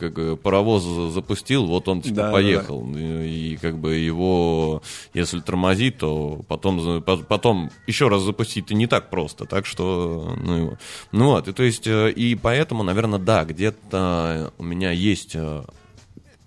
как 0.00 0.18
э, 0.18 0.36
паровоз 0.36 0.82
за- 0.82 1.10
запустил, 1.10 1.66
вот 1.66 1.88
он 1.88 2.02
типа 2.02 2.30
поехал. 2.32 2.86
И, 2.96 3.58
как 3.60 3.78
бы 3.78 3.94
его, 3.94 4.82
если 5.14 5.40
тормозить, 5.40 5.98
то 5.98 6.40
потом, 6.48 7.02
потом 7.02 7.70
еще 7.86 8.08
раз 8.08 8.22
запустить-то 8.22 8.74
не 8.74 8.86
так 8.86 9.10
просто. 9.10 9.44
Так 9.46 9.66
что, 9.66 10.36
ну, 10.42 10.56
его. 10.56 10.78
ну 11.12 11.26
вот, 11.26 11.48
и 11.48 11.52
то 11.52 11.62
есть, 11.62 11.86
э, 11.86 12.10
и 12.10 12.34
поэтому, 12.34 12.82
наверное, 12.82 13.18
да, 13.18 13.44
где-то 13.44 14.52
у 14.58 14.62
меня 14.62 14.90
есть 14.90 15.32
э, 15.34 15.62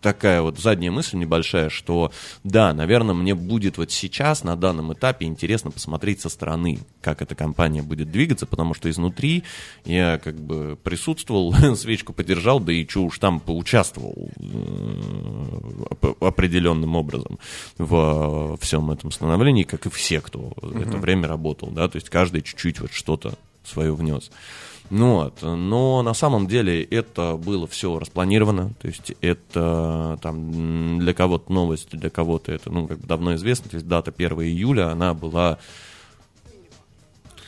такая 0.02 0.42
вот 0.42 0.60
задняя 0.60 0.92
мысль 0.92 1.18
небольшая, 1.18 1.70
что 1.70 2.12
да, 2.44 2.74
наверное, 2.74 3.16
мне 3.16 3.36
будет 3.36 3.78
вот 3.78 3.92
сейчас, 3.92 4.44
на 4.44 4.56
данном 4.56 4.94
этапе, 4.94 5.26
интересно 5.26 5.72
посмотреть 5.72 6.22
со 6.22 6.30
стороны, 6.30 6.80
как 7.02 7.22
эта 7.22 7.36
компания 7.36 7.82
будет 7.82 8.12
двигаться, 8.12 8.46
потому 8.46 8.74
что 8.74 8.90
изнутри 8.90 9.44
я 9.86 10.20
как 10.20 10.36
бы 10.40 10.78
присутствовал, 10.84 11.54
свечку 11.76 12.14
подержал, 12.14 12.60
да 12.60 12.72
и 12.72 12.88
что 12.88 13.04
уж 13.04 13.20
там 13.20 13.40
поучаствовал 13.40 14.30
э, 14.40 15.84
оп- 15.90 16.24
определенным 16.24 16.96
образом 16.96 17.40
в 17.78 18.58
всем 18.62 18.92
этом 18.92 19.12
становлении, 19.12 19.64
как 19.64 19.86
и 19.86 19.90
все, 19.90 20.22
кто 20.22 20.54
это 20.62 20.98
время 20.98 21.28
работал, 21.28 21.70
да, 21.70 21.88
то 21.88 21.98
есть 21.98 22.10
каждый 22.10 22.42
чуть-чуть 22.42 22.80
вот 22.80 22.92
что-то 22.94 23.34
свое 23.64 23.94
внес. 23.94 24.32
Ну 24.90 25.14
вот, 25.16 25.42
но 25.44 26.02
на 26.02 26.14
самом 26.16 26.48
деле 26.48 26.84
это 26.84 27.38
было 27.38 27.68
все 27.68 28.00
распланировано, 28.00 28.74
то 28.82 28.88
есть 28.88 29.14
это 29.22 30.18
там 30.22 31.00
для 31.00 31.14
кого-то 31.14 31.52
новость, 31.52 31.92
для 31.92 32.10
кого-то 32.10 32.52
это, 32.52 32.72
ну, 32.72 32.88
как 32.88 32.98
бы 32.98 33.06
давно 33.08 33.36
известно, 33.36 33.70
то 33.70 33.76
есть 33.76 33.88
дата 33.88 34.12
1 34.16 34.32
июля, 34.42 34.92
она 34.92 35.14
была 35.14 35.60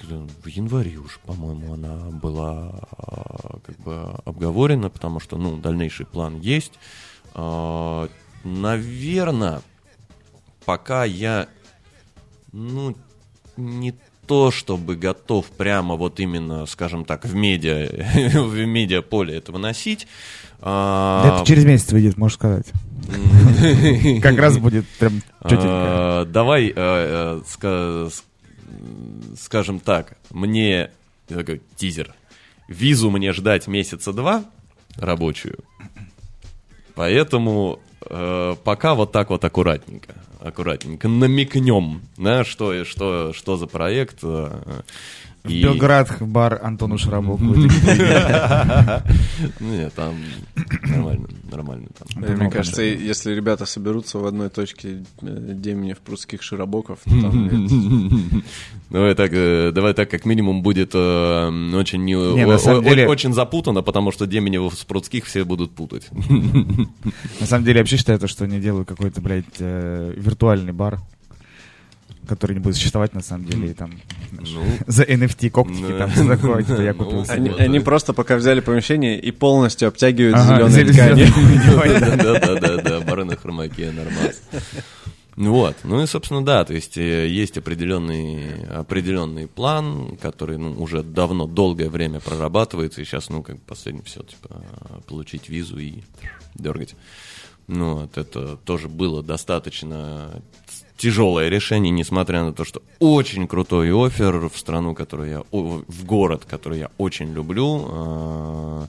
в 0.03 0.47
январе 0.47 0.97
уж, 0.97 1.19
по-моему, 1.25 1.73
она 1.73 1.95
была 2.11 2.71
а, 2.97 3.59
как 3.65 3.77
бы 3.79 4.19
обговорена, 4.25 4.89
потому 4.89 5.19
что, 5.19 5.37
ну, 5.37 5.57
дальнейший 5.57 6.05
план 6.05 6.39
есть. 6.39 6.73
Наверное, 8.43 9.61
пока 10.65 11.05
я, 11.05 11.47
ну, 12.51 12.95
не 13.57 13.93
то 14.31 14.49
чтобы 14.49 14.95
готов 14.95 15.45
прямо 15.47 15.97
вот 15.97 16.21
именно, 16.21 16.65
скажем 16.65 17.03
так, 17.03 17.25
в 17.25 17.35
медиа, 17.35 17.89
в 18.39 18.65
медиаполе 18.65 19.35
это 19.35 19.51
выносить. 19.51 20.07
а, 20.61 21.21
Да 21.21 21.35
Это 21.35 21.45
через 21.45 21.65
месяц 21.65 21.91
выйдет, 21.91 22.15
можешь 22.15 22.35
сказать. 22.37 22.71
Как 24.21 24.37
раз 24.37 24.57
будет 24.57 24.87
прям 24.87 25.21
четенько. 25.43 25.67
А, 25.67 26.25
Давай, 26.25 26.71
м, 26.73 27.43
скажем 29.37 29.81
так, 29.81 30.15
мне 30.29 30.91
такой 31.27 31.61
тизер. 31.75 32.13
Визу 32.69 33.09
мне 33.09 33.33
ждать 33.33 33.67
месяца 33.67 34.13
два 34.13 34.45
рабочую. 34.95 35.59
Поэтому 36.95 37.81
э, 38.09 38.55
пока 38.63 38.95
вот 38.95 39.11
так 39.11 39.29
вот 39.29 39.43
аккуратненько, 39.43 40.15
аккуратненько 40.39 41.07
намекнем, 41.07 42.01
да, 42.17 42.43
что, 42.43 42.83
что, 42.85 43.33
что 43.33 43.57
за 43.57 43.67
проект. 43.67 44.19
э, 44.23 44.81
В 45.43 45.49
и- 45.49 45.63
Белград 45.63 46.17
бар 46.21 46.59
Антону 46.63 46.97
Шарабоку. 46.97 47.43
Нет, 49.59 49.93
там 49.95 50.15
нормально, 50.83 51.27
нормально 51.51 51.87
там. 51.97 52.07
Мне 52.37 52.49
кажется, 52.49 52.83
если 52.83 53.33
ребята 53.33 53.65
соберутся 53.65 54.19
в 54.19 54.25
одной 54.25 54.49
точке 54.49 55.03
э, 55.21 55.51
Деменев, 55.53 55.97
Прудских, 55.99 56.43
Широбоков, 56.43 56.99
то 57.05 57.09
там 57.09 57.47
э, 57.51 57.51
Давай 58.91 59.15
так, 59.15 59.31
э, 59.33 59.71
давай 59.73 59.93
так, 59.93 60.11
как 60.11 60.25
минимум 60.25 60.61
будет 60.61 60.91
э, 60.93 61.47
очень, 61.75 62.13
очень 63.07 63.33
запутанно, 63.33 63.81
потому 63.81 64.11
что 64.11 64.27
Деменевых 64.27 64.75
с 64.75 64.83
Пруцких 64.83 65.25
все 65.25 65.43
будут 65.43 65.71
путать. 65.71 66.07
На 67.39 67.47
самом 67.47 67.65
деле, 67.65 67.77
я 67.77 67.81
вообще 67.81 67.97
считаю, 67.97 68.19
то, 68.19 68.27
что 68.27 68.45
они 68.45 68.59
делают 68.59 68.87
какой-то, 68.87 69.21
блядь, 69.21 69.45
э, 69.59 70.13
виртуальный 70.15 70.73
бар, 70.73 70.99
который 72.27 72.53
не 72.53 72.59
будет 72.59 72.75
существовать 72.75 73.13
на 73.13 73.21
самом 73.21 73.45
деле, 73.45 73.71
и 73.71 73.73
там 73.73 73.91
Ну, 74.31 74.63
за 74.87 75.03
NFT 75.03 75.49
коктики 75.49 75.81
Ну, 75.81 75.97
там 75.97 76.09
все 76.11 76.27
такое, 76.27 76.63
типа, 76.63 76.81
я 76.81 76.93
купил 76.93 77.25
они, 77.57 77.79
просто 77.79 78.13
пока 78.13 78.35
взяли 78.35 78.59
помещение 78.59 79.19
и 79.19 79.31
полностью 79.31 79.87
обтягивают 79.87 80.35
Ага, 80.37 80.69
тканью. 80.69 81.27
зелёной. 81.27 81.99
Да-да-да, 82.39 82.99
бары 83.01 83.25
на 83.25 83.35
хромаке, 83.35 83.91
нормас. 83.91 84.41
Ну 85.37 85.53
Вот, 85.53 85.77
ну 85.83 86.03
и, 86.03 86.07
собственно, 86.07 86.43
да, 86.43 86.65
то 86.65 86.73
есть 86.73 86.97
э, 86.97 87.27
есть 87.27 87.57
определенный, 87.57 88.65
определенный 88.65 89.47
план, 89.47 90.17
который 90.21 90.57
ну, 90.57 90.73
уже 90.73 91.03
давно, 91.03 91.47
долгое 91.47 91.89
время 91.89 92.19
прорабатывается, 92.19 93.01
и 93.01 93.05
сейчас, 93.05 93.29
ну, 93.29 93.41
как 93.41 93.59
последний 93.61 94.01
все, 94.03 94.23
типа, 94.23 94.63
получить 95.07 95.47
визу 95.47 95.79
и 95.79 96.03
дергать. 96.53 96.95
Ну, 97.67 98.01
вот, 98.01 98.17
это 98.17 98.57
тоже 98.57 98.89
было 98.89 99.23
достаточно 99.23 100.41
тяжелое 101.01 101.49
решение, 101.49 101.91
несмотря 101.91 102.43
на 102.43 102.53
то, 102.53 102.63
что 102.63 102.83
очень 102.99 103.47
крутой 103.47 103.91
офер 103.91 104.49
в 104.49 104.55
страну, 104.55 104.93
которую 104.93 105.29
я, 105.29 105.43
в 105.51 106.05
город, 106.05 106.45
который 106.47 106.77
я 106.77 106.91
очень 106.99 107.33
люблю, 107.33 107.87
а, 107.89 108.87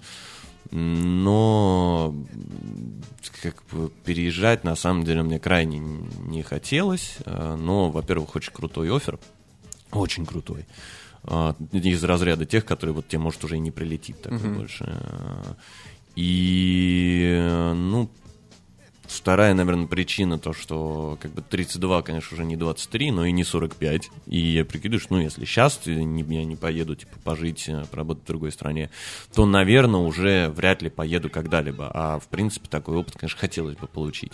но 0.70 2.14
как 3.42 3.62
бы 3.72 3.90
переезжать 4.04 4.62
на 4.62 4.76
самом 4.76 5.04
деле 5.04 5.22
мне 5.22 5.38
крайне 5.38 5.78
не 5.78 6.42
хотелось, 6.42 7.16
а, 7.24 7.56
но, 7.56 7.90
во-первых, 7.90 8.36
очень 8.36 8.52
крутой 8.52 8.94
офер, 8.94 9.18
очень 9.90 10.26
крутой. 10.26 10.66
А, 11.24 11.56
Из 11.72 12.04
разряда 12.04 12.44
тех, 12.44 12.66
которые 12.66 12.94
вот 12.94 13.08
тебе, 13.08 13.20
может, 13.20 13.42
уже 13.42 13.56
и 13.56 13.60
не 13.60 13.70
прилетит 13.70 14.20
такой 14.20 14.50
больше. 14.50 14.84
А, 14.86 15.56
И, 16.14 17.32
э, 17.38 17.72
ну, 17.72 18.10
Вторая, 19.06 19.52
наверное, 19.52 19.86
причина 19.86 20.38
то, 20.38 20.52
что 20.52 21.18
как 21.20 21.32
бы 21.32 21.42
32, 21.42 22.02
конечно, 22.02 22.34
уже 22.34 22.44
не 22.44 22.56
23, 22.56 23.10
но 23.10 23.24
и 23.26 23.32
не 23.32 23.44
45. 23.44 24.10
И 24.26 24.38
я 24.38 24.64
прикидываю, 24.64 25.00
что, 25.00 25.14
ну, 25.14 25.20
если 25.20 25.44
сейчас 25.44 25.80
я 25.84 26.02
не 26.04 26.56
поеду, 26.56 26.94
типа, 26.94 27.18
пожить, 27.22 27.68
э, 27.68 27.84
поработать 27.90 28.24
в 28.24 28.26
другой 28.26 28.52
стране, 28.52 28.90
то, 29.34 29.44
наверное, 29.44 30.00
уже 30.00 30.48
вряд 30.50 30.82
ли 30.82 30.90
поеду 30.90 31.30
когда-либо. 31.30 31.90
А, 31.92 32.18
в 32.20 32.28
принципе, 32.28 32.68
такой 32.68 32.96
опыт, 32.96 33.16
конечно, 33.18 33.38
хотелось 33.38 33.76
бы 33.76 33.86
получить. 33.86 34.32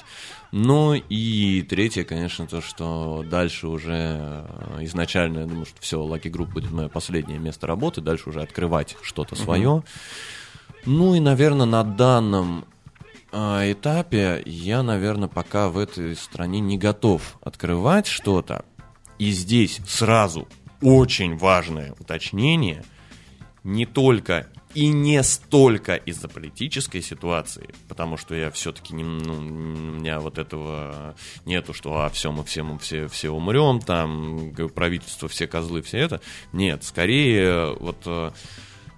Ну, 0.52 0.94
и 0.94 1.62
третье, 1.62 2.04
конечно, 2.04 2.46
то, 2.46 2.60
что 2.60 3.24
дальше 3.28 3.68
уже 3.68 4.44
э, 4.48 4.78
изначально, 4.82 5.40
я 5.40 5.46
думаю, 5.46 5.66
что 5.66 5.80
все, 5.80 5.98
Lucky 6.00 6.30
Group 6.30 6.52
будет 6.52 6.70
мое 6.70 6.88
последнее 6.88 7.38
место 7.38 7.66
работы, 7.66 8.00
дальше 8.00 8.28
уже 8.28 8.42
открывать 8.42 8.96
что-то 9.02 9.34
свое. 9.34 9.82
Ну 10.86 11.14
и, 11.14 11.20
наверное, 11.20 11.66
на 11.66 11.84
данном 11.84 12.64
а, 13.30 13.70
этапе 13.70 14.42
я, 14.46 14.82
наверное, 14.82 15.28
пока 15.28 15.68
в 15.68 15.78
этой 15.78 16.16
стране 16.16 16.60
не 16.60 16.78
готов 16.78 17.38
открывать 17.42 18.06
что-то. 18.06 18.64
И 19.18 19.30
здесь 19.30 19.80
сразу 19.86 20.48
очень 20.80 21.36
важное 21.36 21.94
уточнение. 21.98 22.84
Не 23.64 23.84
только 23.84 24.46
и 24.74 24.88
не 24.88 25.22
столько 25.22 25.96
из-за 25.96 26.28
политической 26.28 27.02
ситуации, 27.02 27.68
потому 27.88 28.16
что 28.16 28.34
я 28.34 28.50
все-таки 28.50 28.94
не, 28.94 29.02
ну, 29.02 29.34
у 29.34 29.40
меня 29.40 30.20
вот 30.20 30.38
этого 30.38 31.16
нету, 31.44 31.72
что 31.72 32.00
а 32.00 32.08
все 32.10 32.30
мы 32.30 32.44
все 32.44 32.62
мы 32.62 32.78
все 32.78 33.08
все 33.08 33.30
умрем, 33.30 33.80
там 33.80 34.54
правительство 34.74 35.28
все 35.28 35.46
козлы, 35.46 35.82
все 35.82 35.98
это. 35.98 36.20
Нет, 36.52 36.84
скорее 36.84 37.72
вот 37.74 38.02
э, 38.06 38.30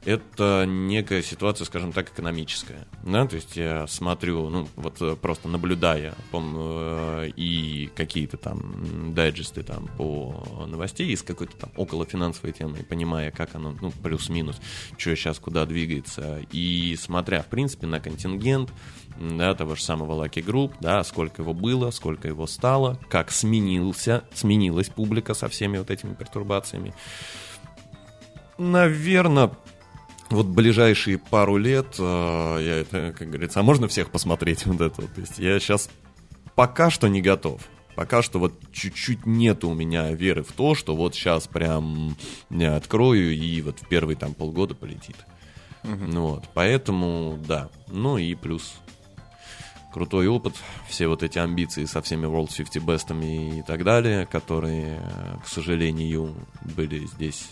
это 0.05 0.65
некая 0.67 1.23
ситуация, 1.23 1.65
скажем 1.65 1.93
так, 1.93 2.11
экономическая. 2.11 2.87
Да? 3.05 3.27
То 3.27 3.37
есть 3.37 3.57
я 3.57 3.87
смотрю, 3.87 4.49
ну, 4.49 4.69
вот 4.77 4.97
э, 5.01 5.17
просто 5.17 5.49
наблюдая 5.49 6.15
э, 6.33 7.31
и 7.37 7.91
какие-то 7.95 8.37
там 8.37 9.13
дайджесты 9.15 9.63
там 9.63 9.89
по 9.99 10.67
новостей 10.67 11.09
из 11.11 11.23
какой-то 11.23 11.57
там 11.57 11.71
около 11.77 12.07
финансовой 12.07 12.53
темы, 12.53 12.79
и 12.79 12.83
понимая, 12.83 13.31
как 13.31 13.55
оно, 13.55 13.77
ну, 13.81 13.91
плюс-минус, 13.91 14.61
что 14.97 15.15
сейчас 15.15 15.39
куда 15.39 15.67
двигается, 15.67 16.41
и 16.51 16.97
смотря, 16.99 17.43
в 17.43 17.47
принципе, 17.47 17.87
на 17.87 18.01
контингент, 18.01 18.73
да, 19.19 19.55
того 19.55 19.75
же 19.75 19.83
самого 19.83 20.25
Lucky 20.25 20.43
Group, 20.43 20.75
да, 20.81 21.05
сколько 21.05 21.43
его 21.43 21.53
было, 21.53 21.91
сколько 21.91 22.27
его 22.27 22.47
стало, 22.47 22.99
как 23.11 23.31
сменился, 23.31 24.25
сменилась 24.33 24.89
публика 24.89 25.35
со 25.35 25.49
всеми 25.49 25.77
вот 25.77 25.91
этими 25.91 26.15
пертурбациями. 26.15 26.95
Наверное, 28.57 29.51
вот 30.31 30.47
ближайшие 30.47 31.19
пару 31.19 31.57
лет, 31.57 31.97
э, 31.99 32.59
я 32.61 32.77
это, 32.79 33.15
как 33.17 33.29
говорится, 33.29 33.61
а 33.61 33.63
можно 33.63 33.89
всех 33.89 34.11
посмотреть 34.11 34.67
вот 34.67 34.81
это? 34.81 35.03
вот? 35.03 35.13
То 35.13 35.21
есть 35.21 35.39
я 35.39 35.59
сейчас 35.61 35.91
пока 36.55 36.91
что 36.91 37.09
не 37.09 37.21
готов. 37.21 37.61
Пока 37.97 38.23
что 38.23 38.39
вот 38.39 38.55
чуть-чуть 38.73 39.27
нет 39.27 39.65
у 39.65 39.75
меня 39.75 40.11
веры 40.13 40.43
в 40.43 40.53
то, 40.53 40.75
что 40.75 40.97
вот 40.97 41.15
сейчас 41.15 41.49
прям 41.49 42.17
я 42.49 42.77
открою 42.77 43.35
и 43.35 43.61
вот 43.61 43.81
в 43.81 43.89
первые 43.89 44.17
там 44.17 44.33
полгода 44.33 44.75
полетит. 44.75 45.17
Ну 45.83 46.29
вот, 46.29 46.45
поэтому 46.55 47.39
да. 47.47 47.69
Ну 47.89 48.17
и 48.17 48.35
плюс 48.35 48.75
крутой 49.93 50.29
опыт, 50.29 50.55
все 50.89 51.09
вот 51.09 51.23
эти 51.23 51.39
амбиции 51.39 51.85
со 51.85 52.01
всеми 52.01 52.27
World 52.27 52.55
50 52.57 52.83
Best'ами 52.83 53.59
и 53.59 53.63
так 53.63 53.85
далее, 53.85 54.25
которые, 54.27 55.01
к 55.45 55.49
сожалению, 55.49 56.35
были 56.77 57.07
здесь. 57.07 57.51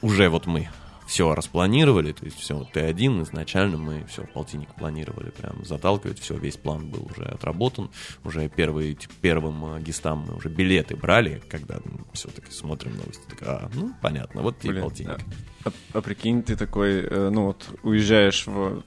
Уже 0.00 0.28
вот 0.28 0.46
мы 0.46 0.68
все 1.06 1.34
распланировали, 1.34 2.12
то 2.12 2.24
есть 2.24 2.38
все, 2.38 2.56
вот 2.56 2.74
Т1 2.74 3.22
изначально 3.22 3.76
мы 3.76 4.04
все 4.06 4.22
в 4.22 4.30
полтинник 4.30 4.74
планировали 4.74 5.30
прям 5.30 5.64
заталкивать, 5.64 6.18
все, 6.18 6.36
весь 6.36 6.56
план 6.56 6.88
был 6.88 7.08
уже 7.10 7.24
отработан, 7.24 7.90
уже 8.24 8.48
первый, 8.48 8.98
первым 9.20 9.76
э, 9.76 9.80
гестам 9.80 10.26
мы 10.28 10.36
уже 10.36 10.48
билеты 10.48 10.96
брали, 10.96 11.42
когда 11.48 11.80
все-таки 12.12 12.50
смотрим 12.50 12.96
новости, 12.96 13.22
так, 13.28 13.42
а, 13.42 13.70
ну, 13.74 13.92
понятно, 14.00 14.42
вот 14.42 14.58
тебе 14.58 14.80
полтинник. 14.80 15.20
А, 15.64 15.68
а, 15.68 15.72
а 15.94 16.00
прикинь, 16.02 16.42
ты 16.42 16.56
такой, 16.56 17.02
э, 17.02 17.30
ну 17.30 17.46
вот, 17.46 17.68
уезжаешь 17.82 18.46
в, 18.46 18.82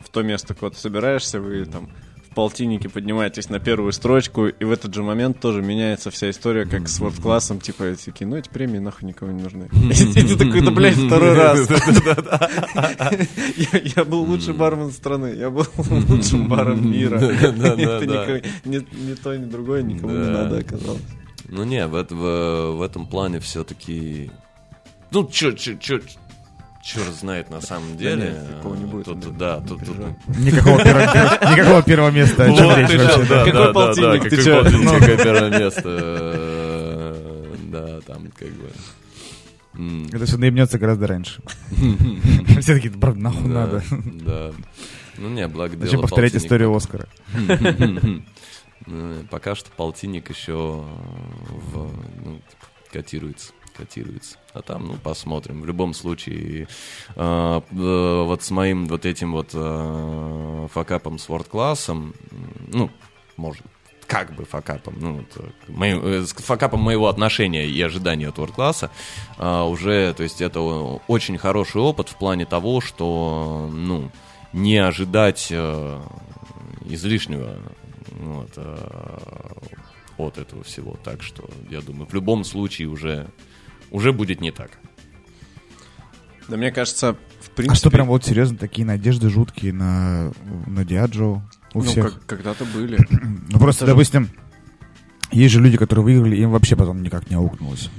в 0.00 0.08
то 0.10 0.22
место, 0.22 0.54
куда 0.54 0.70
ты 0.70 0.78
собираешься, 0.78 1.40
вы 1.40 1.64
там 1.64 1.90
полтиннике 2.34 2.88
поднимаетесь 2.88 3.48
на 3.48 3.60
первую 3.60 3.92
строчку, 3.92 4.46
и 4.46 4.64
в 4.64 4.72
этот 4.72 4.94
же 4.94 5.02
момент 5.02 5.40
тоже 5.40 5.62
меняется 5.62 6.10
вся 6.10 6.30
история, 6.30 6.66
как 6.66 6.88
с 6.88 6.98
ворд-классом, 6.98 7.60
типа, 7.60 7.94
такие, 8.04 8.26
ну 8.26 8.36
эти 8.36 8.48
премии 8.48 8.78
нахуй 8.78 9.08
никому 9.08 9.32
не 9.32 9.42
нужны. 9.42 9.68
И 9.72 10.24
ты 10.24 10.36
такой, 10.36 10.60
да, 10.60 10.70
блядь, 10.70 10.96
второй 10.96 11.34
раз. 11.34 11.68
Я 13.96 14.04
был 14.04 14.22
лучший 14.22 14.54
бармен 14.54 14.90
страны, 14.90 15.34
я 15.36 15.50
был 15.50 15.66
лучшим 16.08 16.48
баром 16.48 16.90
мира. 16.90 17.18
Ни 18.64 19.14
то, 19.14 19.36
ни 19.36 19.44
другое 19.44 19.82
никому 19.82 20.12
не 20.12 20.30
надо 20.30 20.58
оказалось. 20.58 21.02
Ну 21.48 21.64
не, 21.64 21.86
в 21.86 22.82
этом 22.82 23.06
плане 23.06 23.40
все-таки... 23.40 24.30
Ну, 25.10 25.28
чё, 25.28 25.52
чё, 25.52 25.74
чё, 25.74 26.00
черт 26.82 27.14
знает 27.14 27.50
на 27.50 27.60
самом 27.60 27.96
деле. 27.96 28.16
Да 28.16 28.32
нет, 28.32 28.56
такого 28.56 28.74
не 28.74 28.84
будет. 28.84 29.04
Тут, 29.06 29.38
да, 29.38 29.60
тут, 29.60 29.84
тут, 29.84 29.96
Никакого, 30.38 30.82
первого, 30.82 31.04
никакого 31.52 31.82
первого 31.82 32.10
места. 32.10 32.46
Какой 32.46 32.56
да, 32.58 32.74
полтинник? 32.76 33.28
Да, 33.28 33.44
ты 33.44 33.52
какой 33.52 33.72
полтинник, 33.72 35.00
какое 35.00 35.16
первое 35.16 35.58
место? 35.58 35.90
Да, 37.70 38.00
там 38.00 38.28
как 38.38 38.48
бы... 38.48 38.70
Это 40.12 40.26
все 40.26 40.36
наебнется 40.36 40.78
гораздо 40.78 41.06
раньше. 41.06 41.40
Все 42.60 42.74
такие, 42.74 42.92
брат, 42.92 43.16
нахуй 43.16 43.48
надо. 43.48 43.82
Да. 44.22 44.52
Ну 45.16 45.30
не, 45.30 45.48
благо 45.48 45.76
Зачем 45.78 46.02
повторять 46.02 46.34
историю 46.36 46.74
Оскара? 46.74 47.08
Ну, 48.86 49.24
пока 49.30 49.54
что 49.54 49.70
полтинник 49.70 50.28
еще 50.28 50.84
в, 51.72 51.90
ну, 52.22 52.42
котируется 52.92 53.52
котируется. 53.76 54.36
А 54.52 54.62
там, 54.62 54.88
ну, 54.88 54.94
посмотрим. 54.94 55.62
В 55.62 55.66
любом 55.66 55.94
случае, 55.94 56.68
э, 57.16 57.60
э, 57.70 58.22
вот 58.24 58.42
с 58.42 58.50
моим 58.50 58.86
вот 58.86 59.06
этим 59.06 59.32
вот 59.32 59.50
э, 59.52 60.68
факапом 60.72 61.18
с 61.18 61.28
ворд-классом, 61.28 62.14
ну, 62.68 62.90
может, 63.36 63.64
как 64.06 64.34
бы 64.34 64.44
факапом, 64.44 64.94
ну, 65.00 65.24
э, 65.36 65.48
моим, 65.68 66.04
э, 66.04 66.26
с 66.26 66.32
факапом 66.32 66.80
моего 66.80 67.08
отношения 67.08 67.66
и 67.66 67.80
ожидания 67.80 68.28
от 68.28 68.38
ворд-класса, 68.38 68.90
э, 69.38 69.62
уже, 69.62 70.12
то 70.14 70.22
есть 70.22 70.40
это 70.40 70.60
очень 70.60 71.38
хороший 71.38 71.80
опыт 71.80 72.08
в 72.08 72.16
плане 72.16 72.44
того, 72.44 72.80
что, 72.80 73.70
ну, 73.72 74.10
не 74.52 74.76
ожидать 74.76 75.48
э, 75.50 76.00
излишнего 76.84 77.56
вот, 78.10 78.50
э, 78.56 79.52
от 80.18 80.38
этого 80.38 80.62
всего. 80.62 80.96
Так 81.02 81.22
что, 81.22 81.48
я 81.70 81.80
думаю, 81.80 82.06
в 82.06 82.14
любом 82.14 82.44
случае 82.44 82.88
уже 82.88 83.28
уже 83.92 84.12
будет 84.12 84.40
не 84.40 84.50
так. 84.50 84.70
Да 86.48 86.56
мне 86.56 86.72
кажется, 86.72 87.16
в 87.40 87.50
принципе... 87.50 87.72
А 87.72 87.76
что 87.76 87.90
прям 87.90 88.08
вот 88.08 88.24
серьезно 88.24 88.58
такие 88.58 88.84
надежды 88.84 89.30
жуткие 89.30 89.72
на, 89.72 90.32
на 90.66 90.84
Диаджо 90.84 91.42
у 91.74 91.78
ну, 91.78 91.80
всех? 91.82 92.14
Как, 92.14 92.26
когда-то 92.26 92.64
были. 92.64 92.98
ну 93.48 93.58
просто, 93.58 93.84
Это 93.84 93.92
допустим, 93.92 94.24
же... 94.24 94.30
есть 95.30 95.54
же 95.54 95.60
люди, 95.60 95.76
которые 95.76 96.04
выиграли, 96.04 96.36
им 96.36 96.50
вообще 96.50 96.74
потом 96.74 97.02
никак 97.02 97.30
не 97.30 97.36
аукнулось. 97.36 97.90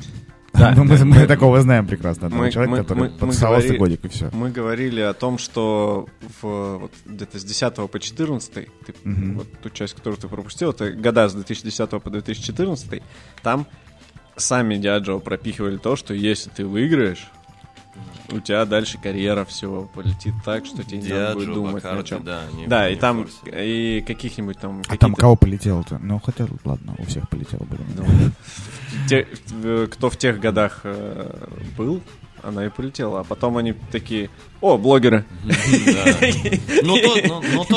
Да, 0.54 0.72
ну, 0.76 0.84
мы, 0.84 0.98
мы, 0.98 1.06
мы 1.06 1.26
такого 1.26 1.62
знаем 1.62 1.88
прекрасно. 1.88 2.30
Мы, 2.30 2.52
человек, 2.52 2.72
мы, 2.72 2.78
который 2.78 3.10
мы, 3.10 3.10
подсовался 3.10 3.74
мы 3.74 3.78
годик 3.78 4.06
и 4.06 4.08
все. 4.10 4.30
Мы 4.34 4.52
говорили 4.52 5.00
о 5.00 5.14
том, 5.14 5.38
что 5.38 6.08
в, 6.42 6.78
вот, 6.78 6.92
где-то 7.06 7.40
с 7.40 7.44
10 7.44 7.76
по 7.90 8.00
14, 8.00 8.54
ты, 8.54 8.68
угу. 9.06 9.34
вот 9.36 9.48
ту 9.62 9.70
часть, 9.70 9.94
которую 9.94 10.20
ты 10.20 10.28
пропустил, 10.28 10.72
это 10.72 10.92
года 10.92 11.30
с 11.30 11.34
2010 11.34 11.90
по 11.90 12.10
2014, 12.10 13.02
там 13.42 13.66
сами 14.36 14.78
Диаджо 14.78 15.20
пропихивали 15.20 15.78
то, 15.78 15.96
что 15.96 16.14
если 16.14 16.50
ты 16.50 16.66
выиграешь, 16.66 17.28
у 18.32 18.40
тебя 18.40 18.66
дальше 18.66 18.98
карьера 19.02 19.46
всего 19.46 19.90
полетит 19.94 20.34
так, 20.46 20.66
что 20.66 20.84
тебе 20.84 21.00
не 21.00 21.10
надо 21.10 21.34
будет 21.36 21.54
думать 21.54 21.84
Бакарди, 21.84 22.00
о 22.00 22.04
чем. 22.04 22.24
Да, 22.24 22.44
не, 22.54 22.68
да 22.68 22.88
не 22.90 22.96
и 22.96 22.98
там 22.98 23.28
и 23.46 24.04
каких-нибудь 24.06 24.58
там. 24.58 24.82
А 24.88 24.98
там 24.98 25.14
кого 25.14 25.36
полетело-то? 25.36 26.00
Ну 26.00 26.20
хотя 26.20 26.48
ладно, 26.64 26.96
у 26.98 27.06
всех 27.06 27.30
полетело 27.30 27.64
бы. 27.66 27.78
Ну, 27.96 28.06
те, 29.08 29.28
кто 29.88 30.10
в 30.10 30.18
тех 30.18 30.40
годах 30.40 30.82
э, 30.84 31.48
был, 31.78 32.02
она 32.44 32.66
и 32.66 32.70
полетела. 32.70 33.22
А 33.22 33.24
потом 33.24 33.58
они 33.58 33.74
такие, 33.92 34.30
о, 34.62 34.78
блогеры. 34.78 35.26
Ну, 36.84 36.96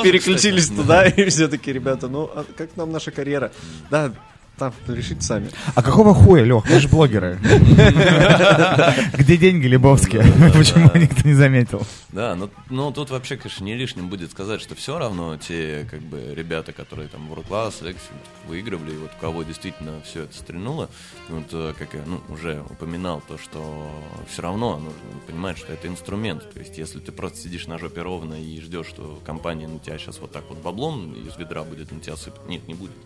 Переключились 0.02 0.68
туда, 0.68 1.06
и 1.06 1.28
все 1.28 1.48
таки 1.48 1.72
ребята, 1.72 2.08
ну, 2.08 2.30
а 2.34 2.44
как 2.56 2.76
нам 2.76 2.92
наша 2.92 3.10
карьера? 3.10 3.52
Да, 3.90 4.12
там, 4.58 4.72
решите 4.88 5.20
сами. 5.20 5.50
А 5.74 5.82
какого 5.82 6.14
хуя, 6.14 6.44
Лех, 6.44 6.64
мы 6.68 6.80
же 6.80 6.88
блогеры. 6.88 7.38
Где 9.12 9.36
деньги 9.36 9.66
Лебовские? 9.66 10.22
Почему 10.54 10.90
никто 10.94 11.28
не 11.28 11.34
заметил? 11.34 11.86
Да, 12.08 12.34
но, 12.34 12.50
но 12.70 12.90
тут 12.92 13.10
вообще, 13.10 13.36
конечно, 13.36 13.64
не 13.64 13.74
лишним 13.74 14.08
будет 14.08 14.30
сказать, 14.30 14.60
что 14.60 14.74
все 14.74 14.98
равно 14.98 15.36
те, 15.36 15.86
как 15.90 16.00
бы, 16.00 16.34
ребята, 16.34 16.72
которые 16.72 17.08
там 17.08 17.28
в 17.28 17.46
класс 17.46 17.80
Лекси 17.82 18.00
выигрывали, 18.46 18.94
и 18.94 18.96
вот 18.96 19.10
у 19.16 19.20
кого 19.20 19.42
действительно 19.42 20.00
все 20.04 20.24
это 20.24 20.34
стрельнуло, 20.34 20.88
вот, 21.28 21.46
э, 21.52 21.74
как 21.78 21.94
я 21.94 22.00
ну, 22.06 22.20
уже 22.28 22.62
упоминал, 22.70 23.22
то, 23.26 23.38
что 23.38 23.90
все 24.28 24.42
равно 24.42 24.78
нужно 24.78 25.20
понимать, 25.26 25.58
что 25.58 25.72
это 25.72 25.88
инструмент. 25.88 26.52
То 26.52 26.60
есть, 26.60 26.78
если 26.78 26.98
ты 26.98 27.12
просто 27.12 27.38
сидишь 27.38 27.66
на 27.66 27.78
жопе 27.78 28.02
ровно 28.02 28.34
и 28.34 28.60
ждешь, 28.60 28.86
что 28.86 29.20
компания 29.24 29.68
на 29.68 29.78
тебя 29.78 29.98
сейчас 29.98 30.18
вот 30.20 30.32
так 30.32 30.44
вот 30.48 30.58
баблом 30.58 31.12
из 31.14 31.36
ведра 31.36 31.64
будет 31.64 31.92
на 31.92 32.00
тебя 32.00 32.16
сыпать, 32.16 32.46
нет, 32.48 32.66
не 32.68 32.74
будет. 32.74 32.96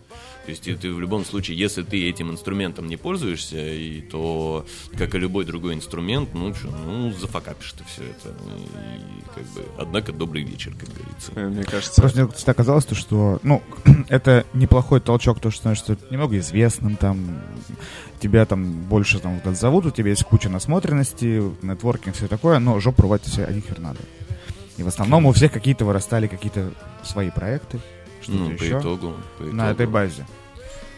То 0.45 0.51
есть, 0.51 0.63
ты 0.63 0.93
в 0.93 0.99
любом 0.99 1.25
случае, 1.25 1.40
если 1.49 1.83
ты 1.83 2.09
этим 2.09 2.31
инструментом 2.31 2.87
не 2.87 2.97
пользуешься, 2.97 3.57
и 3.57 4.01
то, 4.01 4.65
как 4.97 5.15
и 5.15 5.19
любой 5.19 5.45
другой 5.45 5.73
инструмент, 5.73 6.29
ну, 6.33 6.53
что, 6.53 6.67
ну, 6.67 7.11
зафакапишь 7.13 7.73
ты 7.73 7.83
все 7.85 8.03
это. 8.03 8.29
И, 8.29 9.23
как 9.33 9.43
бы, 9.53 9.65
однако, 9.77 10.11
добрый 10.11 10.43
вечер, 10.43 10.73
как 10.79 10.89
говорится. 10.89 11.31
Э, 11.35 11.47
мне 11.47 11.63
кажется... 11.63 12.01
Просто 12.01 12.23
мне 12.23 12.31
всегда 12.31 12.53
казалось, 12.53 12.85
то, 12.85 12.95
что, 12.95 13.39
ну, 13.43 13.61
это 14.09 14.45
неплохой 14.53 14.99
толчок, 14.99 15.39
то, 15.39 15.49
что 15.49 15.59
становишься 15.59 15.97
немного 16.09 16.37
известным, 16.39 16.95
там, 16.95 17.41
тебя 18.19 18.45
там 18.45 18.71
больше 18.83 19.19
там 19.19 19.41
зовут, 19.55 19.85
у 19.85 19.91
тебя 19.91 20.09
есть 20.09 20.23
куча 20.23 20.49
насмотренности, 20.49 21.41
нетворкинг, 21.61 22.15
все 22.15 22.27
такое, 22.27 22.59
но 22.59 22.79
жопу 22.79 23.03
рвать 23.03 23.25
себе 23.25 23.45
а 23.45 23.53
хер 23.53 23.79
надо. 23.79 23.99
И 24.77 24.83
в 24.83 24.87
основном 24.87 25.25
у 25.25 25.31
всех 25.31 25.51
какие-то 25.51 25.85
вырастали 25.85 26.27
какие-то 26.27 26.71
свои 27.03 27.29
проекты, 27.29 27.79
что-то 28.21 28.37
ну, 28.37 28.51
еще. 28.51 28.75
По 28.75 28.81
итогу, 28.81 29.13
по 29.37 29.43
итогу. 29.43 29.55
На 29.55 29.71
этой 29.71 29.87
базе. 29.87 30.25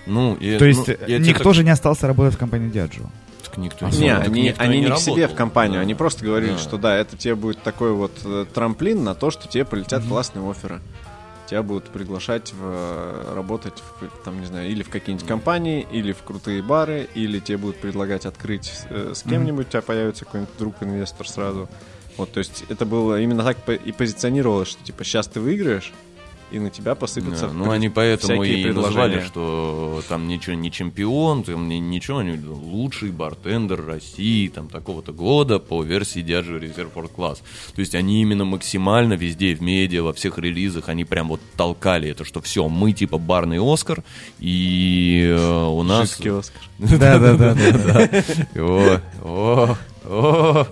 Ну, 0.05 0.35
и, 0.35 0.57
То 0.57 0.65
есть 0.65 0.87
ну, 0.87 1.17
никто 1.17 1.45
так... 1.45 1.53
же 1.53 1.63
не 1.63 1.69
остался 1.69 2.07
работать 2.07 2.35
в 2.35 2.37
компании 2.37 2.71
Diageo. 2.71 3.07
Так 3.43 3.57
никто 3.57 3.85
а, 3.85 3.89
не, 3.89 3.99
не 3.99 4.09
они, 4.09 4.41
никто 4.43 4.63
они 4.63 4.79
не, 4.79 4.85
не 4.85 4.91
к 4.91 4.97
себе 4.97 5.27
в 5.27 5.35
компанию, 5.35 5.75
да. 5.75 5.81
они 5.81 5.95
просто 5.95 6.25
говорили, 6.25 6.53
да. 6.53 6.57
что 6.57 6.77
да, 6.77 6.95
это 6.97 7.15
тебе 7.17 7.35
будет 7.35 7.61
такой 7.61 7.93
вот 7.93 8.11
э, 8.25 8.45
трамплин 8.53 9.03
на 9.03 9.15
то, 9.15 9.31
что 9.31 9.47
тебе 9.47 9.65
полетят 9.65 10.03
mm-hmm. 10.03 10.09
классные 10.09 10.49
оферы. 10.49 10.81
Тебя 11.47 11.61
будут 11.61 11.85
приглашать 11.89 12.53
в, 12.53 12.61
э, 12.61 13.33
работать 13.35 13.83
в, 13.99 14.23
там, 14.23 14.39
не 14.39 14.47
знаю, 14.47 14.69
или 14.69 14.81
в 14.81 14.89
какие-нибудь 14.89 15.25
mm-hmm. 15.25 15.29
компании, 15.29 15.87
или 15.91 16.13
в 16.13 16.23
крутые 16.23 16.61
бары, 16.61 17.07
или 17.15 17.39
тебе 17.39 17.57
будут 17.57 17.77
предлагать 17.77 18.25
открыть 18.25 18.71
э, 18.89 19.13
с 19.13 19.23
кем-нибудь, 19.23 19.65
mm-hmm. 19.65 19.69
у 19.69 19.71
тебя 19.71 19.81
появится 19.81 20.25
какой-нибудь 20.25 20.57
друг-инвестор 20.57 21.27
сразу. 21.27 21.69
Вот, 22.17 22.31
то 22.31 22.39
есть 22.39 22.63
это 22.69 22.85
было 22.85 23.19
именно 23.19 23.43
так 23.43 23.57
и 23.69 23.91
позиционировалось, 23.91 24.69
что 24.69 24.83
типа 24.83 25.03
сейчас 25.03 25.27
ты 25.27 25.39
выиграешь, 25.39 25.91
и 26.53 26.59
на 26.59 26.69
тебя 26.69 26.93
посыпятся. 26.93 27.47
Да, 27.47 27.53
ну, 27.53 27.71
они 27.71 27.89
поэтому 27.89 28.43
и 28.43 28.65
назвали, 28.65 29.21
что 29.21 30.03
там 30.07 30.27
ничего 30.27 30.55
не 30.55 30.71
чемпион, 30.71 31.43
там 31.43 31.67
ничего, 31.67 32.21
не 32.21 32.37
лучший 32.37 33.11
бартендер 33.11 33.83
России, 33.83 34.47
там 34.49 34.69
такого-то 34.69 35.13
года 35.13 35.57
по 35.57 35.81
версии 35.83 36.23
Diageo 36.23 36.61
Reserve 36.61 36.93
Class. 37.15 37.39
То 37.73 37.79
есть 37.79 37.95
они 37.95 38.21
именно 38.21 38.45
максимально 38.45 39.13
везде 39.13 39.55
в 39.55 39.61
медиа, 39.61 40.03
во 40.03 40.13
всех 40.13 40.37
релизах, 40.37 40.89
они 40.89 41.05
прям 41.05 41.29
вот 41.29 41.41
толкали 41.57 42.09
это, 42.09 42.23
что 42.23 42.39
все, 42.39 42.69
мы 42.69 42.93
типа 42.93 43.17
барный 43.17 43.57
Оскар, 43.59 44.03
и 44.39 45.25
э, 45.35 45.65
у 45.65 45.81
нас... 45.81 46.11
Жидкий 46.11 46.37
Оскар. 46.37 46.61
Да-да-да. 46.77 48.23
О, 48.55 48.99
о, 49.23 49.77
о, 50.05 50.67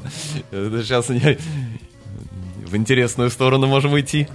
сейчас 0.52 1.10
в 1.10 2.76
интересную 2.76 3.32
сторону 3.32 3.66
можем 3.66 4.00
идти. 4.00 4.28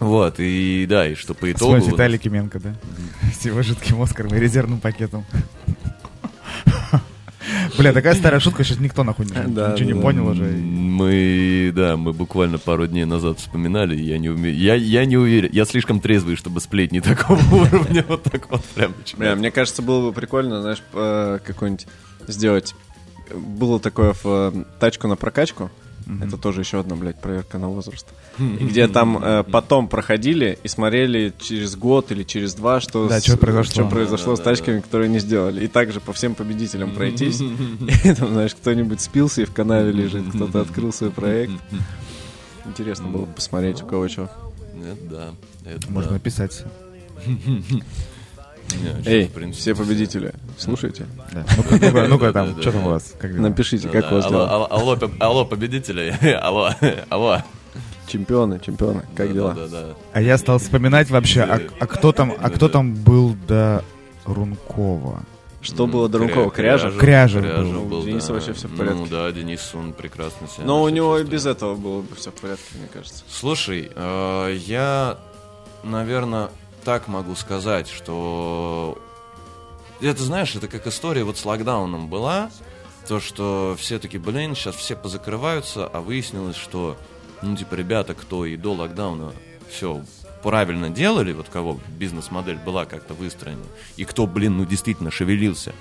Вот, 0.00 0.36
и 0.38 0.86
да, 0.88 1.06
и 1.06 1.14
что 1.14 1.34
по 1.34 1.50
итогу... 1.52 1.78
С 1.80 1.86
Виталий 1.86 2.18
Кименко, 2.18 2.58
да? 2.58 2.74
С 3.38 3.44
его 3.44 3.62
жидким 3.62 4.00
Оскаром 4.00 4.34
и 4.34 4.38
резервным 4.40 4.80
пакетом. 4.80 5.24
Бля, 7.78 7.92
такая 7.92 8.14
старая 8.14 8.40
шутка, 8.40 8.64
сейчас 8.64 8.80
никто 8.80 9.04
нахуй 9.04 9.26
не- 9.26 9.32
Да, 9.32 9.72
ничего 9.72 9.88
не 9.88 9.94
да. 9.94 10.00
понял 10.00 10.26
уже. 10.28 10.42
Мы, 10.42 11.72
да, 11.74 11.96
мы 11.96 12.12
буквально 12.12 12.58
пару 12.58 12.86
дней 12.86 13.04
назад 13.04 13.38
вспоминали, 13.38 13.96
и 13.96 14.02
я 14.02 14.18
не 14.18 14.28
умею, 14.28 14.56
я, 14.56 14.74
я 14.74 15.04
не 15.04 15.16
уверен, 15.16 15.50
я 15.52 15.64
слишком 15.64 16.00
трезвый, 16.00 16.36
чтобы 16.36 16.60
сплетни 16.60 17.00
такого 17.00 17.40
уровня 17.54 18.04
вот 18.08 18.22
так 18.24 18.50
вот 18.50 18.64
прям. 18.74 18.94
Бля, 19.16 19.34
мне 19.36 19.50
кажется, 19.50 19.82
было 19.82 20.08
бы 20.08 20.12
прикольно, 20.12 20.62
знаешь, 20.62 20.82
э, 20.92 21.38
какой-нибудь 21.44 21.86
сделать. 22.26 22.74
Было 23.34 23.78
такое 23.80 24.12
в 24.12 24.24
э, 24.24 24.64
тачку 24.78 25.08
на 25.08 25.16
прокачку. 25.16 25.70
Это 26.22 26.36
тоже 26.36 26.60
еще 26.62 26.80
одна, 26.80 26.96
блядь, 26.96 27.20
проверка 27.20 27.58
на 27.58 27.68
возраст. 27.68 28.06
И 28.38 28.42
где 28.64 28.88
там 28.88 29.18
э, 29.22 29.42
потом 29.44 29.88
проходили 29.88 30.58
и 30.62 30.68
смотрели 30.68 31.32
через 31.40 31.76
год 31.76 32.10
или 32.12 32.22
через 32.22 32.54
два, 32.54 32.80
что, 32.80 33.06
Да, 33.08 33.20
с- 33.20 33.24
чё 33.24 33.36
произошло. 33.36 33.82
чё 33.84 33.88
произошло 33.88 34.36
с 34.36 34.40
тачками, 34.40 34.80
которые 34.80 35.08
не 35.08 35.18
сделали. 35.18 35.64
И 35.64 35.68
также 35.68 36.00
по 36.00 36.12
всем 36.12 36.34
победителям 36.34 36.92
пройтись. 36.92 37.40
И 38.04 38.14
там, 38.14 38.28
знаешь, 38.32 38.54
кто-нибудь 38.54 39.00
спился 39.00 39.42
и 39.42 39.44
в 39.44 39.52
канаве 39.52 39.92
лежит, 39.92 40.24
кто-то 40.34 40.60
открыл 40.62 40.92
свой 40.92 41.10
проект. 41.10 41.52
Интересно 42.66 43.08
было 43.08 43.24
бы 43.26 43.32
посмотреть, 43.32 43.82
у 43.82 43.86
кого 43.86 44.08
что. 44.08 44.30
Это 44.82 45.10
да, 45.10 45.70
это 45.70 45.90
Можно 45.92 46.10
да. 46.10 46.14
написать. 46.14 46.64
Эй, 49.04 49.30
все 49.52 49.74
победители, 49.74 50.34
слушайте. 50.58 51.06
Да. 51.32 51.44
Ну-ка, 51.56 51.78
ну-ка, 51.80 52.06
ну-ка 52.08 52.32
там, 52.32 52.60
что 52.60 52.72
там 52.72 52.86
у 52.86 52.90
вас? 52.90 53.14
Напишите, 53.22 53.88
как 53.88 54.10
у 54.12 54.16
вас 54.16 54.28
дела. 54.28 54.50
алло, 54.50 54.66
алло, 54.70 54.96
поб- 54.96 55.16
алло, 55.18 55.44
победители, 55.44 56.16
алло, 56.42 56.70
алло. 57.08 57.42
Чемпионы, 58.06 58.58
чемпионы, 58.58 59.04
как 59.14 59.32
дела? 59.32 59.54
Да, 59.54 59.68
да, 59.68 59.82
да. 59.82 59.94
А 60.12 60.20
я 60.20 60.36
стал 60.36 60.58
вспоминать 60.58 61.10
вообще, 61.10 61.42
а, 61.42 61.60
а 61.78 61.86
кто 61.86 62.12
там, 62.12 62.34
а 62.40 62.50
кто 62.50 62.68
там 62.68 62.94
был 62.94 63.36
до 63.46 63.84
Рункова? 64.24 65.22
Что 65.62 65.86
было 65.86 66.08
до 66.08 66.18
Рункова? 66.18 66.50
Кряжев? 66.50 66.96
Кряжев 66.96 67.42
Кряжев 67.44 67.86
был. 67.86 68.02
да. 68.02 68.32
вообще 68.32 68.52
всё 68.52 68.68
в 68.68 68.76
порядке. 68.76 68.98
Ну 68.98 69.06
да, 69.06 69.30
Денис, 69.30 69.70
он 69.74 69.92
прекрасно 69.92 70.48
себя 70.48 70.64
Но 70.64 70.82
у 70.82 70.88
него 70.88 71.18
и 71.18 71.24
без 71.24 71.46
этого 71.46 71.74
было 71.74 72.00
бы 72.00 72.14
все 72.16 72.30
в 72.30 72.34
порядке, 72.34 72.64
мне 72.74 72.88
кажется. 72.92 73.24
Слушай, 73.28 73.90
э, 73.94 74.56
я, 74.66 75.18
наверное, 75.84 76.48
так 76.84 77.08
могу 77.08 77.34
сказать, 77.34 77.88
что 77.88 78.98
это, 80.00 80.22
знаешь, 80.22 80.54
это 80.54 80.68
как 80.68 80.86
история 80.86 81.24
вот 81.24 81.38
с 81.38 81.44
локдауном 81.44 82.08
была, 82.08 82.50
то, 83.06 83.20
что 83.20 83.76
все 83.78 83.98
таки 83.98 84.18
блин, 84.18 84.54
сейчас 84.54 84.76
все 84.76 84.96
позакрываются, 84.96 85.86
а 85.86 86.00
выяснилось, 86.00 86.56
что, 86.56 86.96
ну, 87.42 87.56
типа, 87.56 87.74
ребята, 87.74 88.14
кто 88.14 88.46
и 88.46 88.56
до 88.56 88.72
локдауна 88.72 89.32
все 89.70 90.02
правильно 90.42 90.88
делали, 90.88 91.32
вот 91.32 91.48
кого 91.48 91.78
бизнес-модель 91.98 92.58
была 92.58 92.86
как-то 92.86 93.14
выстроена, 93.14 93.64
и 93.96 94.04
кто, 94.04 94.26
блин, 94.26 94.56
ну, 94.56 94.64
действительно 94.64 95.10
шевелился, 95.10 95.74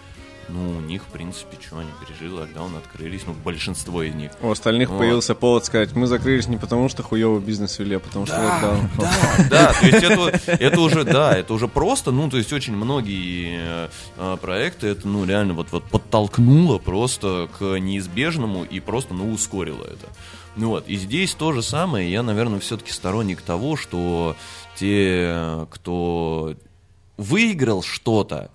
ну, 0.51 0.77
у 0.77 0.81
них, 0.81 1.03
в 1.03 1.07
принципе, 1.07 1.57
что, 1.61 1.79
они 1.79 1.89
пережили 2.05 2.31
локдаун, 2.31 2.75
открылись, 2.75 3.21
ну, 3.25 3.33
большинство 3.33 4.03
из 4.03 4.13
них. 4.15 4.31
У 4.41 4.49
остальных 4.49 4.89
Вот. 4.89 4.99
появился 4.99 5.35
повод 5.35 5.65
сказать, 5.65 5.93
мы 5.95 6.07
закрылись 6.07 6.47
не 6.47 6.57
потому, 6.57 6.89
что 6.89 7.03
хуёвый 7.03 7.41
бизнес 7.41 7.77
вели, 7.79 7.95
а 7.95 7.99
потому 7.99 8.25
что 8.25 8.35
локдаун. 8.35 8.89
Да, 8.97 9.11
да, 9.49 9.73
то 9.73 9.85
есть 9.85 10.03
это, 10.03 10.41
это 10.51 10.81
уже, 10.81 11.03
да, 11.03 11.37
это 11.37 11.53
уже 11.53 11.67
просто, 11.67 12.11
ну, 12.11 12.29
то 12.29 12.37
есть 12.37 12.51
очень 12.51 12.75
многие 12.75 13.89
э, 14.17 14.37
проекты, 14.41 14.87
это, 14.87 15.07
ну, 15.07 15.25
реально 15.25 15.53
вот, 15.53 15.67
вот 15.71 15.83
подтолкнуло 15.85 16.77
просто 16.79 17.47
к 17.57 17.79
неизбежному 17.79 18.63
и 18.63 18.79
просто, 18.79 19.13
ну, 19.13 19.31
ускорило 19.31 19.83
это. 19.83 20.07
Ну 20.55 20.69
вот, 20.69 20.87
и 20.87 20.95
здесь 20.95 21.35
то 21.35 21.53
же 21.53 21.61
самое, 21.61 22.11
я, 22.11 22.23
наверное, 22.23 22.59
все-таки 22.59 22.91
сторонник 22.91 23.41
того, 23.41 23.77
что 23.77 24.35
те, 24.75 25.67
кто 25.69 26.55
выиграл 27.17 27.83
что-то, 27.83 28.49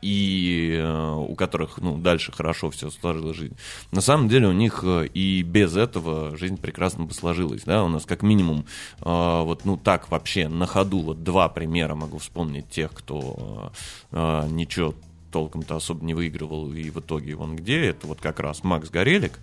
и 0.00 0.76
э, 0.78 1.14
у 1.14 1.34
которых, 1.34 1.78
ну, 1.78 1.98
дальше 1.98 2.32
хорошо 2.32 2.70
все 2.70 2.90
сложилась 2.90 3.36
жизнь. 3.36 3.56
На 3.90 4.00
самом 4.00 4.28
деле 4.28 4.48
у 4.48 4.52
них 4.52 4.80
э, 4.84 5.06
и 5.06 5.42
без 5.42 5.76
этого 5.76 6.36
жизнь 6.36 6.56
прекрасно 6.56 7.04
бы 7.04 7.14
сложилась, 7.14 7.62
да, 7.64 7.84
у 7.84 7.88
нас 7.88 8.04
как 8.04 8.22
минимум, 8.22 8.64
э, 9.00 9.42
вот, 9.42 9.64
ну, 9.64 9.76
так 9.76 10.10
вообще 10.10 10.48
на 10.48 10.66
ходу, 10.66 11.00
вот 11.00 11.24
два 11.24 11.48
примера 11.48 11.94
могу 11.94 12.18
вспомнить 12.18 12.68
тех, 12.68 12.92
кто 12.92 13.72
э, 14.12 14.48
ничего 14.50 14.94
толком-то 15.32 15.76
особо 15.76 16.04
не 16.04 16.14
выигрывал, 16.14 16.72
и 16.72 16.90
в 16.90 17.00
итоге 17.00 17.34
вон 17.34 17.56
где, 17.56 17.86
это 17.86 18.06
вот 18.06 18.20
как 18.20 18.40
раз 18.40 18.64
Макс 18.64 18.90
Горелик, 18.90 19.38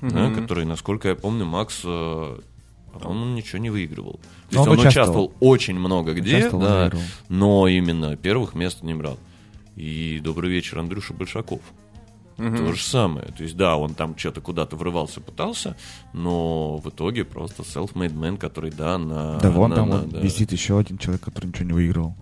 да, 0.00 0.30
который, 0.30 0.64
насколько 0.64 1.08
я 1.08 1.14
помню, 1.16 1.44
Макс 1.44 1.80
э, 1.84 2.38
он 3.04 3.34
ничего 3.34 3.58
не 3.58 3.70
выигрывал. 3.70 4.20
То 4.50 4.56
Но 4.56 4.58
есть 4.60 4.68
он 4.68 4.78
участвовал. 4.78 4.88
участвовал 4.88 5.32
очень 5.40 5.78
много 5.78 6.14
где, 6.14 6.48
да, 6.50 6.90
но 7.28 7.68
именно 7.68 8.16
первых 8.16 8.54
мест 8.54 8.82
не 8.82 8.94
брал. 8.94 9.18
И 9.78 10.18
добрый 10.18 10.50
вечер, 10.50 10.80
Андрюша 10.80 11.14
Большаков. 11.14 11.60
То 12.36 12.72
же 12.72 12.82
самое. 12.82 13.26
То 13.26 13.42
есть, 13.42 13.56
да, 13.56 13.76
он 13.76 13.94
там 13.94 14.16
что-то 14.16 14.40
куда-то 14.40 14.76
врывался, 14.76 15.20
пытался, 15.20 15.76
но 16.12 16.76
в 16.76 16.88
итоге 16.88 17.24
просто 17.24 17.62
self-made 17.62 18.14
man, 18.14 18.38
который, 18.38 18.70
да, 18.70 18.96
на... 18.98 19.38
Да 19.38 19.50
вон 19.50 19.70
на- 19.70 19.76
там 19.76 19.88
на- 19.88 19.98
вот 19.98 20.10
да. 20.10 20.20
висит 20.20 20.52
еще 20.52 20.78
один 20.78 20.98
человек, 20.98 21.22
который 21.22 21.46
ничего 21.46 21.66
не 21.66 21.72
выиграл. 21.72 22.16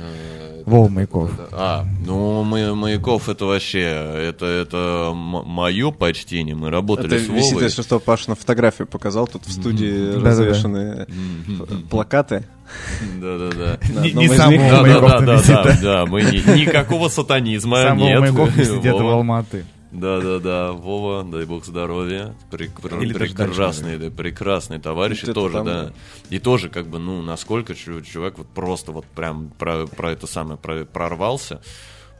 Э, 0.00 0.62
Вова 0.64 0.88
Маяков. 0.88 1.30
А, 1.52 1.84
ну, 2.06 2.44
Ма- 2.44 2.74
Маяков 2.74 3.28
это 3.28 3.46
вообще, 3.46 3.80
это, 3.80 4.46
это 4.46 5.12
мое 5.14 5.90
почтение. 5.90 6.54
Мы 6.54 6.70
работали 6.70 7.16
Это 7.16 7.24
с 7.24 7.28
висит, 7.28 7.52
Вовой. 7.52 7.64
если 7.64 7.82
что, 7.82 7.98
Паша 7.98 8.30
на 8.30 8.36
фотографию 8.36 8.86
показал, 8.86 9.26
тут 9.26 9.46
в 9.46 9.52
студии 9.52 10.12
Да-да-да. 10.12 10.24
развешаны 10.26 11.06
плакаты. 11.90 12.44
Да-да-да. 13.20 13.78
Не- 14.02 14.08
одном 14.10 14.24
не 14.24 14.24
из 14.26 14.36
сам 14.36 14.50
них- 14.50 14.60
Вова 14.60 14.70
Да, 14.70 14.76
да, 14.76 14.82
Маяков 14.82 15.10
да, 15.10 15.16
там 15.16 15.26
да, 15.26 15.34
висит, 15.36 15.48
да, 15.48 15.62
да. 15.64 15.78
да, 15.82 16.06
мы 16.06 16.22
ни- 16.22 16.60
никакого 16.60 17.08
сатанизма 17.08 17.90
нет. 17.94 18.20
Маяков 18.20 18.54
висит 18.56 18.78
где-то 18.80 19.02
в. 19.04 19.08
Алматы. 19.08 19.64
Да, 19.90 20.20
да, 20.20 20.38
да, 20.38 20.72
Вова, 20.72 21.24
дай 21.24 21.46
бог 21.46 21.64
здоровья. 21.64 22.34
Прек- 22.50 22.78
прекрасный, 23.46 23.98
да, 23.98 24.10
прекрасный 24.10 24.78
товарищ, 24.78 25.22
и 25.24 25.32
тоже, 25.32 25.54
там, 25.56 25.64
да. 25.66 25.92
И 26.28 26.38
тоже, 26.38 26.68
как 26.68 26.88
бы, 26.88 26.98
ну, 26.98 27.22
насколько 27.22 27.74
чу- 27.74 28.02
чувак 28.02 28.36
вот 28.38 28.48
просто 28.48 28.92
вот 28.92 29.06
прям 29.06 29.50
про, 29.58 29.86
про 29.86 30.12
это 30.12 30.26
самое 30.26 30.58
про- 30.58 30.84
прорвался. 30.84 31.62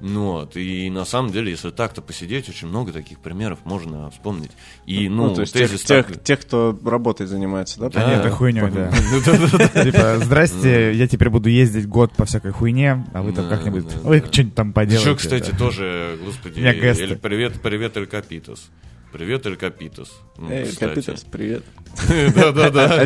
Ну 0.00 0.32
вот, 0.32 0.56
и 0.56 0.88
на 0.90 1.04
самом 1.04 1.32
деле, 1.32 1.50
если 1.50 1.70
так-то 1.70 2.02
посидеть, 2.02 2.48
очень 2.48 2.68
много 2.68 2.92
таких 2.92 3.18
примеров 3.18 3.58
можно 3.64 4.10
вспомнить. 4.10 4.52
И, 4.86 5.08
ну, 5.08 5.28
Ну, 5.28 5.34
то 5.34 5.40
есть 5.40 5.52
тех, 5.52 5.70
тех, 5.82 6.22
тех, 6.22 6.40
кто 6.40 6.78
работой 6.84 7.26
занимается, 7.26 7.80
да? 7.80 7.88
Да. 7.88 8.08
Нет, 8.08 8.20
это 8.20 8.30
хуйней, 8.30 8.70
да. 8.70 8.92
Ну, 9.12 9.20
да-да-да. 9.24 9.84
Типа, 9.84 10.18
здрасте, 10.24 10.92
я 10.94 11.08
теперь 11.08 11.30
буду 11.30 11.48
ездить 11.48 11.88
год 11.88 12.12
по 12.12 12.24
всякой 12.24 12.52
хуйне, 12.52 13.04
а 13.12 13.22
вы 13.22 13.32
там 13.32 13.48
Да, 13.48 13.56
как-нибудь, 13.56 13.86
да, 13.86 14.10
да. 14.20 14.26
что-нибудь 14.32 14.54
там 14.54 14.72
поделаете. 14.72 15.10
Еще, 15.10 15.16
кстати, 15.16 15.50
да. 15.50 15.56
тоже, 15.56 16.18
господи, 16.24 16.60
привет, 17.20 17.60
привет, 17.60 17.96
Эль 17.96 18.06
Капитас. 18.06 18.70
Привет, 19.12 19.46
Эль 19.46 19.56
Капитас. 19.56 20.10
Ну, 20.36 20.50
Эй, 20.50 20.66
кстати. 20.66 20.94
Капитас, 20.94 21.24
привет. 21.24 21.64
Да-да-да. 22.34 23.00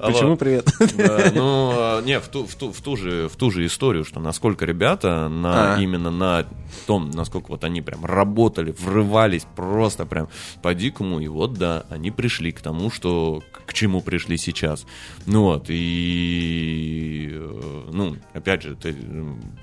А. 0.00 0.10
Почему 0.12 0.36
привет? 0.36 0.68
Ну, 1.34 2.00
не, 2.02 2.20
в 2.20 2.28
ту, 2.28 2.96
же, 2.96 3.28
историю, 3.66 4.04
что 4.04 4.20
насколько 4.20 4.64
ребята 4.64 5.28
А. 5.28 5.76
именно 5.80 6.10
на 6.10 6.46
том, 6.86 7.10
насколько 7.10 7.48
вот 7.48 7.64
они 7.64 7.82
прям 7.82 8.04
работали, 8.04 8.74
врывались 8.78 9.46
просто 9.56 10.06
прям 10.06 10.28
по-дикому, 10.62 11.20
и 11.20 11.28
вот, 11.28 11.54
да, 11.54 11.84
они 11.90 12.10
пришли 12.10 12.52
к 12.52 12.60
тому, 12.60 12.90
что 12.90 13.42
к 13.66 13.74
чему 13.74 14.00
пришли 14.00 14.38
сейчас. 14.38 14.86
Ну 15.26 15.42
вот, 15.42 15.66
и, 15.68 17.28
э, 17.32 17.82
ну, 17.92 18.16
опять 18.32 18.62
же, 18.62 18.76
те- 18.76 18.96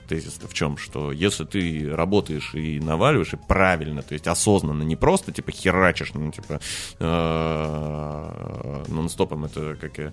тезис-то 0.07 0.47
в 0.47 0.53
чем, 0.53 0.77
что 0.77 1.11
если 1.11 1.45
ты 1.45 1.89
работаешь 1.91 2.53
и 2.53 2.79
наваливаешь, 2.79 3.33
и 3.33 3.37
правильно, 3.47 4.03
то 4.03 4.13
есть 4.13 4.27
осознанно, 4.27 4.83
не 4.83 4.95
просто, 4.95 5.31
типа, 5.31 5.51
херачишь, 5.77 6.13
ну, 6.13 6.31
типа, 6.31 6.59
э, 6.99 8.83
нон-стопом, 8.87 9.45
это 9.45 9.75
как 9.75 9.97
я 9.97 10.11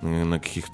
на 0.00 0.38
каких-то 0.38 0.72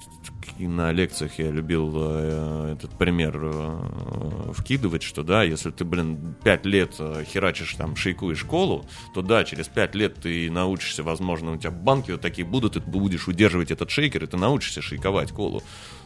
на 0.59 0.91
лекциях 0.91 1.39
я 1.39 1.49
любил 1.49 1.91
э, 1.95 2.73
этот 2.73 2.91
пример 2.91 3.39
э, 3.41 4.51
вкидывать, 4.53 5.01
что 5.01 5.23
да, 5.23 5.43
если 5.43 5.71
ты, 5.71 5.83
блин, 5.83 6.35
пять 6.43 6.65
лет 6.65 6.95
э, 6.99 7.23
херачишь 7.25 7.73
там 7.73 7.95
шейкуешь 7.95 8.39
школу, 8.39 8.85
то 9.13 9.21
да, 9.21 9.43
через 9.43 9.67
пять 9.67 9.95
лет 9.95 10.15
ты 10.21 10.51
научишься, 10.51 11.01
возможно, 11.01 11.53
у 11.53 11.57
тебя 11.57 11.71
банки 11.71 12.11
вот 12.11 12.21
такие 12.21 12.45
будут, 12.45 12.77
и 12.77 12.79
ты 12.79 12.85
будешь 12.85 13.27
удерживать 13.27 13.71
этот 13.71 13.89
шейкер, 13.89 14.23
и 14.23 14.27
ты 14.27 14.37
научишься 14.37 14.81
шейковать 14.81 15.31
колу. 15.31 15.63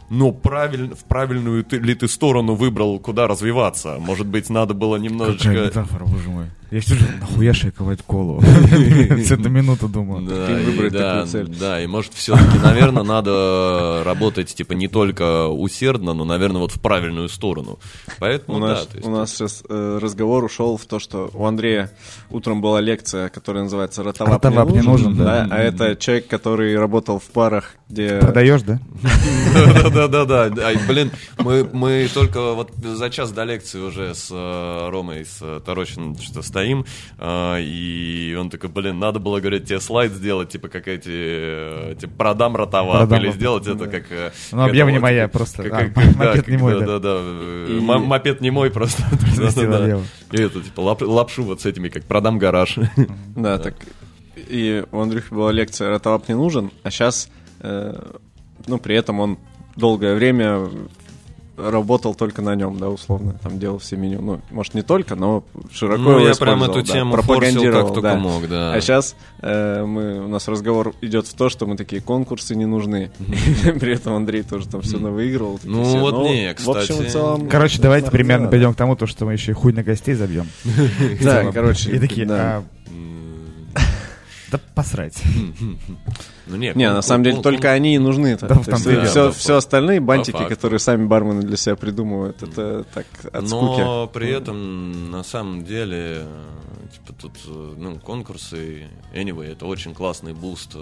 Но 0.10 0.32
правиль, 0.32 0.96
в 0.96 1.04
правильную 1.04 1.64
ты, 1.64 1.78
ли 1.78 1.94
ты 1.94 2.08
сторону 2.08 2.56
выбрал, 2.56 3.00
куда 3.00 3.28
развиваться? 3.28 3.98
Может 4.00 4.26
быть, 4.26 4.50
надо 4.50 4.74
было 4.74 4.96
Какая 4.96 5.10
немножечко... 5.10 5.50
метафора, 5.50 6.06
боже 6.06 6.30
мой. 6.30 6.46
Я 6.72 6.82
сижу, 6.82 7.04
нахуя 7.20 7.54
шейковать 7.54 8.04
колу? 8.04 8.42
С 8.44 9.32
эту 9.32 9.50
минуту 9.50 9.88
думаю. 9.88 10.28
Да, 10.28 10.62
и, 10.62 10.64
выбрать 10.66 10.94
да, 10.94 11.00
такую 11.00 11.28
цель. 11.28 11.48
да, 11.60 11.82
и 11.82 11.88
может 11.88 12.14
все-таки, 12.14 12.60
наверное, 12.60 13.02
надо 13.02 14.04
работать 14.06 14.54
типа 14.54 14.74
не 14.74 14.88
только 14.88 15.48
усердно, 15.48 16.14
но, 16.14 16.26
наверное, 16.26 16.62
вот 16.62 16.72
в 16.72 16.80
правильную 16.80 17.28
сторону. 17.28 17.80
Поэтому 18.20 18.60
У 18.60 18.62
да, 18.62 18.84
у 19.02 19.10
нас 19.10 19.34
сейчас 19.34 19.64
э, 19.68 20.00
разговор 20.00 20.44
ушел 20.44 20.78
в 20.78 20.86
то, 20.86 21.00
что 21.00 21.32
у 21.34 21.46
Андрея 21.46 21.92
утром 22.30 22.62
была 22.62 22.82
лекция, 22.82 23.30
которая 23.30 23.64
называется 23.64 24.04
«Ротовап, 24.04 24.46
«Ротовап 24.46 24.70
не 24.70 24.82
нужен», 24.82 25.16
да. 25.18 25.48
А 25.50 25.58
это 25.58 25.96
человек, 25.96 26.28
который 26.28 26.78
работал 26.78 27.18
в 27.18 27.26
парах, 27.26 27.72
где... 27.90 28.20
Продаешь, 28.20 28.62
да? 28.62 28.80
Да-да-да, 29.92 30.50
да. 30.50 30.68
Ай, 30.68 30.78
блин, 30.88 31.12
мы, 31.40 31.68
мы 31.74 32.08
только 32.14 32.54
вот 32.54 32.72
за 32.76 33.10
час 33.10 33.32
до 33.32 33.44
лекции 33.44 33.80
уже 33.80 34.14
с 34.14 34.30
э, 34.32 34.90
Ромой, 34.92 35.26
с 35.26 35.40
э, 35.42 35.62
Тарощиным, 35.66 36.16
что 36.20 36.44
стояли 36.44 36.59
стоим, 36.60 36.86
а, 37.18 37.58
и 37.60 38.36
он 38.40 38.50
такой, 38.50 38.70
блин, 38.70 39.00
надо 39.00 39.20
было, 39.20 39.40
говорит, 39.40 39.66
тебе 39.66 39.80
слайд 39.80 40.12
сделать, 40.12 40.50
типа, 40.50 40.68
как 40.68 40.88
эти, 40.88 41.10
э, 41.10 41.96
типа, 42.00 42.14
продам 42.18 42.56
ротовап, 42.56 42.98
Продам 43.08 43.22
или 43.24 43.32
сделать 43.32 43.66
это 43.66 43.86
да. 43.86 43.88
как... 43.88 44.12
э, 44.12 44.32
Ну, 44.52 44.64
объем 44.64 44.88
это 44.88 44.92
не 44.94 44.98
вот, 45.00 45.02
моя, 45.04 45.28
просто, 45.28 45.64
как- 45.64 45.74
а, 45.74 46.02
как- 46.02 46.16
мопед 46.16 46.36
как- 46.36 46.48
не 46.48 46.58
мой, 46.58 46.74
да. 46.74 46.80
да. 46.80 46.86
Да, 46.86 47.00
да, 47.00 47.18
э, 47.22 47.78
И- 47.78 47.80
мопед 47.82 48.42
не 48.42 48.52
мой 48.52 48.70
просто. 48.72 49.04
И 50.32 50.38
это, 50.42 50.62
типа, 50.62 50.82
лап- 50.82 51.02
лапшу 51.06 51.44
вот 51.44 51.62
с 51.62 51.66
этими, 51.66 51.90
как 51.90 52.04
продам 52.04 52.38
гараж. 52.38 52.78
Да, 53.36 53.58
так 53.58 53.76
и 54.36 54.84
у 54.92 55.00
Андрюхи 55.00 55.34
была 55.34 55.52
лекция 55.52 55.90
«Ротовап 55.90 56.28
не 56.30 56.36
нужен», 56.36 56.72
а 56.84 56.92
сейчас, 56.92 57.30
ну, 57.62 58.78
при 58.78 58.96
этом 58.96 59.20
он 59.20 59.38
долгое 59.76 60.16
время 60.16 60.70
работал 61.62 62.16
только 62.16 62.42
на 62.42 62.56
нем, 62.56 62.78
да, 62.78 62.90
условно, 62.90 63.36
там 63.42 63.60
делал 63.60 63.80
все 63.80 63.96
меню. 63.96 64.22
Ну, 64.22 64.42
может, 64.52 64.74
не 64.74 64.82
только, 64.82 65.16
но 65.16 65.44
широко 65.72 66.02
Ну, 66.02 66.12
его 66.12 66.28
я 66.28 66.36
прям 66.36 66.64
эту 66.64 66.82
да, 66.82 66.94
тему 66.94 67.14
пропагандировал, 67.14 67.86
как 67.86 67.96
только 67.96 68.10
да. 68.10 68.16
мог, 68.16 68.48
да. 68.48 68.74
А 68.74 68.82
сейчас 68.82 69.16
мы, 69.42 70.26
у 70.26 70.28
нас 70.28 70.48
разговор 70.48 70.94
идет 71.02 71.28
в 71.28 71.34
то, 71.34 71.50
что 71.50 71.66
мы 71.66 71.78
такие, 71.78 72.02
конкурсы 72.02 72.56
не 72.56 72.66
нужны. 72.66 73.12
При 73.80 73.94
этом 73.94 74.14
Андрей 74.14 74.44
тоже 74.44 74.68
там 74.68 74.82
все 74.82 74.98
навыигрывал. 74.98 75.60
Ну, 75.64 76.00
вот 76.00 76.24
не, 76.24 76.54
В 76.54 76.70
общем, 76.70 76.96
кстати. 76.96 77.08
в 77.08 77.12
целом... 77.12 77.50
Короче, 77.50 77.82
давайте 77.82 78.12
примерно 78.12 78.48
пойдем 78.48 78.74
к 78.74 78.78
тому, 78.78 78.96
то, 78.96 79.08
что 79.08 79.26
мы 79.26 79.34
еще 79.34 79.52
и 79.52 79.56
хуй 79.56 79.74
на 79.74 79.84
гостей 79.84 80.16
забьем. 80.16 80.48
Да, 81.22 81.52
короче. 81.52 81.92
И 81.92 82.00
такие, 82.00 82.26
да. 84.52 84.60
посрать. 84.76 85.22
Ну, 86.48 86.56
не, 86.56 86.68
Не, 86.68 86.86
кон- 86.86 86.94
на 86.96 87.02
самом 87.02 87.24
деле 87.24 87.42
только 87.42 87.72
они 87.72 87.96
и 87.96 88.00
нужны. 88.00 88.38
Да, 88.38 88.60
все, 88.62 88.72
Да, 88.72 89.32
все 89.32 89.50
по- 89.50 89.58
остальные 89.58 90.00
бантики, 90.00 90.44
которые 90.48 90.80
сами 90.80 91.06
бармены 91.06 91.42
для 91.42 91.58
себя 91.58 91.76
придумывают, 91.76 92.42
это 92.42 92.86
так 92.94 93.06
от 93.32 93.48
скуки. 93.48 93.80
Но 93.82 94.08
при 94.08 94.30
этом, 94.30 95.12
на 95.12 95.24
самом 95.24 95.64
деле, 95.64 96.24
э, 96.24 96.48
типа 96.94 97.14
тут, 97.20 97.34
э, 97.48 97.74
ну, 97.78 98.00
конкурсы, 98.00 98.88
anyway, 99.14 99.52
это 99.52 99.66
очень 99.66 99.94
классный 99.94 100.34
boost. 100.34 100.76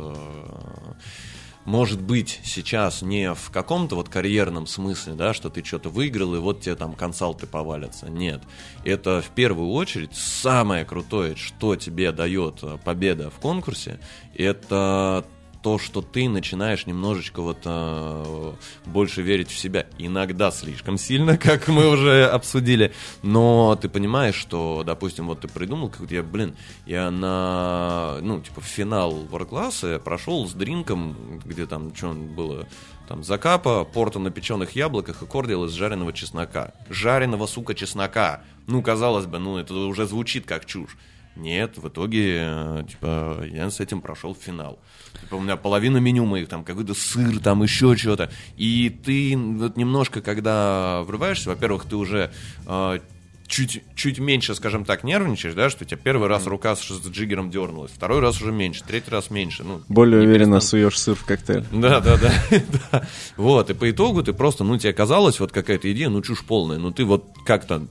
Может 1.68 2.02
быть, 2.02 2.40
сейчас 2.46 3.02
не 3.02 3.34
в 3.34 3.50
каком-то 3.52 3.98
вот 3.98 4.08
карьерном 4.08 4.68
смысле, 4.68 5.16
да, 5.16 5.34
что 5.34 5.50
ты 5.50 5.62
что-то 5.66 5.90
выиграл, 5.90 6.34
и 6.36 6.40
вот 6.40 6.62
тебе 6.62 6.76
там 6.76 6.94
консалты 6.94 7.46
повалятся. 7.46 8.10
Нет. 8.10 8.42
Это 8.86 9.22
в 9.22 9.28
первую 9.36 9.72
очередь 9.72 10.16
самое 10.16 10.86
крутое, 10.86 11.36
что 11.36 11.76
тебе 11.76 12.14
дает 12.14 12.60
э, 12.64 12.78
победа 12.86 13.30
в 13.30 13.42
конкурсе, 13.42 14.00
это 14.34 15.26
то, 15.68 15.78
что 15.78 16.02
ты 16.02 16.30
начинаешь 16.30 16.86
немножечко 16.86 17.42
вот 17.42 17.58
э, 17.66 18.54
больше 18.86 19.22
верить 19.22 19.50
в 19.50 19.58
себя. 19.60 19.86
Иногда 19.98 20.50
слишком 20.50 20.98
сильно, 20.98 21.38
как 21.38 21.68
мы 21.68 21.90
уже 21.90 22.24
обсудили. 22.26 22.94
Но 23.22 23.76
ты 23.76 23.90
понимаешь, 23.90 24.36
что, 24.36 24.84
допустим, 24.86 25.28
вот 25.28 25.42
ты 25.42 25.50
придумал, 25.50 25.90
как 25.90 26.10
я, 26.10 26.24
блин, 26.24 26.56
я 26.86 27.12
на, 27.12 28.20
ну, 28.22 28.40
типа, 28.40 28.62
финал 28.62 29.26
Warclass 29.30 30.00
прошел 30.00 30.48
с 30.48 30.54
дринком, 30.54 31.42
где 31.44 31.66
там, 31.66 31.94
что 31.94 32.14
было, 32.14 32.66
там, 33.10 33.26
закапа, 33.26 33.84
порта 33.84 34.20
на 34.20 34.32
печеных 34.32 34.72
яблоках 34.72 35.22
и 35.22 35.26
кордил 35.26 35.66
из 35.66 35.74
жареного 35.74 36.14
чеснока. 36.14 36.72
Жареного, 36.88 37.46
сука, 37.46 37.76
чеснока. 37.76 38.42
Ну, 38.68 38.82
казалось 38.82 39.26
бы, 39.26 39.38
ну, 39.38 39.58
это 39.58 39.74
уже 39.74 40.08
звучит 40.08 40.46
как 40.46 40.66
чушь. 40.66 40.96
Нет, 41.38 41.78
в 41.78 41.88
итоге, 41.88 42.40
э, 42.42 42.84
типа, 42.90 43.46
я 43.52 43.70
с 43.70 43.80
этим 43.80 44.02
прошел 44.02 44.36
финал. 44.36 44.80
Типа, 45.22 45.36
у 45.36 45.40
меня 45.40 45.56
половина 45.56 45.98
меню 45.98 46.26
моих, 46.26 46.50
там, 46.50 46.64
какой-то 46.64 46.94
сыр, 46.94 47.40
там, 47.40 47.64
еще 47.64 47.96
что-то. 47.96 48.32
И 48.56 48.90
ты 48.90 49.38
вот 49.38 49.78
немножко, 49.78 50.22
когда 50.22 51.04
врываешься, 51.04 51.50
во-первых, 51.50 51.86
ты 51.86 51.96
уже 51.96 52.32
э, 52.66 53.00
чуть, 53.48 53.84
чуть 53.96 54.20
меньше, 54.20 54.56
скажем 54.56 54.86
так, 54.86 55.04
нервничаешь, 55.04 55.54
да, 55.54 55.70
что 55.70 55.84
у 55.84 55.88
тебя 55.88 55.98
первый 55.98 56.28
раз 56.28 56.46
рука 56.46 56.76
с, 56.76 56.82
с 56.82 57.08
джиггером 57.08 57.50
дернулась, 57.50 57.92
второй 57.92 58.20
раз 58.20 58.42
уже 58.42 58.52
меньше, 58.52 58.84
третий 58.86 59.12
раз 59.12 59.30
меньше. 59.30 59.64
Ну, 59.64 59.82
Более 59.88 60.22
уверенно 60.22 60.60
суешь 60.60 61.00
сыр 61.00 61.16
в 61.16 61.24
коктейль. 61.24 61.66
да, 61.72 62.00
да, 62.00 62.18
да, 62.18 62.32
да. 62.92 63.08
Вот, 63.38 63.70
и 63.70 63.74
по 63.74 63.90
итогу 63.90 64.24
ты 64.24 64.34
просто, 64.34 64.64
ну, 64.64 64.78
тебе 64.78 64.94
казалось 64.94 65.40
вот 65.40 65.52
какая-то 65.52 65.92
идея, 65.92 66.10
ну, 66.10 66.22
чушь 66.22 66.44
полная, 66.44 66.78
ну, 66.78 66.92
ты 66.92 67.06
вот 67.06 67.26
как-то 67.46 67.88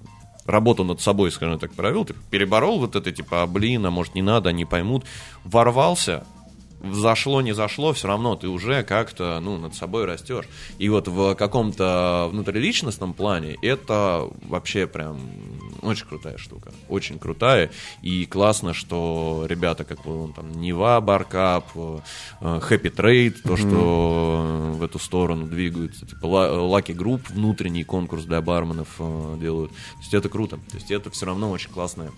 работу 0.47 0.85
над 0.85 1.01
собой, 1.01 1.31
скажем 1.31 1.59
так, 1.59 1.73
провел, 1.73 2.05
ты 2.05 2.15
переборол 2.31 2.79
вот 2.79 2.97
это, 2.97 3.13
типа, 3.13 3.43
а, 3.43 3.47
блин, 3.47 3.85
а 3.87 3.91
может 3.91 4.15
не 4.15 4.23
надо, 4.23 4.51
они 4.51 4.65
поймут, 4.65 5.05
ворвался, 5.45 6.25
зашло, 6.93 7.41
не 7.41 7.53
зашло, 7.53 7.93
все 7.93 8.09
равно 8.09 8.37
ты 8.37 8.49
уже 8.49 8.83
как-то, 8.83 9.41
ну, 9.41 9.57
над 9.59 9.75
собой 9.75 10.05
растешь. 10.05 10.47
И 10.79 10.89
вот 10.89 11.09
в 11.09 11.35
каком-то 11.35 12.29
внутриличностном 12.31 13.15
плане 13.15 13.57
это 13.63 14.29
вообще 14.43 14.87
прям 14.87 15.19
очень 15.83 16.07
крутая 16.07 16.39
штука. 16.39 16.73
Очень 16.89 17.19
крутая. 17.19 17.71
И 18.03 18.27
классно, 18.27 18.75
что 18.75 19.47
ребята, 19.49 19.85
как 19.85 20.03
бы, 20.05 20.33
там, 20.35 20.53
Нева, 20.53 21.01
Баркап, 21.01 21.67
Happy 22.41 22.95
Trade, 22.95 23.37
то, 23.43 23.57
что 23.57 24.36
эту 24.87 24.99
сторону 24.99 25.47
двигаются. 25.47 26.07
Типа 26.07 26.27
Lucky 26.27 26.95
Group, 26.97 27.33
внутренний 27.33 27.85
конкурс 27.85 28.25
для 28.25 28.41
барменов 28.41 28.89
э, 28.99 29.37
делают. 29.41 29.71
То 29.73 29.99
есть 30.01 30.15
это 30.15 30.29
круто. 30.29 30.57
То 30.71 30.77
есть 30.77 30.91
это 30.91 31.11
все 31.11 31.27
равно 31.27 31.51
очень 31.51 31.71
классная 31.71 32.11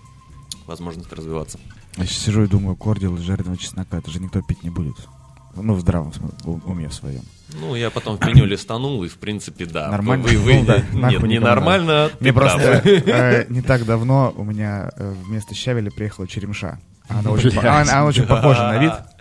возможность 0.65 1.11
развиваться. 1.11 1.59
Я 1.97 2.05
сейчас 2.05 2.19
сижу 2.23 2.43
и 2.43 2.47
думаю, 2.47 2.75
кордил 2.75 3.15
из 3.17 3.21
жареного 3.21 3.57
чеснока, 3.57 3.97
это 3.97 4.09
же 4.11 4.19
никто 4.19 4.41
пить 4.41 4.63
не 4.63 4.69
будет. 4.69 4.95
Ну, 5.55 5.73
в 5.73 5.79
здравом 5.81 6.13
уме 6.65 6.87
в 6.89 6.93
своем. 6.93 7.21
Ну, 7.59 7.73
я 7.75 7.89
потом 7.89 8.17
в 8.17 8.25
меню 8.25 8.45
листанул, 8.45 9.03
и 9.03 9.07
в 9.07 9.17
принципе, 9.17 9.65
да. 9.65 9.89
Нормально? 9.89 10.23
Вы, 10.27 10.37
вы- 10.37 10.59
Ну 10.59 10.65
да, 10.65 10.75
нет, 10.77 10.93
нахуй 10.93 11.27
не 11.29 11.39
нормально. 11.39 12.11
Мне 12.19 12.31
просто 12.31 12.81
э, 12.85 13.45
не 13.49 13.61
так 13.63 13.85
давно 13.85 14.31
у 14.37 14.43
меня 14.43 14.91
э, 14.95 15.13
вместо 15.25 15.55
щавеля 15.55 15.89
приехала 15.89 16.27
черемша. 16.27 16.79
Она 17.07 17.31
очень, 17.31 17.57
она- 17.57 17.81
она 17.81 18.05
очень 18.05 18.27
похожа 18.27 18.61
на 18.67 18.77
вид. 18.77 18.93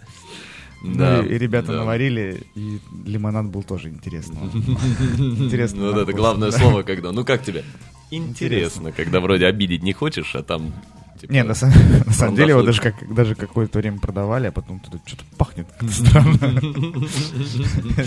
Да, 0.82 1.22
Ну, 1.22 1.28
и 1.28 1.38
ребята 1.38 1.72
да. 1.72 1.78
наварили, 1.78 2.42
и 2.54 2.78
лимонад 3.04 3.46
был 3.46 3.62
тоже 3.64 3.88
интересный. 3.88 4.38
Интересно. 5.18 5.80
Ну, 5.80 5.92
вот 5.92 6.02
это 6.02 6.12
главное 6.12 6.50
слово, 6.52 6.82
когда. 6.82 7.10
Ну, 7.12 7.24
как 7.24 7.42
тебе? 7.42 7.64
Интересно, 8.10 8.92
когда 8.92 9.20
вроде 9.20 9.46
обидеть 9.46 9.82
не 9.82 9.92
хочешь, 9.92 10.34
а 10.34 10.42
там... 10.42 10.72
типа, 11.20 11.32
Не, 11.32 11.42
на, 11.42 11.54
сам- 11.54 11.72
на 12.06 12.12
самом 12.12 12.36
деле 12.36 12.50
его 12.50 12.62
даже, 12.62 12.80
как, 12.80 12.94
даже 13.14 13.34
какое-то 13.34 13.78
время 13.80 13.98
продавали, 13.98 14.46
а 14.46 14.52
потом 14.52 14.80
тут 14.80 15.00
что-то 15.04 15.24
пахнет 15.36 15.66
как-то 15.78 15.92
странно. 15.94 16.38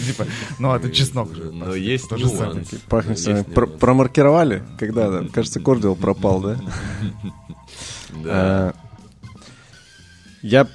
Типа, 0.08 0.26
ну, 0.60 0.74
это 0.74 0.90
чеснок 0.92 1.36
же. 1.36 1.52
Но 1.52 1.76
есть 1.76 2.10
То 2.10 2.18
же 2.18 2.28
самое. 2.30 2.54
нюанс. 2.56 2.70
Пахнет 2.88 3.18
Есть 3.20 3.24
всё. 3.30 3.44
Про- 3.44 3.68
нюанс. 3.68 3.80
Промаркировали? 3.80 4.64
Когда? 4.80 5.10
да? 5.22 5.28
Кажется, 5.28 5.60
кордил 5.60 5.96
пропал, 5.96 6.42
да? 6.42 6.58
Да. 8.24 8.30
А, 8.30 8.74
Я 10.42 10.68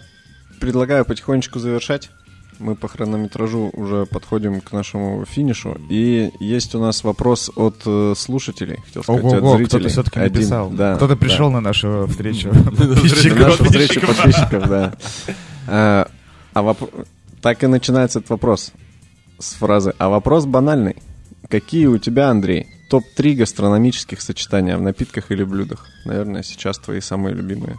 предлагаю 0.61 1.05
потихонечку 1.05 1.59
завершать. 1.59 2.11
Мы 2.59 2.75
по 2.75 2.89
хронометражу 2.89 3.69
уже 3.75 4.07
подходим 4.07 4.63
к 4.63 4.73
нашему 4.73 5.25
финишу. 5.27 5.77
И 5.91 6.31
есть 6.41 6.75
у 6.75 6.81
нас 6.81 7.05
вопрос 7.05 7.51
от 7.55 7.83
э, 7.85 8.15
слушателей. 8.17 8.79
Хотел 8.87 9.03
сказать, 9.03 9.25
от 9.25 9.33
Ого-го, 9.33 9.57
зрителей. 9.59 9.67
кто-то 9.69 9.89
все-таки 9.91 10.21
Один. 10.21 10.33
написал. 10.35 10.71
Да, 10.71 10.97
Кто-то 10.97 11.15
да. 11.17 11.21
пришел 11.21 11.51
на 11.51 11.61
нашу 11.61 12.07
встречу 12.09 12.49
На 12.55 13.35
нашу 13.49 13.65
встречу 13.65 14.01
подписчиков, 14.01 14.69
да. 14.69 14.95
А, 15.69 16.09
а 16.55 16.63
воп- 16.63 17.07
Так 17.43 17.63
и 17.63 17.67
начинается 17.67 18.21
этот 18.21 18.31
вопрос 18.31 18.73
с 19.39 19.53
фразы. 19.53 19.93
А 19.99 20.09
вопрос 20.09 20.47
банальный. 20.47 20.97
Какие 21.51 21.87
у 21.87 21.99
тебя, 21.99 22.31
Андрей, 22.31 22.69
топ-3 22.89 23.35
гастрономических 23.35 24.23
сочетания 24.23 24.79
в 24.79 24.81
напитках 24.81 25.31
или 25.31 25.45
блюдах? 25.45 25.87
Наверное, 26.07 26.43
сейчас 26.43 26.79
твои 26.79 27.01
самые 27.03 27.35
любимые. 27.35 27.77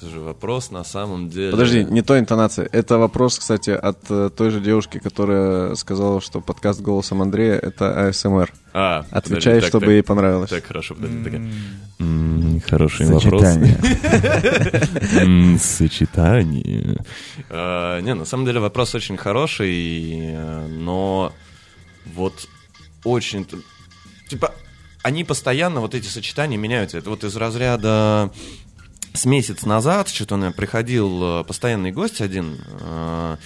Слушай, 0.00 0.20
вопрос 0.20 0.70
на 0.70 0.82
самом 0.82 1.28
деле... 1.28 1.50
Подожди, 1.50 1.84
не 1.84 2.00
то 2.00 2.18
интонация. 2.18 2.66
Это 2.72 2.96
вопрос, 2.96 3.38
кстати, 3.38 3.68
от 3.68 3.98
э, 4.10 4.30
той 4.34 4.50
же 4.50 4.60
девушки, 4.60 4.98
которая 4.98 5.74
сказала, 5.74 6.22
что 6.22 6.40
подкаст 6.40 6.80
голосом 6.80 7.20
Андрея 7.20 7.56
это 7.56 8.08
АСМР. 8.08 8.50
А, 8.72 9.04
Отвечай, 9.10 9.40
подожди, 9.40 9.60
так, 9.60 9.68
чтобы 9.68 9.86
так, 9.86 9.92
ей 9.92 10.02
понравилось. 10.02 10.48
Так, 10.50 10.64
хорошо, 10.64 10.94
подожди, 10.94 11.22
такая. 11.22 11.40
М, 11.40 11.50
М, 11.98 12.62
Хороший 12.66 13.06
вопрос. 13.06 13.42
Сочетание. 13.42 13.78
М, 15.20 15.58
Сочетание. 15.58 17.04
А, 17.50 18.00
Не, 18.00 18.14
на 18.14 18.24
самом 18.24 18.46
деле 18.46 18.60
вопрос 18.60 18.94
очень 18.94 19.18
хороший, 19.18 20.32
э, 20.32 20.66
но 20.68 21.32
вот 22.14 22.48
очень... 23.04 23.46
Типа, 24.28 24.54
они 25.02 25.24
постоянно, 25.24 25.80
вот 25.80 25.94
эти 25.94 26.06
сочетания 26.06 26.58
меняются. 26.58 26.98
Это 26.98 27.10
вот 27.10 27.24
из 27.24 27.34
разряда 27.36 28.32
с 29.12 29.24
месяц 29.24 29.64
назад, 29.64 30.08
что-то 30.08 30.34
у 30.34 30.38
меня 30.38 30.50
приходил 30.50 31.40
э, 31.40 31.44
постоянный 31.44 31.90
гость 31.90 32.20
один, 32.20 32.58
э, 32.80 33.36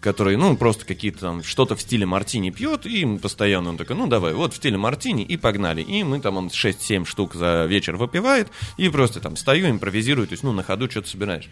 который, 0.00 0.36
ну, 0.36 0.56
просто 0.56 0.84
какие-то 0.84 1.20
там, 1.20 1.42
что-то 1.44 1.76
в 1.76 1.80
стиле 1.80 2.06
мартини 2.06 2.50
пьет, 2.50 2.86
и 2.86 3.18
постоянно 3.18 3.70
он 3.70 3.76
такой, 3.76 3.94
ну, 3.94 4.08
давай, 4.08 4.34
вот 4.34 4.52
в 4.52 4.56
стиле 4.56 4.76
мартини, 4.76 5.22
и 5.22 5.36
погнали. 5.36 5.80
И 5.82 6.02
мы 6.02 6.20
там, 6.20 6.38
он 6.38 6.48
6-7 6.48 7.04
штук 7.04 7.34
за 7.34 7.66
вечер 7.66 7.96
выпивает, 7.96 8.48
и 8.76 8.88
просто 8.88 9.20
там 9.20 9.36
стою, 9.36 9.70
импровизирую, 9.70 10.26
то 10.26 10.32
есть, 10.32 10.42
ну, 10.42 10.52
на 10.52 10.64
ходу 10.64 10.90
что-то 10.90 11.08
собираешь. 11.08 11.48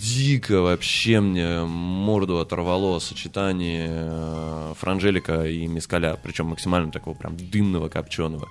Дико 0.00 0.62
вообще 0.62 1.20
мне 1.20 1.64
морду 1.64 2.38
оторвало 2.38 2.98
сочетание 3.00 3.88
э, 3.90 4.74
франжелика 4.78 5.44
и 5.46 5.66
мискаля, 5.66 6.18
причем 6.22 6.46
максимально 6.46 6.90
такого 6.90 7.14
прям 7.14 7.36
дымного, 7.36 7.90
копченого. 7.90 8.48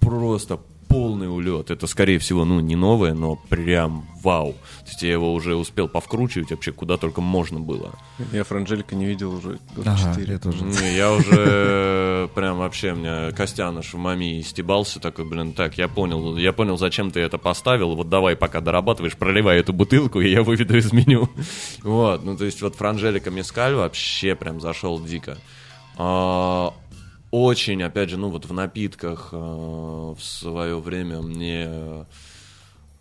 Просто 0.00 0.58
полный 0.90 1.32
улет. 1.32 1.70
Это, 1.70 1.86
скорее 1.86 2.18
всего, 2.18 2.44
ну, 2.44 2.58
не 2.58 2.74
новое, 2.74 3.14
но 3.14 3.36
прям 3.36 4.08
вау. 4.22 4.52
То 4.80 4.88
есть 4.88 5.02
я 5.02 5.12
его 5.12 5.32
уже 5.32 5.54
успел 5.54 5.88
повкручивать 5.88 6.50
вообще 6.50 6.72
куда 6.72 6.96
только 6.96 7.20
можно 7.20 7.60
было. 7.60 7.92
Я 8.32 8.42
Франжелика 8.42 8.96
не 8.96 9.06
видел 9.06 9.34
уже 9.36 9.60
год 9.76 9.86
Ага, 9.86 10.14
4. 10.16 10.32
я 10.32 10.38
тоже. 10.40 10.64
Не, 10.64 10.96
я 10.96 11.12
уже 11.12 12.28
прям 12.34 12.58
вообще, 12.58 12.92
у 12.92 12.96
меня 12.96 13.30
Костяныш 13.30 13.94
в 13.94 13.98
маме 13.98 14.42
стебался 14.42 14.98
такой, 14.98 15.24
блин, 15.24 15.52
так, 15.52 15.78
я 15.78 15.86
понял, 15.86 16.36
я 16.36 16.52
понял, 16.52 16.76
зачем 16.76 17.12
ты 17.12 17.20
это 17.20 17.38
поставил, 17.38 17.94
вот 17.94 18.08
давай, 18.08 18.34
пока 18.34 18.60
дорабатываешь, 18.60 19.16
проливай 19.16 19.60
эту 19.60 19.72
бутылку, 19.72 20.20
и 20.20 20.28
я 20.28 20.42
выведу 20.42 20.76
из 20.76 20.92
меню. 20.92 21.28
Вот, 21.84 22.24
ну, 22.24 22.36
то 22.36 22.44
есть 22.44 22.60
вот 22.62 22.74
Франжелика 22.74 23.30
Мескаль 23.30 23.74
вообще 23.74 24.34
прям 24.34 24.60
зашел 24.60 25.00
дико. 25.00 25.38
Очень, 27.30 27.82
опять 27.82 28.10
же, 28.10 28.16
ну, 28.16 28.28
вот 28.28 28.46
в 28.46 28.52
напитках 28.52 29.28
э, 29.32 29.36
в 29.36 30.18
свое 30.20 30.80
время 30.80 31.22
мне 31.22 32.06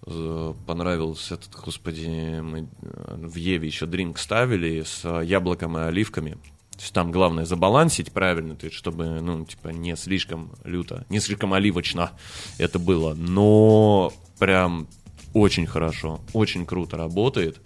э, 0.05 0.53
понравился 0.67 1.35
этот, 1.35 1.55
господи, 1.55 2.39
мы 2.41 2.67
в 2.81 3.35
Еве 3.35 3.67
еще 3.67 3.87
дринк 3.87 4.19
ставили 4.19 4.83
с 4.83 5.21
яблоком 5.23 5.77
и 5.77 5.81
оливками. 5.81 6.37
То 6.79 6.83
есть 6.83 6.93
там 6.93 7.11
главное 7.11 7.45
забалансить 7.45 8.11
правильно, 8.13 8.55
то 8.55 8.67
есть 8.67 8.77
чтобы, 8.77 9.19
ну, 9.19 9.43
типа, 9.45 9.69
не 9.69 9.97
слишком 9.97 10.51
люто, 10.63 11.05
не 11.09 11.19
слишком 11.19 11.53
оливочно 11.53 12.11
это 12.57 12.79
было. 12.79 13.13
Но 13.15 14.13
прям 14.37 14.87
очень 15.33 15.65
хорошо, 15.65 16.21
очень 16.33 16.65
круто 16.65 16.95
работает. 16.95 17.59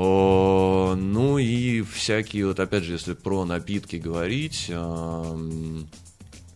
О, 0.00 0.94
ну 0.96 1.38
и 1.38 1.82
всякие, 1.82 2.46
вот 2.46 2.60
опять 2.60 2.84
же, 2.84 2.92
если 2.92 3.14
про 3.14 3.44
напитки 3.44 3.96
говорить, 3.96 4.66
эм, 4.68 5.88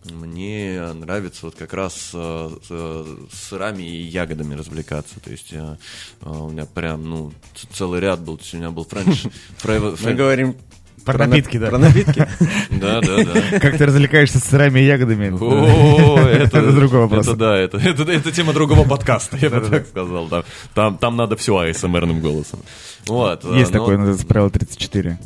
мне 0.05 0.81
нравится 0.93 1.47
вот 1.47 1.57
как 1.57 1.73
раз 1.75 2.13
э, 2.15 2.51
с 2.69 3.35
сырами 3.49 3.83
и 3.83 4.03
ягодами 4.03 4.55
развлекаться. 4.55 5.19
То 5.19 5.31
есть 5.33 5.53
э, 5.53 5.77
э, 6.21 6.29
у 6.31 6.51
меня 6.51 6.67
прям, 6.67 7.03
ну, 7.11 7.33
целый 7.73 8.01
ряд 8.01 8.21
был. 8.21 8.37
То 8.37 8.43
есть 8.45 8.55
у 8.55 8.59
меня 8.59 8.71
был 8.71 8.85
френч... 8.85 9.25
фрейв- 9.59 9.99
Мы 10.05 10.15
говорим 10.15 10.57
Про 11.05 11.19
на- 11.19 11.27
напитки, 11.27 11.57
да. 11.59 11.69
Про 11.69 11.79
напитки. 11.79 12.27
Да, 12.71 13.01
да, 13.01 13.25
да. 13.25 13.61
Как 13.61 13.77
ты 13.79 13.87
развлекаешься 13.87 14.39
с 14.39 14.45
сырами 14.45 14.81
и 14.81 14.85
ягодами? 14.85 15.31
О, 15.31 16.19
это, 16.19 16.59
Это 16.59 16.73
другой 16.73 17.01
вопрос. 17.01 17.27
Это 17.27 17.37
да, 17.37 17.57
это, 17.59 18.33
тема 18.33 18.53
другого 18.53 18.85
подкаста, 18.85 19.37
я 19.41 19.51
бы 19.51 19.61
так 19.61 19.87
сказал. 19.87 20.29
Там, 20.75 20.97
там 20.99 21.17
надо 21.17 21.37
все 21.37 21.57
АСМРным 21.57 22.21
голосом. 22.21 22.61
Вот. 23.07 23.45
Есть 23.45 23.73
но- 23.73 23.79
такое, 23.81 23.97
называется 23.99 24.27
правило 24.27 24.51
34. 24.51 25.19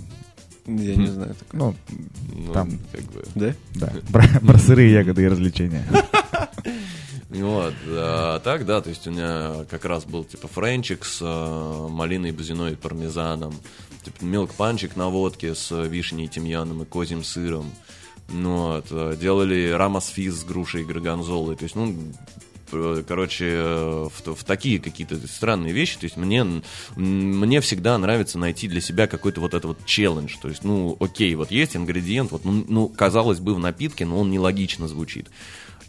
Я 0.67 0.97
не 0.97 1.07
знаю. 1.07 1.35
такое. 1.35 1.61
Ну, 1.61 1.75
ну, 2.47 2.53
там. 2.53 2.71
как 2.93 3.03
бы, 3.03 3.23
Да? 3.35 3.55
да. 3.75 3.93
Про, 4.13 4.25
про 4.45 4.59
сыры 4.59 4.83
ягоды 4.89 5.23
и 5.23 5.29
развлечения. 5.29 5.85
Вот, 7.43 7.75
а 7.89 8.39
так, 8.41 8.65
да, 8.67 8.81
то 8.81 8.89
есть 8.89 9.07
у 9.07 9.11
меня 9.11 9.65
как 9.71 9.85
раз 9.85 10.05
был 10.05 10.25
типа 10.25 10.49
френчик 10.49 11.05
с 11.05 11.19
э, 11.21 11.89
малиной, 11.89 12.33
бузиной 12.33 12.73
и 12.73 12.77
пармезаном, 12.77 13.55
типа 14.05 14.25
милк 14.25 14.55
панчик 14.55 14.97
на 14.97 15.09
водке 15.09 15.55
с 15.55 15.71
вишней, 15.87 16.29
тимьяном 16.29 16.83
и 16.83 16.87
козьим 16.87 17.25
сыром. 17.25 17.71
Ну, 18.29 18.75
вот, 18.75 18.87
э, 18.91 19.17
делали 19.21 19.71
рамас 19.71 20.09
физ 20.09 20.41
с 20.41 20.45
грушей 20.45 20.83
и 20.83 20.85
горгонзолой. 20.85 21.57
То 21.57 21.65
есть, 21.65 21.77
ну, 21.77 21.95
короче, 23.07 23.63
в, 23.63 24.35
в 24.35 24.45
такие 24.45 24.81
какие-то 24.81 25.17
странные 25.29 25.73
вещи. 25.73 25.99
То 25.99 26.05
есть 26.05 26.17
мне, 26.17 26.45
мне 26.97 27.61
всегда 27.61 27.97
нравится 27.99 28.39
найти 28.39 28.69
для 28.69 28.81
себя 28.81 29.07
какой-то 29.07 29.41
вот 29.41 29.55
этот 29.55 29.65
вот 29.65 29.87
челлендж. 29.87 30.35
То 30.41 30.49
есть, 30.49 30.65
ну, 30.65 30.97
окей, 31.01 31.35
вот 31.35 31.51
есть 31.51 31.77
ингредиент, 31.77 32.33
вот, 32.33 32.45
ну, 32.45 32.65
ну, 32.69 32.89
казалось 32.89 33.41
бы, 33.41 33.55
в 33.55 33.59
напитке, 33.59 34.05
но 34.05 34.21
он 34.21 34.31
нелогично 34.31 34.89
звучит. 34.89 35.29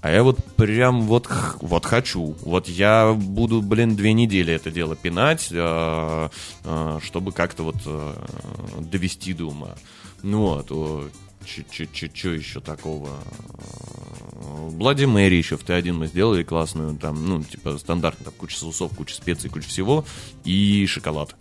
А 0.02 0.12
я 0.12 0.24
вот 0.24 0.44
прям 0.56 1.02
вот, 1.04 1.28
вот 1.62 1.86
хочу. 1.86 2.36
Вот 2.44 2.68
я 2.68 3.14
буду, 3.14 3.62
блин, 3.62 3.96
две 3.96 4.14
недели 4.14 4.54
это 4.54 4.70
дело 4.72 4.96
пинать, 4.96 5.48
э, 5.52 6.30
э, 6.64 7.00
чтобы 7.04 7.32
как-то 7.32 7.64
вот 7.64 7.78
э, 7.86 8.14
довести 8.80 9.34
до 9.34 9.46
ума. 9.46 9.76
Ну 10.22 10.40
вот, 10.42 10.68
что 11.48 12.30
еще 12.30 12.60
такого? 12.60 13.10
Блади 14.72 15.06
Мэри 15.06 15.36
еще 15.36 15.58
в 15.58 15.64
Т1 15.64 15.94
мы 15.94 16.08
сделали 16.08 16.44
классную, 16.44 16.96
там, 16.98 17.26
ну, 17.26 17.44
типа, 17.44 17.78
стандартно, 17.78 18.26
там, 18.26 18.34
куча 18.38 18.58
соусов, 18.58 18.96
куча 18.96 19.16
специй, 19.16 19.50
куча 19.50 19.68
всего, 19.68 20.06
и 20.44 20.86
шоколад. 20.86 21.36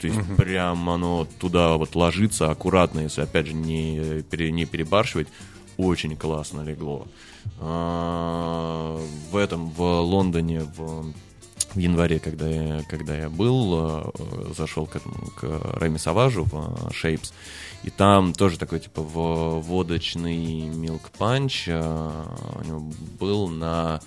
То 0.00 0.06
есть 0.08 0.20
прям 0.36 0.88
оно 0.90 1.26
туда 1.38 1.76
вот 1.76 1.94
ложится 1.94 2.50
аккуратно, 2.50 3.00
если, 3.00 3.22
опять 3.22 3.46
же, 3.46 3.54
не, 3.54 4.22
пере- 4.22 4.50
не 4.50 4.66
перебарщивать, 4.66 5.28
очень 5.76 6.16
классно 6.16 6.62
легло. 6.62 7.06
А, 7.58 9.00
В 9.30 9.36
этом, 9.36 9.70
в 9.70 9.82
Лондоне, 10.00 10.60
в 10.76 11.12
в 11.74 11.78
январе, 11.78 12.18
когда 12.18 12.48
я, 12.48 12.82
когда 12.88 13.16
я 13.16 13.28
был, 13.28 13.74
э, 13.74 14.52
зашел 14.56 14.86
к, 14.86 14.96
этому, 14.96 15.14
к 15.36 15.42
Рэми 15.78 15.96
Саважу 15.96 16.44
в 16.44 16.54
э, 16.54 16.90
Shapes, 16.90 17.32
и 17.82 17.90
там 17.90 18.32
тоже 18.32 18.58
такой, 18.58 18.80
типа, 18.80 19.02
водочный 19.02 20.70
панч 21.18 21.64
э, 21.68 21.80
у 21.80 22.64
него 22.64 22.92
был 23.18 23.48
на, 23.48 24.00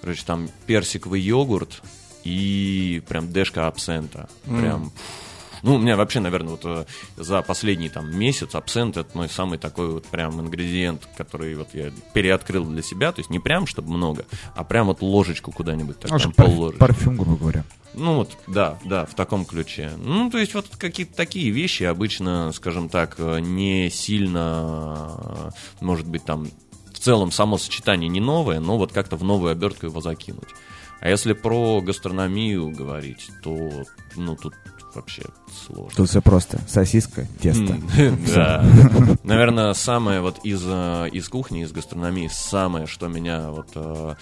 короче, 0.00 0.22
там 0.24 0.48
персиковый 0.66 1.20
йогурт 1.20 1.82
и 2.24 3.02
прям 3.08 3.32
дэшка 3.32 3.66
абсента. 3.68 4.28
Прям, 4.44 4.92
ну, 5.62 5.76
у 5.76 5.78
меня 5.78 5.96
вообще, 5.96 6.20
наверное, 6.20 6.50
вот 6.52 6.60
э, 6.64 6.84
за 7.16 7.42
последний 7.42 7.88
там 7.88 8.16
месяц 8.16 8.54
абсент 8.54 8.96
это 8.96 9.16
мой 9.16 9.28
самый 9.28 9.58
такой 9.58 9.90
вот 9.90 10.06
прям 10.06 10.40
ингредиент, 10.40 11.08
который 11.16 11.54
вот 11.54 11.68
я 11.74 11.90
переоткрыл 12.12 12.64
для 12.64 12.82
себя, 12.82 13.12
то 13.12 13.20
есть 13.20 13.30
не 13.30 13.38
прям, 13.38 13.66
чтобы 13.66 13.90
много, 13.90 14.24
а 14.54 14.64
прям 14.64 14.86
вот 14.86 15.02
ложечку 15.02 15.52
куда-нибудь, 15.52 15.98
так, 15.98 16.10
прям 16.10 16.30
парф- 16.30 16.34
полложечки. 16.34 16.78
парфюм, 16.78 17.16
грубо 17.16 17.36
говоря. 17.36 17.64
Ну 17.94 18.16
вот, 18.16 18.36
да, 18.46 18.78
да, 18.84 19.06
в 19.06 19.14
таком 19.14 19.44
ключе. 19.44 19.90
Ну, 19.96 20.30
то 20.30 20.38
есть 20.38 20.54
вот 20.54 20.66
какие-то 20.76 21.16
такие 21.16 21.50
вещи 21.50 21.82
обычно, 21.84 22.52
скажем 22.52 22.88
так, 22.88 23.16
э, 23.18 23.40
не 23.40 23.90
сильно, 23.90 25.16
э, 25.18 25.50
может 25.80 26.06
быть, 26.06 26.24
там 26.24 26.48
в 26.92 26.98
целом 27.00 27.32
само 27.32 27.58
сочетание 27.58 28.08
не 28.08 28.20
новое, 28.20 28.60
но 28.60 28.76
вот 28.76 28.92
как-то 28.92 29.16
в 29.16 29.24
новую 29.24 29.52
обертку 29.52 29.86
его 29.86 30.00
закинуть. 30.00 30.48
А 31.00 31.08
если 31.08 31.32
про 31.32 31.80
гастрономию 31.80 32.70
говорить, 32.70 33.30
то, 33.42 33.84
ну, 34.16 34.36
тут 34.36 34.54
вообще 34.98 35.22
сложно. 35.66 35.96
Тут 35.96 36.08
все 36.08 36.20
просто. 36.20 36.60
Сосиска, 36.68 37.26
тесто. 37.40 37.76
Да. 38.34 38.64
Наверное, 39.24 39.72
самое 39.74 40.20
вот 40.20 40.38
из, 40.44 40.62
э, 40.64 41.08
из 41.12 41.28
кухни, 41.28 41.62
из 41.62 41.72
гастрономии, 41.72 42.28
самое, 42.32 42.86
что 42.86 43.08
меня 43.08 43.50
вот 43.50 43.70
э, 43.74 44.14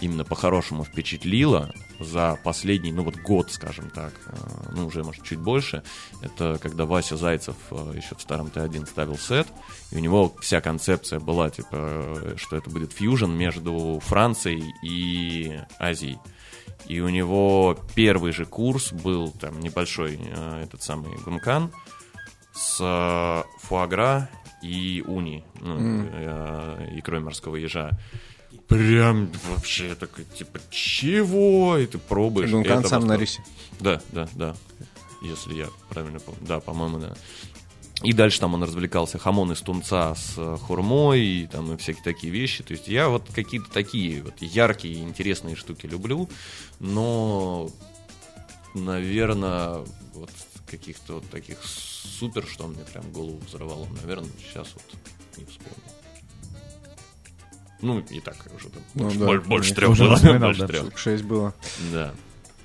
именно 0.00 0.24
по-хорошему 0.24 0.84
впечатлило 0.84 1.72
за 2.00 2.38
последний, 2.42 2.92
ну 2.92 3.04
вот 3.04 3.16
год, 3.16 3.50
скажем 3.50 3.90
так, 3.90 4.12
э, 4.26 4.72
ну 4.74 4.86
уже, 4.86 5.04
может, 5.04 5.22
чуть 5.22 5.38
больше, 5.38 5.82
это 6.22 6.58
когда 6.60 6.86
Вася 6.86 7.16
Зайцев 7.16 7.56
еще 7.70 8.14
в 8.16 8.22
старом 8.22 8.48
Т1 8.48 8.86
ставил 8.86 9.16
сет, 9.18 9.46
и 9.90 9.96
у 9.96 10.00
него 10.00 10.34
вся 10.40 10.60
концепция 10.60 11.20
была, 11.20 11.50
типа, 11.50 12.34
что 12.36 12.56
это 12.56 12.70
будет 12.70 12.92
фьюжн 12.92 13.30
между 13.30 14.00
Францией 14.02 14.64
и 14.82 15.60
Азией. 15.78 16.18
И 16.86 17.00
у 17.00 17.08
него 17.08 17.78
первый 17.94 18.32
же 18.32 18.44
курс 18.44 18.92
был 18.92 19.30
там 19.30 19.60
небольшой 19.60 20.18
э, 20.20 20.62
этот 20.64 20.82
самый 20.82 21.16
гункан 21.24 21.72
с 22.54 22.78
э, 22.80 23.42
фуагра 23.60 24.28
и 24.62 25.02
уни, 25.06 25.44
ну, 25.60 26.06
э, 26.12 26.88
икрой 26.96 27.20
морского 27.20 27.56
ежа. 27.56 27.90
Прям 28.68 29.30
вообще 29.50 29.94
такой, 29.94 30.24
типа, 30.24 30.60
чего? 30.70 31.76
И 31.76 31.86
ты 31.86 31.98
пробуешь. 31.98 32.50
Гункан 32.50 32.84
сам 32.84 33.06
на 33.06 33.16
рисе. 33.16 33.42
Да, 33.80 34.00
да, 34.12 34.28
да. 34.34 34.54
Если 35.22 35.54
я 35.54 35.68
правильно 35.90 36.18
помню. 36.20 36.40
Да, 36.42 36.60
по-моему, 36.60 36.98
да. 36.98 37.14
И 38.02 38.12
дальше 38.12 38.40
там 38.40 38.54
он 38.54 38.62
развлекался 38.62 39.18
хамон 39.18 39.52
из 39.52 39.60
тунца 39.60 40.14
с 40.14 40.34
э, 40.36 40.56
хурмой, 40.60 41.20
и 41.20 41.46
там 41.46 41.72
и 41.72 41.76
всякие 41.76 42.02
такие 42.04 42.32
вещи. 42.32 42.62
То 42.64 42.72
есть 42.72 42.88
я 42.88 43.08
вот 43.08 43.28
какие-то 43.34 43.70
такие 43.70 44.22
вот 44.22 44.34
яркие, 44.40 45.02
интересные 45.02 45.56
штуки 45.56 45.86
люблю, 45.86 46.28
но, 46.80 47.68
наверное, 48.74 49.84
вот 50.14 50.30
каких-то 50.66 51.14
вот 51.14 51.28
таких 51.30 51.58
супер, 51.62 52.44
что 52.46 52.66
мне 52.66 52.82
прям 52.92 53.10
голову 53.12 53.40
взорвало, 53.46 53.86
наверное, 54.02 54.30
сейчас 54.48 54.68
вот 54.74 54.84
не 55.38 55.44
вспомню. 55.44 55.76
Ну, 57.80 57.98
и 57.98 58.20
так 58.20 58.36
уже 58.56 58.68
там 58.68 58.82
Ну 58.94 59.02
больше, 59.04 59.18
да, 59.18 59.26
больше- 59.26 59.48
больше 59.48 59.74
трех 59.74 59.98
было. 59.98 60.14
вспоминал, 60.16 60.48
больше 60.50 60.60
да. 60.60 60.66
трех. 60.68 60.98
6 60.98 61.24
было. 61.24 61.52
Да. 61.92 62.12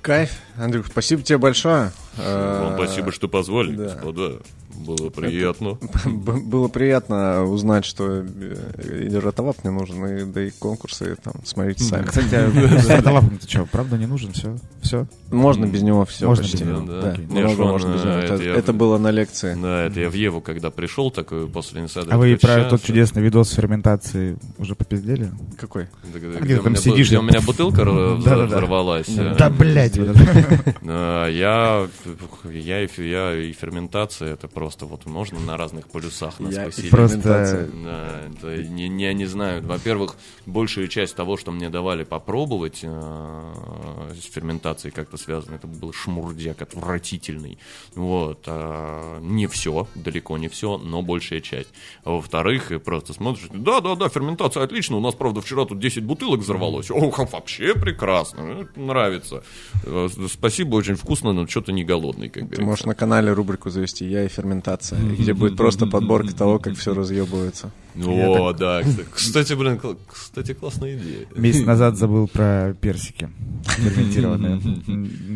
Кайф. 0.00 0.30
Андрюх, 0.56 0.86
спасибо 0.86 1.22
тебе 1.22 1.38
большое. 1.38 1.92
Вам 2.16 2.26
Э, 2.26 2.76
спасибо, 2.76 3.10
что 3.12 3.28
позвали, 3.28 3.74
да. 3.74 3.84
господа. 3.94 4.40
Было 4.86 5.10
приятно. 5.10 5.78
Было 6.06 6.68
приятно 6.68 7.44
узнать, 7.44 7.84
что 7.84 8.24
э, 8.24 9.08
и 9.10 9.14
ротовап 9.16 9.62
не 9.64 9.70
нужен, 9.70 10.04
и, 10.06 10.24
да 10.24 10.42
и 10.44 10.50
конкурсы 10.50 11.16
там, 11.22 11.34
смотрите 11.44 11.84
сами. 11.84 12.06
Кстати, 12.06 12.34
а 12.34 12.78
стартовап, 12.80 13.24
ты 13.40 13.48
что, 13.48 13.66
правда 13.66 13.98
не 13.98 14.06
нужен? 14.06 14.32
Все? 14.32 14.56
Все? 14.82 15.06
Можно 15.30 15.66
без 15.66 15.82
него 15.82 16.04
все 16.06 16.26
Можно 16.26 16.42
почти. 16.44 16.58
без 16.58 16.66
него, 16.66 16.80
да. 16.86 17.00
Да, 17.18 17.64
можно 17.64 17.92
без 17.92 18.00
него. 18.04 18.12
э, 18.12 18.20
Это, 18.24 18.34
это 18.34 18.42
я- 18.44 18.54
это 18.54 18.72
было 18.72 18.98
на 18.98 19.10
лекции. 19.10 19.56
Да, 19.60 19.82
это 19.84 20.00
я 20.00 20.08
в 20.10 20.14
Еву, 20.14 20.40
когда 20.40 20.70
пришел, 20.70 21.10
такой 21.10 21.46
после 21.48 21.82
инсайда. 21.82 22.14
А 22.14 22.18
вы 22.18 22.36
про 22.36 22.48
«Щас, 22.56 22.70
тот 22.70 22.82
чудесный 22.82 23.22
видос 23.22 23.50
ферментации 23.52 24.38
уже 24.58 24.74
попиздели? 24.74 25.30
Какой? 25.58 25.88
Да, 26.12 26.18
где, 26.18 26.54
ты 26.54 26.60
у 26.60 26.62
там 26.64 26.72
меня, 26.72 26.82
сидишь, 26.82 27.12
у 27.12 27.22
меня 27.22 27.40
бутылка 27.40 27.84
взорвалась. 27.84 29.08
э, 29.08 29.34
Да, 29.38 29.50
блядь. 29.50 29.98
э, 29.98 30.08
фе- 32.86 33.08
я 33.08 33.34
и 33.36 33.52
ферментация, 33.52 34.34
это 34.34 34.48
просто 34.48 34.67
вот 34.86 35.06
можно 35.06 35.40
на 35.40 35.56
разных 35.56 35.88
полюсах 35.88 36.40
нас 36.40 36.54
Я 36.54 36.62
и 36.62 36.66
посидеть. 36.66 36.90
Просто 36.90 37.68
Да, 37.72 38.20
это 38.30 38.62
не, 38.62 38.88
не, 38.88 39.12
не 39.14 39.26
знаю. 39.26 39.62
Во-первых, 39.66 40.16
большая 40.46 40.88
часть 40.88 41.16
того, 41.16 41.36
что 41.36 41.50
мне 41.52 41.70
давали 41.70 42.04
попробовать 42.04 42.80
э, 42.82 44.12
с 44.20 44.32
ферментацией 44.32 44.92
как-то 44.92 45.16
связано, 45.16 45.56
это 45.56 45.66
был 45.66 45.92
шмурдяк 45.92 46.62
отвратительный. 46.62 47.58
Вот. 47.94 48.44
а, 48.46 49.20
не 49.20 49.46
все, 49.46 49.86
далеко 49.94 50.38
не 50.38 50.48
все, 50.48 50.78
но 50.78 51.02
большая 51.02 51.40
часть. 51.40 51.68
А 52.04 52.10
во-вторых, 52.10 52.72
и 52.72 52.78
просто 52.78 53.12
смотришь, 53.12 53.48
да-да-да, 53.52 54.08
ферментация 54.08 54.62
отлично, 54.62 54.96
у 54.96 55.00
нас, 55.00 55.14
правда, 55.14 55.40
вчера 55.40 55.64
тут 55.64 55.78
10 55.78 56.04
бутылок 56.04 56.40
взорвалось. 56.40 56.90
Ох, 56.90 57.18
вообще 57.32 57.74
прекрасно, 57.74 58.62
это 58.62 58.80
нравится. 58.80 59.42
Э, 59.84 60.08
Спасибо, 60.30 60.76
очень 60.76 60.94
вкусно, 60.94 61.32
но 61.32 61.46
что-то 61.46 61.72
не 61.72 61.84
голодный, 61.84 62.28
как 62.28 62.34
Ты 62.34 62.40
говорится. 62.40 62.62
можешь 62.64 62.84
на 62.84 62.94
канале 62.94 63.32
рубрику 63.32 63.70
завести 63.70 64.04
«Я 64.06 64.24
и 64.24 64.28
ферментация», 64.28 64.57
где 64.96 65.34
будет 65.34 65.56
просто 65.56 65.86
подборка 65.86 66.34
того, 66.34 66.58
как 66.58 66.76
все 66.76 66.94
разъебывается. 66.94 67.70
О, 67.96 68.52
да, 68.52 68.82
кстати, 69.12 69.54
блин, 69.54 69.80
кстати, 70.06 70.54
классная 70.54 70.96
идея. 70.96 71.26
месяц 71.34 71.64
назад 71.64 71.96
забыл 71.96 72.28
про 72.28 72.74
персики 72.80 73.28
ферментированные. 73.64 74.60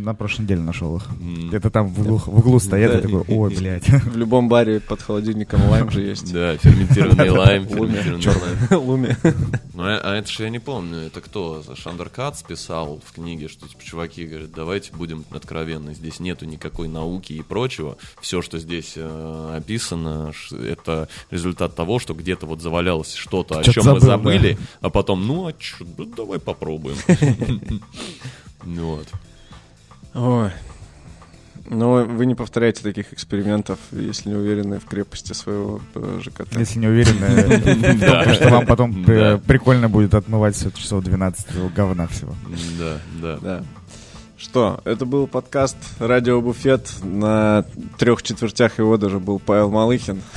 На 0.04 0.14
прошлой 0.14 0.42
неделе 0.42 0.60
нашел 0.60 0.96
их. 0.96 1.08
Это 1.52 1.70
там 1.70 1.88
в 1.88 2.00
углу, 2.00 2.18
в 2.18 2.38
углу 2.38 2.60
стоят, 2.60 2.98
и 2.98 3.02
такой, 3.02 3.24
ой, 3.28 3.54
блядь. 3.54 3.88
В 3.88 4.16
любом 4.16 4.48
баре 4.48 4.80
под 4.80 5.00
холодильником 5.02 5.68
лайм 5.68 5.90
же 5.90 6.02
есть. 6.02 6.32
Да, 6.32 6.56
ферментированный 6.56 7.30
лайм, 7.30 7.66
Луми. 7.68 7.94
ферментированный. 7.94 8.76
Луми. 8.76 9.16
Ну, 9.74 9.82
а, 9.84 10.00
а 10.02 10.14
это 10.16 10.30
же 10.30 10.44
я 10.44 10.50
не 10.50 10.58
помню, 10.58 10.98
это 10.98 11.20
кто? 11.20 11.62
Шандер 11.74 12.08
Кац 12.08 12.42
писал 12.42 13.00
в 13.04 13.12
книге, 13.12 13.48
что 13.48 13.68
типа, 13.68 13.82
чуваки 13.82 14.26
говорят, 14.26 14.50
давайте 14.54 14.92
будем 14.92 15.24
откровенны, 15.30 15.94
здесь 15.94 16.20
нету 16.20 16.44
никакой 16.44 16.88
науки 16.88 17.32
и 17.32 17.42
прочего. 17.42 17.96
Все, 18.20 18.42
что 18.42 18.58
здесь 18.58 18.94
э, 18.96 19.54
описано, 19.56 20.32
это 20.52 21.08
результат 21.30 21.74
того, 21.74 21.98
что 21.98 22.14
где-то 22.14 22.41
вот 22.46 22.60
завалялось 22.60 23.14
что-то, 23.14 23.58
о 23.58 23.64
чем 23.64 23.84
мы 23.84 24.00
забыл, 24.00 24.06
забыли, 24.06 24.58
а 24.80 24.90
потом, 24.90 25.26
ну, 25.26 25.46
а 25.46 25.52
чё, 25.52 25.84
да 25.96 26.04
давай 26.16 26.38
попробуем. 26.38 26.96
Ну 28.64 28.96
Вот. 28.96 29.08
Ой. 30.14 30.50
Но 31.68 32.04
вы 32.04 32.26
не 32.26 32.34
повторяете 32.34 32.82
таких 32.82 33.12
экспериментов, 33.12 33.78
если 33.92 34.30
не 34.30 34.34
уверены 34.34 34.78
в 34.78 34.84
крепости 34.84 35.32
своего 35.32 35.80
э, 35.94 36.20
ЖКТ. 36.22 36.56
Если 36.58 36.78
не 36.78 36.88
уверены, 36.88 37.26
в 37.96 38.24
том, 38.24 38.34
что 38.34 38.48
вам 38.50 38.66
потом 38.66 39.04
э, 39.06 39.38
прикольно 39.38 39.88
будет 39.88 40.14
отмывать 40.14 40.56
все 40.56 40.70
часов 40.70 41.04
12 41.04 41.50
этого 41.50 41.68
говна 41.70 42.08
всего. 42.08 42.34
Да, 43.22 43.38
да. 43.40 43.64
Что, 44.42 44.80
это 44.84 45.06
был 45.06 45.28
подкаст 45.28 45.76
«Радио 46.00 46.40
Буфет». 46.40 46.90
На 47.04 47.64
трех 47.96 48.24
четвертях 48.24 48.80
его 48.80 48.96
даже 48.96 49.20
был 49.20 49.38
Павел 49.38 49.70
Малыхин. 49.70 50.20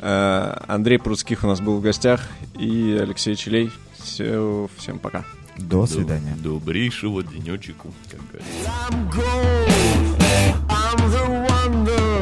Э, 0.00 0.56
Андрей 0.68 0.98
Пруцких 0.98 1.44
у 1.44 1.46
нас 1.46 1.60
был 1.60 1.78
в 1.78 1.80
гостях. 1.80 2.20
И 2.58 2.96
Алексей 3.00 3.34
Челей. 3.34 3.72
Все, 3.98 4.68
всем 4.76 4.98
пока. 4.98 5.24
До 5.56 5.86
свидания. 5.86 6.36
Добрейшего 6.36 7.24
денечку, 7.24 7.92
как 8.10 8.20
говорится. 8.28 8.70
I'm 8.90 9.10
gold. 9.10 10.22
I'm 10.68 11.10
the 11.10 11.24
wonder 11.48 12.20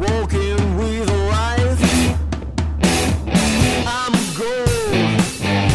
walking 0.00 0.76
with 0.78 1.08
life. 1.30 1.82
I'm 3.86 4.14
gold. 4.38 5.20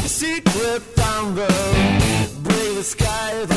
Secret 0.07 0.81
thunder. 0.95 1.76
the 2.77 2.83
sky. 2.83 3.56